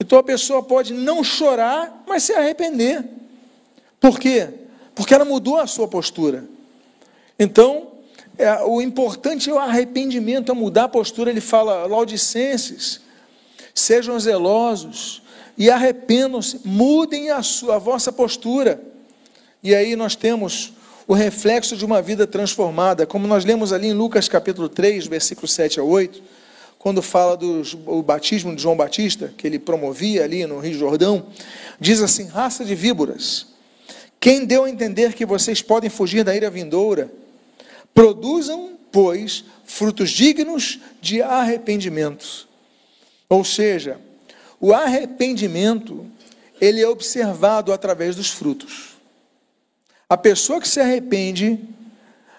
Então 0.00 0.18
a 0.18 0.22
pessoa 0.22 0.62
pode 0.62 0.94
não 0.94 1.22
chorar, 1.22 2.04
mas 2.08 2.22
se 2.22 2.32
arrepender. 2.32 3.04
Por 4.00 4.18
quê? 4.18 4.63
Porque 4.94 5.14
ela 5.14 5.24
mudou 5.24 5.58
a 5.58 5.66
sua 5.66 5.88
postura. 5.88 6.44
Então, 7.38 7.88
é, 8.38 8.62
o 8.62 8.80
importante 8.80 9.50
é 9.50 9.52
o 9.52 9.58
arrependimento, 9.58 10.50
é 10.50 10.54
mudar 10.54 10.84
a 10.84 10.88
postura. 10.88 11.30
Ele 11.30 11.40
fala, 11.40 11.86
Laudicenses, 11.86 13.00
sejam 13.74 14.18
zelosos 14.18 15.22
e 15.56 15.70
arrependam-se, 15.70 16.60
mudem 16.64 17.30
a, 17.30 17.42
sua, 17.42 17.76
a 17.76 17.78
vossa 17.78 18.12
postura. 18.12 18.80
E 19.62 19.74
aí 19.74 19.96
nós 19.96 20.14
temos 20.16 20.72
o 21.06 21.14
reflexo 21.14 21.76
de 21.76 21.84
uma 21.84 22.00
vida 22.00 22.26
transformada, 22.26 23.06
como 23.06 23.26
nós 23.26 23.44
lemos 23.44 23.72
ali 23.72 23.88
em 23.88 23.92
Lucas 23.92 24.28
capítulo 24.28 24.68
3, 24.68 25.06
versículo 25.06 25.46
7 25.46 25.80
a 25.80 25.82
8, 25.82 26.22
quando 26.78 27.00
fala 27.00 27.36
do 27.36 27.62
batismo 28.02 28.54
de 28.54 28.62
João 28.62 28.76
Batista, 28.76 29.32
que 29.36 29.46
ele 29.46 29.58
promovia 29.58 30.24
ali 30.24 30.46
no 30.46 30.58
Rio 30.58 30.74
Jordão, 30.74 31.26
diz 31.80 32.02
assim: 32.02 32.26
raça 32.26 32.64
de 32.64 32.74
víboras, 32.74 33.46
quem 34.24 34.46
deu 34.46 34.64
a 34.64 34.70
entender 34.70 35.12
que 35.12 35.26
vocês 35.26 35.60
podem 35.60 35.90
fugir 35.90 36.24
da 36.24 36.34
ira 36.34 36.48
vindoura? 36.48 37.12
Produzam, 37.92 38.70
pois, 38.90 39.44
frutos 39.66 40.08
dignos 40.08 40.80
de 40.98 41.20
arrependimento. 41.20 42.48
Ou 43.28 43.44
seja, 43.44 44.00
o 44.58 44.72
arrependimento, 44.72 46.06
ele 46.58 46.80
é 46.80 46.88
observado 46.88 47.70
através 47.70 48.16
dos 48.16 48.30
frutos. 48.30 48.96
A 50.08 50.16
pessoa 50.16 50.58
que 50.58 50.68
se 50.68 50.80
arrepende, 50.80 51.60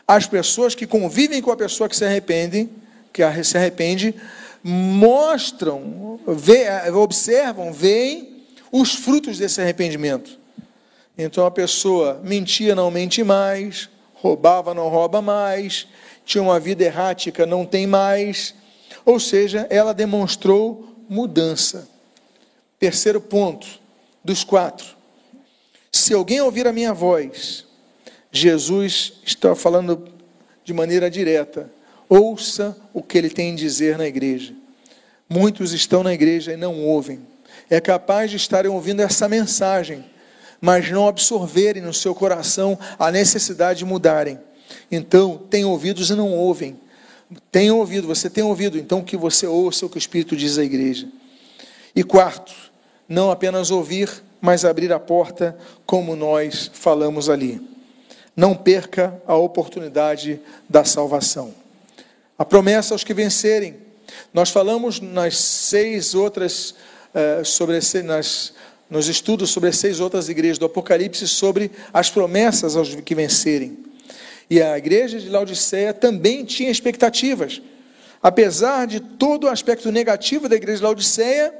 as 0.08 0.26
pessoas 0.26 0.74
que 0.74 0.88
convivem 0.88 1.40
com 1.40 1.52
a 1.52 1.56
pessoa 1.56 1.88
que 1.88 1.96
se 1.96 2.04
arrepende, 2.04 2.68
que 3.14 3.22
se 3.44 3.60
arrepende, 3.60 4.16
mostram, 4.64 6.20
vê, 6.26 6.66
observam, 6.96 7.72
veem 7.72 8.44
os 8.72 8.96
frutos 8.96 9.38
desse 9.38 9.62
arrependimento. 9.62 10.45
Então 11.18 11.46
a 11.46 11.52
pessoa 11.52 12.20
mentia, 12.24 12.76
não 12.76 12.92
mente 12.92 13.24
mais, 13.24 13.90
roubava, 14.16 14.74
não 14.74 14.90
rouba 14.90 15.22
mais, 15.22 15.88
tinha 16.26 16.42
uma 16.42 16.60
vida 16.60 16.84
errática, 16.84 17.46
não 17.46 17.66
tem 17.66 17.88
mais. 17.88 18.54
Ou 19.06 19.20
seja, 19.20 19.68
ela 19.70 19.94
demonstrou 19.94 20.96
mudança. 21.08 21.88
Terceiro 22.80 23.22
ponto 23.22 23.68
dos 24.24 24.44
quatro. 24.44 24.96
Se 25.92 26.14
alguém 26.14 26.42
ouvir 26.42 26.68
a 26.68 26.74
minha 26.74 26.94
voz, 26.94 27.66
Jesus 28.32 29.14
está 29.26 29.56
falando 29.56 30.10
de 30.64 30.74
maneira 30.74 31.10
direta. 31.10 31.72
Ouça 32.10 32.76
o 32.94 33.02
que 33.02 33.18
ele 33.18 33.30
tem 33.30 33.54
a 33.54 33.56
dizer 33.56 33.98
na 33.98 34.06
igreja. 34.06 34.54
Muitos 35.30 35.72
estão 35.72 36.04
na 36.04 36.14
igreja 36.14 36.54
e 36.54 36.58
não 36.58 36.84
ouvem. 36.84 37.20
É 37.70 37.80
capaz 37.80 38.30
de 38.30 38.38
estarem 38.38 38.70
ouvindo 38.70 39.02
essa 39.02 39.30
mensagem, 39.30 40.04
mas 40.62 40.90
não 40.90 41.08
absorverem 41.08 41.82
no 41.82 41.94
seu 41.94 42.16
coração 42.16 42.78
a 42.98 43.12
necessidade 43.12 43.80
de 43.80 43.86
mudarem. 43.86 44.40
Então, 44.92 45.38
tem 45.50 45.66
ouvidos 45.66 46.10
e 46.10 46.16
não 46.16 46.32
ouvem. 46.32 46.80
Tem 47.52 47.72
ouvido, 47.72 48.08
você 48.08 48.30
tem 48.30 48.44
ouvido, 48.44 48.78
então 48.78 49.04
que 49.04 49.18
você 49.18 49.48
ouça 49.48 49.86
o 49.86 49.90
que 49.90 49.98
o 49.98 50.00
Espírito 50.00 50.36
diz 50.36 50.58
à 50.58 50.64
igreja. 50.64 51.08
E 51.96 52.04
quarto, 52.04 52.54
não 53.08 53.32
apenas 53.32 53.72
ouvir, 53.72 54.10
mas 54.42 54.64
abrir 54.64 54.92
a 54.94 55.00
porta, 55.00 55.58
como 55.86 56.16
nós 56.16 56.70
falamos 56.74 57.30
ali. 57.30 57.62
Não 58.36 58.56
perca 58.56 59.20
a 59.26 59.36
oportunidade 59.36 60.40
da 60.70 60.84
salvação. 60.84 61.54
A 62.38 62.44
promessa 62.44 62.94
aos 62.94 63.04
que 63.04 63.14
vencerem. 63.14 63.78
Nós 64.34 64.50
falamos 64.50 65.00
nas 65.00 65.38
seis 65.38 66.14
outras, 66.14 66.76
eh, 67.14 67.44
sobre 67.44 67.80
nas, 68.04 68.54
nos 68.90 69.08
estudos 69.08 69.50
sobre 69.50 69.70
as 69.70 69.78
seis 69.78 70.00
outras 70.00 70.30
igrejas 70.30 70.58
do 70.58 70.66
Apocalipse, 70.66 71.28
sobre 71.28 71.72
as 71.94 72.10
promessas 72.10 72.76
aos 72.76 72.94
que 72.96 73.16
vencerem. 73.16 73.78
E 74.50 74.62
a 74.62 74.78
igreja 74.78 75.20
de 75.20 75.30
Laodiceia 75.30 75.94
também 75.94 76.46
tinha 76.46 76.70
expectativas. 76.70 77.62
Apesar 78.22 78.86
de 78.86 79.00
todo 79.00 79.46
o 79.46 79.50
aspecto 79.50 79.92
negativo 79.92 80.48
da 80.48 80.56
igreja 80.56 80.78
de 80.78 80.84
Laodiceia, 80.84 81.54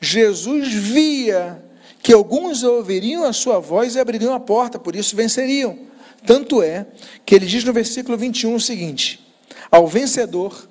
Jesus 0.00 0.72
via 0.72 1.62
que 2.02 2.12
alguns 2.12 2.62
ouviriam 2.62 3.24
a 3.24 3.32
sua 3.32 3.58
voz 3.58 3.94
e 3.94 4.00
abririam 4.00 4.32
a 4.32 4.40
porta, 4.40 4.78
por 4.78 4.96
isso 4.96 5.16
venceriam. 5.16 5.78
Tanto 6.26 6.62
é 6.62 6.86
que 7.24 7.34
ele 7.34 7.46
diz 7.46 7.64
no 7.64 7.72
versículo 7.72 8.16
21 8.16 8.54
o 8.54 8.60
seguinte: 8.60 9.26
Ao 9.70 9.86
vencedor 9.86 10.68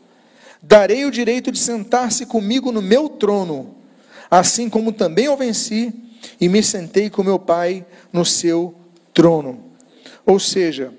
darei 0.62 1.06
o 1.06 1.12
direito 1.12 1.52
de 1.52 1.60
sentar-se 1.60 2.26
comigo 2.26 2.72
no 2.72 2.82
meu 2.82 3.08
trono, 3.08 3.77
assim 4.30 4.70
como 4.70 4.92
também 4.92 5.26
eu 5.26 5.38
venci 5.38 5.94
e 6.40 6.50
me 6.50 6.62
sentei 6.62 7.10
com 7.10 7.24
meu 7.24 7.40
Pai 7.40 7.86
no 8.12 8.26
seu 8.26 8.76
trono. 9.14 9.64
Ou 10.26 10.40
seja, 10.40 10.94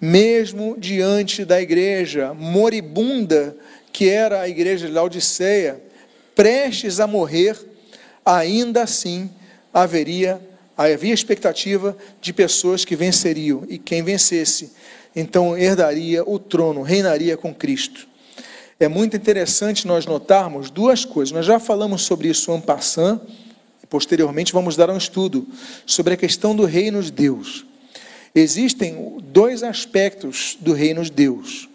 mesmo 0.00 0.76
diante 0.78 1.44
da 1.44 1.60
igreja 1.60 2.34
moribunda 2.34 3.56
que 3.92 4.08
era 4.08 4.40
a 4.40 4.48
igreja 4.48 4.86
de 4.86 4.92
Laodiceia, 4.92 5.82
prestes 6.34 6.98
a 6.98 7.06
morrer, 7.06 7.56
ainda 8.24 8.82
assim 8.82 9.30
haveria 9.72 10.40
havia 10.76 11.12
expectativa 11.12 11.96
de 12.20 12.32
pessoas 12.32 12.84
que 12.84 12.96
venceriam 12.96 13.64
e 13.68 13.78
quem 13.78 14.02
vencesse 14.02 14.72
então 15.14 15.56
herdaria 15.56 16.28
o 16.28 16.38
trono, 16.38 16.82
reinaria 16.82 17.36
com 17.36 17.54
Cristo. 17.54 18.08
É 18.82 18.88
muito 18.88 19.16
interessante 19.16 19.86
nós 19.86 20.06
notarmos 20.06 20.68
duas 20.68 21.04
coisas. 21.04 21.30
Nós 21.30 21.46
já 21.46 21.60
falamos 21.60 22.02
sobre 22.02 22.26
isso 22.26 22.50
en 22.50 22.60
passant, 22.60 23.20
e 23.80 23.86
posteriormente 23.86 24.52
vamos 24.52 24.74
dar 24.74 24.90
um 24.90 24.96
estudo 24.96 25.46
sobre 25.86 26.14
a 26.14 26.16
questão 26.16 26.52
do 26.52 26.64
reino 26.64 27.00
de 27.00 27.12
Deus. 27.12 27.64
Existem 28.34 29.18
dois 29.22 29.62
aspectos 29.62 30.58
do 30.60 30.72
reino 30.72 31.04
de 31.04 31.12
Deus: 31.12 31.68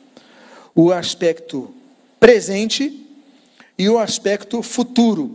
o 0.76 0.92
aspecto 0.92 1.74
presente 2.20 3.08
e 3.78 3.88
o 3.88 3.98
aspecto 3.98 4.62
futuro, 4.62 5.32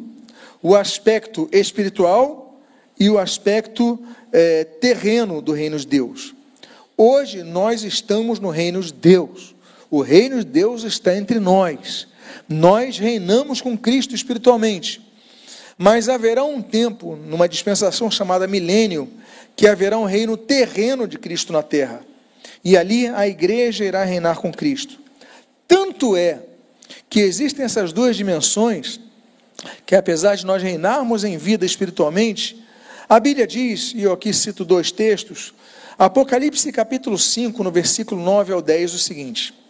o 0.62 0.76
aspecto 0.76 1.48
espiritual 1.50 2.60
e 3.00 3.08
o 3.08 3.18
aspecto 3.18 3.98
é, 4.30 4.64
terreno 4.64 5.40
do 5.40 5.52
reino 5.52 5.78
de 5.78 5.86
Deus. 5.86 6.34
Hoje 6.98 7.42
nós 7.42 7.82
estamos 7.82 8.38
no 8.38 8.50
reino 8.50 8.82
de 8.82 8.92
Deus. 8.92 9.54
O 9.92 10.00
reino 10.00 10.38
de 10.38 10.46
Deus 10.46 10.84
está 10.84 11.14
entre 11.14 11.38
nós. 11.38 12.08
Nós 12.48 12.96
reinamos 12.96 13.60
com 13.60 13.76
Cristo 13.76 14.14
espiritualmente. 14.14 15.02
Mas 15.76 16.08
haverá 16.08 16.42
um 16.42 16.62
tempo, 16.62 17.14
numa 17.14 17.46
dispensação 17.46 18.10
chamada 18.10 18.46
milênio, 18.46 19.06
que 19.54 19.66
haverá 19.66 19.98
um 19.98 20.06
reino 20.06 20.34
terreno 20.34 21.06
de 21.06 21.18
Cristo 21.18 21.52
na 21.52 21.62
terra. 21.62 22.00
E 22.64 22.74
ali 22.74 23.06
a 23.06 23.28
igreja 23.28 23.84
irá 23.84 24.02
reinar 24.02 24.38
com 24.38 24.50
Cristo. 24.50 24.98
Tanto 25.68 26.16
é 26.16 26.40
que 27.10 27.20
existem 27.20 27.62
essas 27.62 27.92
duas 27.92 28.16
dimensões, 28.16 28.98
que 29.84 29.94
apesar 29.94 30.36
de 30.36 30.46
nós 30.46 30.62
reinarmos 30.62 31.22
em 31.22 31.36
vida 31.36 31.66
espiritualmente, 31.66 32.64
a 33.06 33.20
Bíblia 33.20 33.46
diz, 33.46 33.92
e 33.94 34.00
eu 34.00 34.14
aqui 34.14 34.32
cito 34.32 34.64
dois 34.64 34.90
textos, 34.90 35.52
Apocalipse 35.98 36.72
capítulo 36.72 37.18
5, 37.18 37.62
no 37.62 37.70
versículo 37.70 38.22
9 38.22 38.54
ao 38.54 38.62
10, 38.62 38.94
o 38.94 38.98
seguinte: 38.98 39.60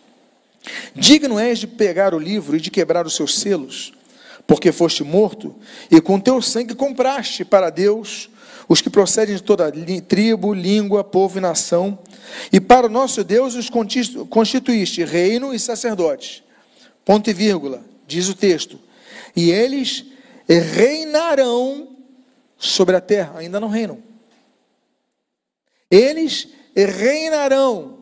Digno 0.94 1.38
és 1.38 1.58
de 1.58 1.66
pegar 1.66 2.14
o 2.14 2.18
livro 2.18 2.56
e 2.56 2.60
de 2.60 2.70
quebrar 2.70 3.06
os 3.06 3.14
seus 3.16 3.38
selos, 3.38 3.92
porque 4.46 4.70
foste 4.70 5.02
morto, 5.02 5.54
e 5.90 6.00
com 6.00 6.20
teu 6.20 6.40
sangue 6.40 6.74
compraste 6.74 7.44
para 7.44 7.70
Deus 7.70 8.30
os 8.68 8.80
que 8.80 8.88
procedem 8.88 9.34
de 9.34 9.42
toda 9.42 9.72
tribo, 10.06 10.54
língua, 10.54 11.02
povo 11.02 11.38
e 11.38 11.40
nação, 11.40 11.98
e 12.52 12.60
para 12.60 12.86
o 12.86 12.90
nosso 12.90 13.24
Deus 13.24 13.54
os 13.54 13.68
constituíste 14.30 15.04
reino 15.04 15.52
e 15.52 15.58
sacerdote. 15.58 16.44
Ponto 17.04 17.28
e 17.28 17.32
vírgula, 17.32 17.84
diz 18.06 18.28
o 18.28 18.34
texto. 18.34 18.78
E 19.34 19.50
eles 19.50 20.04
reinarão 20.48 21.96
sobre 22.56 22.94
a 22.94 23.00
terra, 23.00 23.38
ainda 23.38 23.58
não 23.58 23.68
reinam. 23.68 24.02
Eles 25.90 26.48
reinarão 26.74 27.98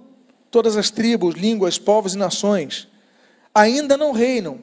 todas 0.50 0.76
as 0.76 0.90
tribos, 0.90 1.34
línguas, 1.34 1.78
povos 1.78 2.14
e 2.14 2.18
nações. 2.18 2.88
Ainda 3.54 3.96
não 3.96 4.12
reinam. 4.12 4.58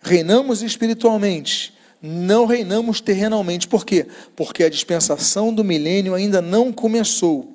Reinamos 0.00 0.62
espiritualmente, 0.62 1.72
não 2.02 2.44
reinamos 2.44 3.00
terrenalmente. 3.00 3.68
Por 3.68 3.86
quê? 3.86 4.06
Porque 4.34 4.64
a 4.64 4.68
dispensação 4.68 5.54
do 5.54 5.62
milênio 5.62 6.14
ainda 6.14 6.42
não 6.42 6.72
começou. 6.72 7.52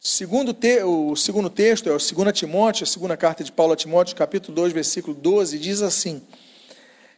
Segundo 0.00 0.52
te, 0.52 0.82
o 0.82 1.14
segundo 1.14 1.48
texto 1.48 1.88
é 1.88 1.92
o 1.92 1.98
2 1.98 2.32
Timóteo, 2.32 2.84
a 2.84 2.86
segunda 2.86 3.16
carta 3.16 3.44
de 3.44 3.52
Paulo 3.52 3.72
a 3.72 3.76
Timóteo, 3.76 4.16
capítulo 4.16 4.54
2, 4.54 4.72
versículo 4.72 5.14
12, 5.14 5.58
diz 5.58 5.82
assim: 5.82 6.20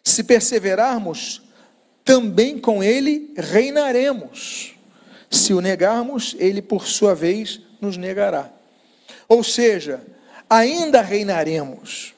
Se 0.05 0.23
perseverarmos, 0.23 1.43
também 2.05 2.59
com 2.59 2.83
ele 2.83 3.33
reinaremos. 3.37 4.75
Se 5.31 5.53
o 5.53 5.61
negarmos, 5.61 6.35
ele 6.39 6.63
por 6.63 6.87
sua 6.87 7.15
vez 7.15 7.61
nos 7.81 7.97
negará. 7.99 8.58
Ou 9.29 9.45
seja, 9.45 10.01
ainda 10.49 11.03
reinaremos. 11.03 12.15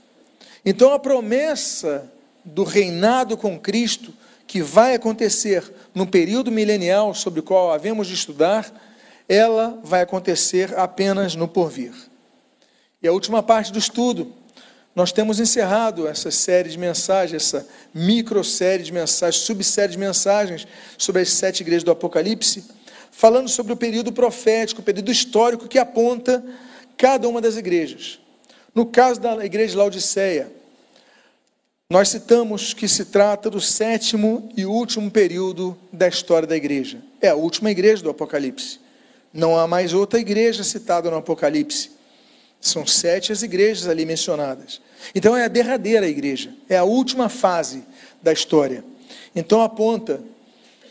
Então 0.65 0.93
a 0.93 0.99
promessa 0.99 2.11
do 2.45 2.65
reinado 2.65 3.37
com 3.37 3.59
Cristo, 3.59 4.15
que 4.47 4.63
vai 4.63 4.95
acontecer 4.95 5.73
no 5.95 6.07
período 6.07 6.51
milenial 6.51 7.15
sobre 7.15 7.41
o 7.41 7.43
qual 7.43 7.73
havemos 7.73 8.07
de 8.07 8.15
estudar, 8.15 8.73
ela 9.29 9.79
vai 9.83 10.03
acontecer 10.03 10.77
apenas 10.79 11.35
no 11.35 11.47
porvir. 11.47 11.93
E 13.03 13.09
a 13.09 13.13
última 13.13 13.43
parte 13.43 13.73
do 13.73 13.79
estudo, 13.79 14.33
nós 14.95 15.13
temos 15.13 15.39
encerrado 15.39 16.07
essa 16.09 16.31
série 16.31 16.69
de 16.69 16.79
mensagens, 16.79 17.45
essa 17.45 17.67
micro 17.95 18.43
série 18.43 18.83
de 18.83 18.93
mensagens, 18.93 19.43
subsérie 19.43 19.93
de 19.93 19.99
mensagens 19.99 20.67
sobre 20.99 21.23
as 21.23 21.31
sete 21.31 21.61
igrejas 21.61 21.85
do 21.85 21.93
Apocalipse, 21.93 22.65
falando 23.13 23.49
sobre 23.49 23.73
o 23.73 23.77
período 23.77 24.13
profético, 24.13 24.81
o 24.81 24.85
período 24.85 25.13
histórico 25.13 25.69
que 25.69 25.79
aponta 25.79 26.45
cada 27.01 27.27
uma 27.27 27.41
das 27.41 27.57
igrejas. 27.57 28.21
No 28.75 28.85
caso 28.85 29.19
da 29.19 29.43
igreja 29.43 29.71
de 29.71 29.77
Laodiceia, 29.79 30.53
nós 31.89 32.11
citamos 32.11 32.75
que 32.75 32.87
se 32.87 33.07
trata 33.07 33.49
do 33.49 33.59
sétimo 33.59 34.51
e 34.55 34.67
último 34.67 35.11
período 35.11 35.75
da 35.91 36.07
história 36.07 36.47
da 36.47 36.55
igreja. 36.55 36.99
É 37.19 37.31
a 37.31 37.35
última 37.35 37.71
igreja 37.71 38.03
do 38.03 38.11
Apocalipse. 38.11 38.79
Não 39.33 39.59
há 39.59 39.67
mais 39.67 39.95
outra 39.95 40.21
igreja 40.21 40.63
citada 40.63 41.11
no 41.11 41.17
Apocalipse. 41.17 41.93
São 42.61 42.87
sete 42.87 43.33
as 43.33 43.43
igrejas 43.43 43.89
ali 43.89 44.05
mencionadas. 44.05 44.83
Então 45.15 45.35
é 45.35 45.47
a 45.47 45.49
derradeira 45.49 46.07
igreja, 46.07 46.55
é 46.69 46.77
a 46.77 46.85
última 46.85 47.31
fase 47.31 47.83
da 48.23 48.31
história. 48.31 48.85
Então 49.35 49.63
aponta 49.63 50.21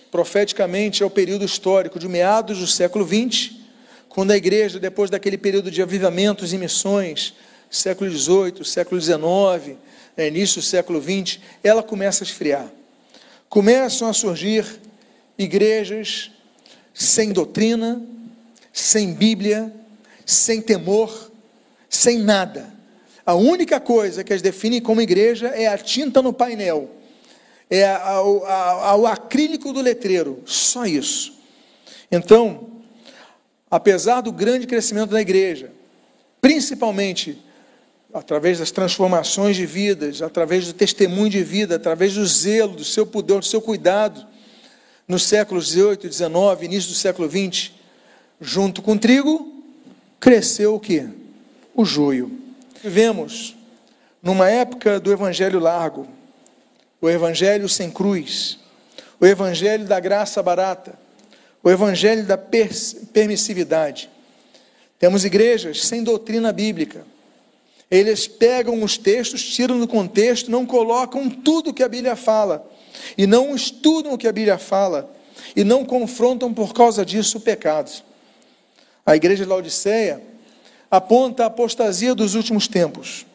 profeticamente 0.09 1.03
ao 1.03 1.09
período 1.11 1.45
histórico 1.45 1.99
de 1.99 2.07
meados 2.07 2.57
do 2.57 2.65
século 2.65 3.07
XX, 3.07 3.58
quando 4.09 4.31
a 4.31 4.37
igreja, 4.37 4.79
depois 4.79 5.09
daquele 5.09 5.37
período 5.37 5.69
de 5.69 5.81
avivamentos 5.81 6.51
e 6.51 6.57
missões, 6.57 7.35
século 7.69 8.09
XVIII, 8.09 8.65
século 8.65 8.99
XIX, 8.99 9.77
né, 10.17 10.27
início 10.27 10.59
do 10.59 10.65
século 10.65 10.99
XX, 10.99 11.39
ela 11.63 11.83
começa 11.83 12.23
a 12.23 12.25
esfriar. 12.25 12.69
Começam 13.47 14.09
a 14.09 14.13
surgir 14.13 14.65
igrejas 15.37 16.31
sem 16.93 17.31
doutrina, 17.31 18.01
sem 18.73 19.13
Bíblia, 19.13 19.71
sem 20.25 20.61
temor, 20.61 21.31
sem 21.87 22.19
nada. 22.19 22.73
A 23.25 23.35
única 23.35 23.79
coisa 23.79 24.23
que 24.23 24.33
as 24.33 24.41
define 24.41 24.81
como 24.81 25.01
igreja 25.01 25.47
é 25.49 25.67
a 25.67 25.77
tinta 25.77 26.21
no 26.21 26.33
painel, 26.33 26.89
é 27.69 27.87
o 28.97 29.05
acrílico 29.05 29.71
do 29.71 29.81
letreiro, 29.81 30.41
só 30.45 30.85
isso. 30.85 31.37
Então, 32.11 32.68
apesar 33.69 34.21
do 34.21 34.31
grande 34.31 34.65
crescimento 34.65 35.11
da 35.11 35.21
igreja, 35.21 35.71
principalmente 36.41 37.37
através 38.13 38.57
das 38.57 38.71
transformações 38.71 39.55
de 39.55 39.65
vidas, 39.65 40.21
através 40.21 40.65
do 40.65 40.73
testemunho 40.73 41.29
de 41.29 41.43
vida, 41.43 41.75
através 41.75 42.15
do 42.15 42.25
zelo, 42.25 42.75
do 42.75 42.83
seu 42.83 43.05
pudor, 43.05 43.39
do 43.39 43.45
seu 43.45 43.61
cuidado, 43.61 44.25
nos 45.07 45.23
séculos 45.23 45.67
18 45.67 46.07
e 46.07 46.09
19, 46.09 46.65
início 46.65 46.89
do 46.89 46.95
século 46.95 47.27
20, 47.27 47.75
junto 48.41 48.81
com 48.81 48.93
o 48.93 48.99
trigo, 48.99 49.63
cresceu 50.19 50.75
o 50.75 50.79
que? 50.79 51.07
O 51.75 51.85
joio. 51.85 52.31
Vivemos 52.83 53.55
numa 54.21 54.49
época 54.49 54.99
do 54.99 55.11
evangelho 55.11 55.59
largo, 55.59 56.07
o 57.01 57.09
evangelho 57.09 57.69
sem 57.69 57.89
cruz, 57.89 58.59
o 59.19 59.25
evangelho 59.25 59.85
da 59.85 59.99
graça 59.99 60.41
barata, 60.41 60.97
o 61.63 61.69
evangelho 61.69 62.25
da 62.25 62.37
permissividade. 62.37 64.09
Temos 64.97 65.25
igrejas 65.25 65.85
sem 65.85 66.03
doutrina 66.03 66.51
bíblica. 66.51 67.05
Eles 67.89 68.27
pegam 68.27 68.83
os 68.83 68.97
textos, 68.97 69.43
tiram 69.43 69.79
do 69.79 69.87
contexto, 69.87 70.51
não 70.51 70.65
colocam 70.65 71.29
tudo 71.29 71.73
que 71.73 71.83
a 71.83 71.89
Bíblia 71.89 72.15
fala, 72.15 72.69
e 73.17 73.25
não 73.25 73.55
estudam 73.55 74.13
o 74.13 74.17
que 74.17 74.27
a 74.27 74.31
Bíblia 74.31 74.57
fala, 74.57 75.11
e 75.55 75.63
não 75.63 75.83
confrontam 75.83 76.53
por 76.53 76.73
causa 76.73 77.05
disso 77.05 77.39
o 77.39 77.41
pecado. 77.41 77.91
A 79.05 79.15
igreja 79.15 79.43
de 79.43 79.49
Laodiceia 79.49 80.21
aponta 80.91 81.43
a 81.43 81.47
apostasia 81.47 82.13
dos 82.13 82.35
últimos 82.35 82.67
tempos, 82.67 83.25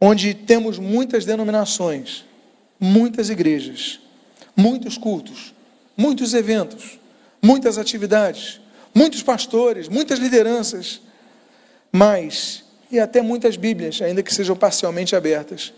onde 0.00 0.34
temos 0.34 0.78
muitas 0.78 1.24
denominações, 1.24 2.24
muitas 2.80 3.30
igrejas, 3.30 4.00
muitos 4.56 4.98
cultos, 4.98 5.54
muitos 5.96 6.34
eventos, 6.34 6.97
muitas 7.42 7.78
atividades, 7.78 8.60
muitos 8.94 9.22
pastores, 9.22 9.88
muitas 9.88 10.18
lideranças, 10.18 11.00
mas, 11.92 12.64
e 12.90 12.98
até 12.98 13.22
muitas 13.22 13.56
Bíblias, 13.56 14.00
ainda 14.02 14.22
que 14.22 14.34
sejam 14.34 14.56
parcialmente 14.56 15.14
abertas, 15.14 15.72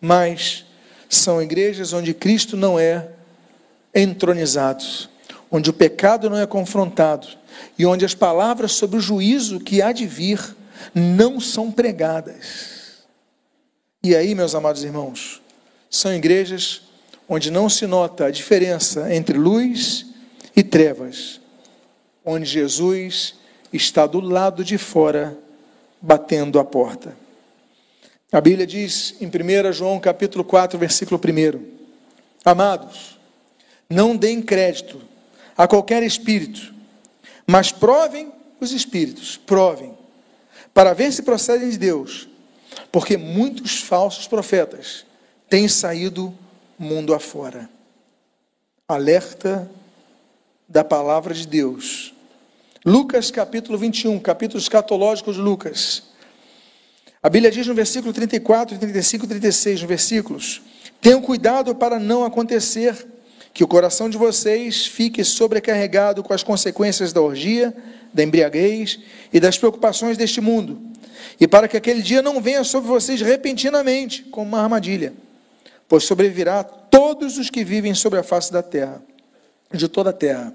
mas 0.00 0.64
são 1.08 1.42
igrejas 1.42 1.92
onde 1.92 2.12
Cristo 2.12 2.56
não 2.56 2.78
é 2.78 3.08
entronizado, 3.94 4.84
onde 5.50 5.70
o 5.70 5.72
pecado 5.72 6.28
não 6.28 6.38
é 6.38 6.46
confrontado 6.46 7.28
e 7.78 7.86
onde 7.86 8.04
as 8.04 8.14
palavras 8.14 8.72
sobre 8.72 8.98
o 8.98 9.00
juízo 9.00 9.58
que 9.58 9.80
há 9.80 9.92
de 9.92 10.06
vir 10.06 10.56
não 10.94 11.40
são 11.40 11.72
pregadas. 11.72 12.98
E 14.02 14.14
aí, 14.14 14.34
meus 14.34 14.54
amados 14.54 14.84
irmãos, 14.84 15.42
são 15.90 16.14
igrejas 16.14 16.82
onde 17.28 17.50
não 17.50 17.68
se 17.68 17.86
nota 17.86 18.26
a 18.26 18.30
diferença 18.30 19.12
entre 19.14 19.36
luz 19.36 20.06
e 20.58 20.62
trevas, 20.64 21.40
onde 22.24 22.44
Jesus 22.44 23.36
está 23.72 24.08
do 24.08 24.18
lado 24.18 24.64
de 24.64 24.76
fora 24.76 25.38
batendo 26.02 26.58
a 26.58 26.64
porta. 26.64 27.16
A 28.32 28.40
Bíblia 28.40 28.66
diz 28.66 29.14
em 29.20 29.28
1 29.28 29.72
João 29.72 30.00
capítulo 30.00 30.42
4, 30.42 30.76
versículo 30.76 31.20
1: 31.24 31.64
Amados, 32.44 33.20
não 33.88 34.16
deem 34.16 34.42
crédito 34.42 35.00
a 35.56 35.68
qualquer 35.68 36.02
espírito, 36.02 36.74
mas 37.46 37.70
provem 37.70 38.32
os 38.60 38.72
espíritos, 38.72 39.36
provem, 39.36 39.96
para 40.74 40.92
ver 40.92 41.12
se 41.12 41.22
procedem 41.22 41.70
de 41.70 41.78
Deus, 41.78 42.28
porque 42.90 43.16
muitos 43.16 43.78
falsos 43.78 44.26
profetas 44.26 45.06
têm 45.48 45.68
saído 45.68 46.36
mundo 46.76 47.14
afora. 47.14 47.70
Alerta 48.88 49.70
da 50.68 50.84
palavra 50.84 51.32
de 51.32 51.46
Deus. 51.46 52.12
Lucas 52.84 53.30
capítulo 53.30 53.78
21, 53.78 54.18
capítulo 54.20 54.60
escatológico 54.60 55.32
de 55.32 55.40
Lucas. 55.40 56.02
A 57.22 57.30
Bíblia 57.30 57.50
diz 57.50 57.66
no 57.66 57.74
versículo 57.74 58.12
34, 58.12 58.76
35 58.78 59.24
e 59.24 59.28
36, 59.28 59.80
nos 59.80 59.88
versículos: 59.88 60.62
Tenham 61.00 61.22
cuidado 61.22 61.74
para 61.74 61.98
não 61.98 62.22
acontecer 62.22 63.06
que 63.54 63.64
o 63.64 63.68
coração 63.68 64.10
de 64.10 64.18
vocês 64.18 64.86
fique 64.86 65.24
sobrecarregado 65.24 66.22
com 66.22 66.34
as 66.34 66.42
consequências 66.42 67.12
da 67.12 67.20
orgia, 67.20 67.74
da 68.12 68.22
embriaguez 68.22 69.00
e 69.32 69.40
das 69.40 69.56
preocupações 69.56 70.18
deste 70.18 70.40
mundo, 70.40 70.78
e 71.40 71.48
para 71.48 71.66
que 71.66 71.78
aquele 71.78 72.02
dia 72.02 72.20
não 72.20 72.42
venha 72.42 72.62
sobre 72.62 72.88
vocês 72.88 73.22
repentinamente, 73.22 74.22
como 74.24 74.48
uma 74.48 74.62
armadilha, 74.62 75.14
pois 75.88 76.04
sobrevirá 76.04 76.60
a 76.60 76.64
todos 76.64 77.38
os 77.38 77.48
que 77.48 77.64
vivem 77.64 77.94
sobre 77.94 78.18
a 78.18 78.22
face 78.22 78.52
da 78.52 78.62
terra, 78.62 79.02
de 79.72 79.88
toda 79.88 80.10
a 80.10 80.12
terra. 80.12 80.54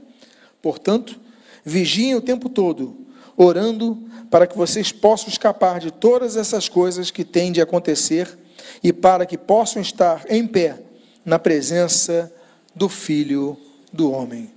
Portanto, 0.62 1.20
vigiem 1.64 2.16
o 2.16 2.22
tempo 2.22 2.50
todo, 2.50 2.96
orando 3.38 4.02
para 4.30 4.48
que 4.48 4.58
vocês 4.58 4.92
possam 4.92 5.30
escapar 5.30 5.80
de 5.80 5.92
todas 5.92 6.36
essas 6.36 6.68
coisas 6.68 7.12
que 7.12 7.24
têm 7.24 7.52
de 7.52 7.62
acontecer 7.62 8.38
e 8.84 8.92
para 8.92 9.26
que 9.26 9.38
possam 9.38 9.82
estar 9.82 10.26
em 10.30 10.48
pé 10.48 10.80
na 11.24 11.38
presença 11.38 12.34
do 12.76 12.90
Filho 12.90 13.58
do 13.92 14.12
Homem. 14.12 14.52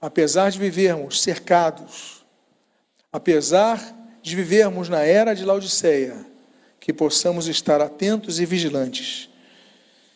Apesar 0.00 0.50
de 0.50 0.58
vivermos 0.58 1.22
cercados, 1.22 2.24
apesar 3.12 3.94
de 4.22 4.34
vivermos 4.34 4.88
na 4.88 5.02
era 5.02 5.34
de 5.34 5.44
Laodiceia, 5.44 6.16
que 6.80 6.92
possamos 6.92 7.48
estar 7.48 7.80
atentos 7.80 8.38
e 8.40 8.46
vigilantes 8.46 9.28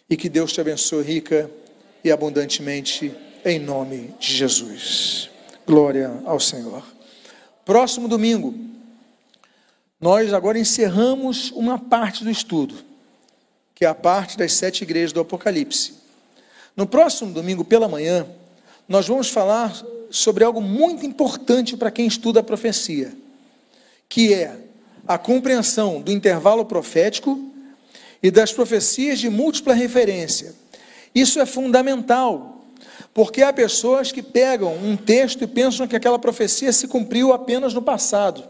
e 0.08 0.16
que 0.16 0.28
Deus 0.28 0.52
te 0.52 0.60
abençoe 0.60 1.02
rica 1.02 1.50
e 2.02 2.10
abundantemente 2.10 3.14
em 3.44 3.58
nome 3.58 4.14
de 4.18 4.34
Jesus. 4.34 5.30
Glória 5.66 6.20
ao 6.24 6.40
Senhor. 6.40 6.82
Próximo 7.64 8.08
domingo, 8.08 8.54
nós 10.00 10.32
agora 10.32 10.58
encerramos 10.58 11.50
uma 11.52 11.78
parte 11.78 12.24
do 12.24 12.30
estudo, 12.30 12.74
que 13.74 13.84
é 13.84 13.88
a 13.88 13.94
parte 13.94 14.36
das 14.36 14.52
sete 14.52 14.82
igrejas 14.82 15.12
do 15.12 15.20
Apocalipse. 15.20 15.94
No 16.76 16.86
próximo 16.86 17.32
domingo 17.32 17.64
pela 17.64 17.88
manhã, 17.88 18.26
nós 18.88 19.06
vamos 19.06 19.28
falar 19.28 19.80
sobre 20.10 20.44
algo 20.44 20.60
muito 20.60 21.06
importante 21.06 21.76
para 21.76 21.90
quem 21.90 22.06
estuda 22.06 22.40
a 22.40 22.42
profecia, 22.44 23.12
que 24.08 24.34
é 24.34 24.56
a 25.06 25.16
compreensão 25.16 26.00
do 26.00 26.10
intervalo 26.10 26.64
profético 26.64 27.38
e 28.22 28.30
das 28.30 28.52
profecias 28.52 29.18
de 29.18 29.30
múltipla 29.30 29.74
referência. 29.74 30.54
Isso 31.14 31.40
é 31.40 31.46
fundamental 31.46 32.59
porque 33.12 33.42
há 33.42 33.52
pessoas 33.52 34.12
que 34.12 34.22
pegam 34.22 34.74
um 34.76 34.96
texto 34.96 35.42
e 35.42 35.46
pensam 35.46 35.86
que 35.86 35.96
aquela 35.96 36.18
profecia 36.18 36.72
se 36.72 36.86
cumpriu 36.86 37.32
apenas 37.32 37.74
no 37.74 37.82
passado, 37.82 38.44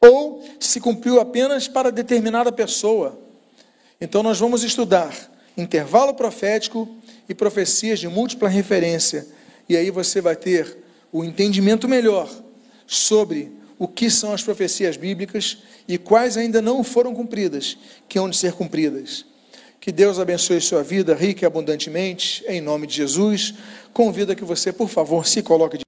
ou 0.00 0.44
se 0.58 0.80
cumpriu 0.80 1.20
apenas 1.20 1.68
para 1.68 1.92
determinada 1.92 2.50
pessoa. 2.50 3.18
Então 4.00 4.22
nós 4.22 4.38
vamos 4.38 4.64
estudar 4.64 5.30
intervalo 5.56 6.14
profético 6.14 6.88
e 7.28 7.34
profecias 7.34 8.00
de 8.00 8.08
múltipla 8.08 8.48
referência, 8.48 9.26
e 9.68 9.76
aí 9.76 9.90
você 9.90 10.20
vai 10.20 10.34
ter 10.34 10.78
o 11.12 11.22
entendimento 11.22 11.88
melhor 11.88 12.28
sobre 12.86 13.52
o 13.78 13.86
que 13.86 14.08
são 14.10 14.32
as 14.32 14.42
profecias 14.42 14.96
bíblicas 14.96 15.58
e 15.86 15.98
quais 15.98 16.36
ainda 16.36 16.62
não 16.62 16.82
foram 16.82 17.14
cumpridas, 17.14 17.76
que 18.08 18.18
hão 18.18 18.30
de 18.30 18.36
ser 18.36 18.52
cumpridas. 18.52 19.24
Que 19.82 19.90
Deus 19.90 20.20
abençoe 20.20 20.60
sua 20.60 20.80
vida 20.80 21.12
rica 21.12 21.44
e 21.44 21.46
abundantemente, 21.46 22.44
em 22.46 22.60
nome 22.60 22.86
de 22.86 22.94
Jesus. 22.94 23.52
Convido 23.92 24.36
que 24.36 24.44
você, 24.44 24.72
por 24.72 24.88
favor, 24.88 25.26
se 25.26 25.42
coloque 25.42 25.76
de 25.76 25.80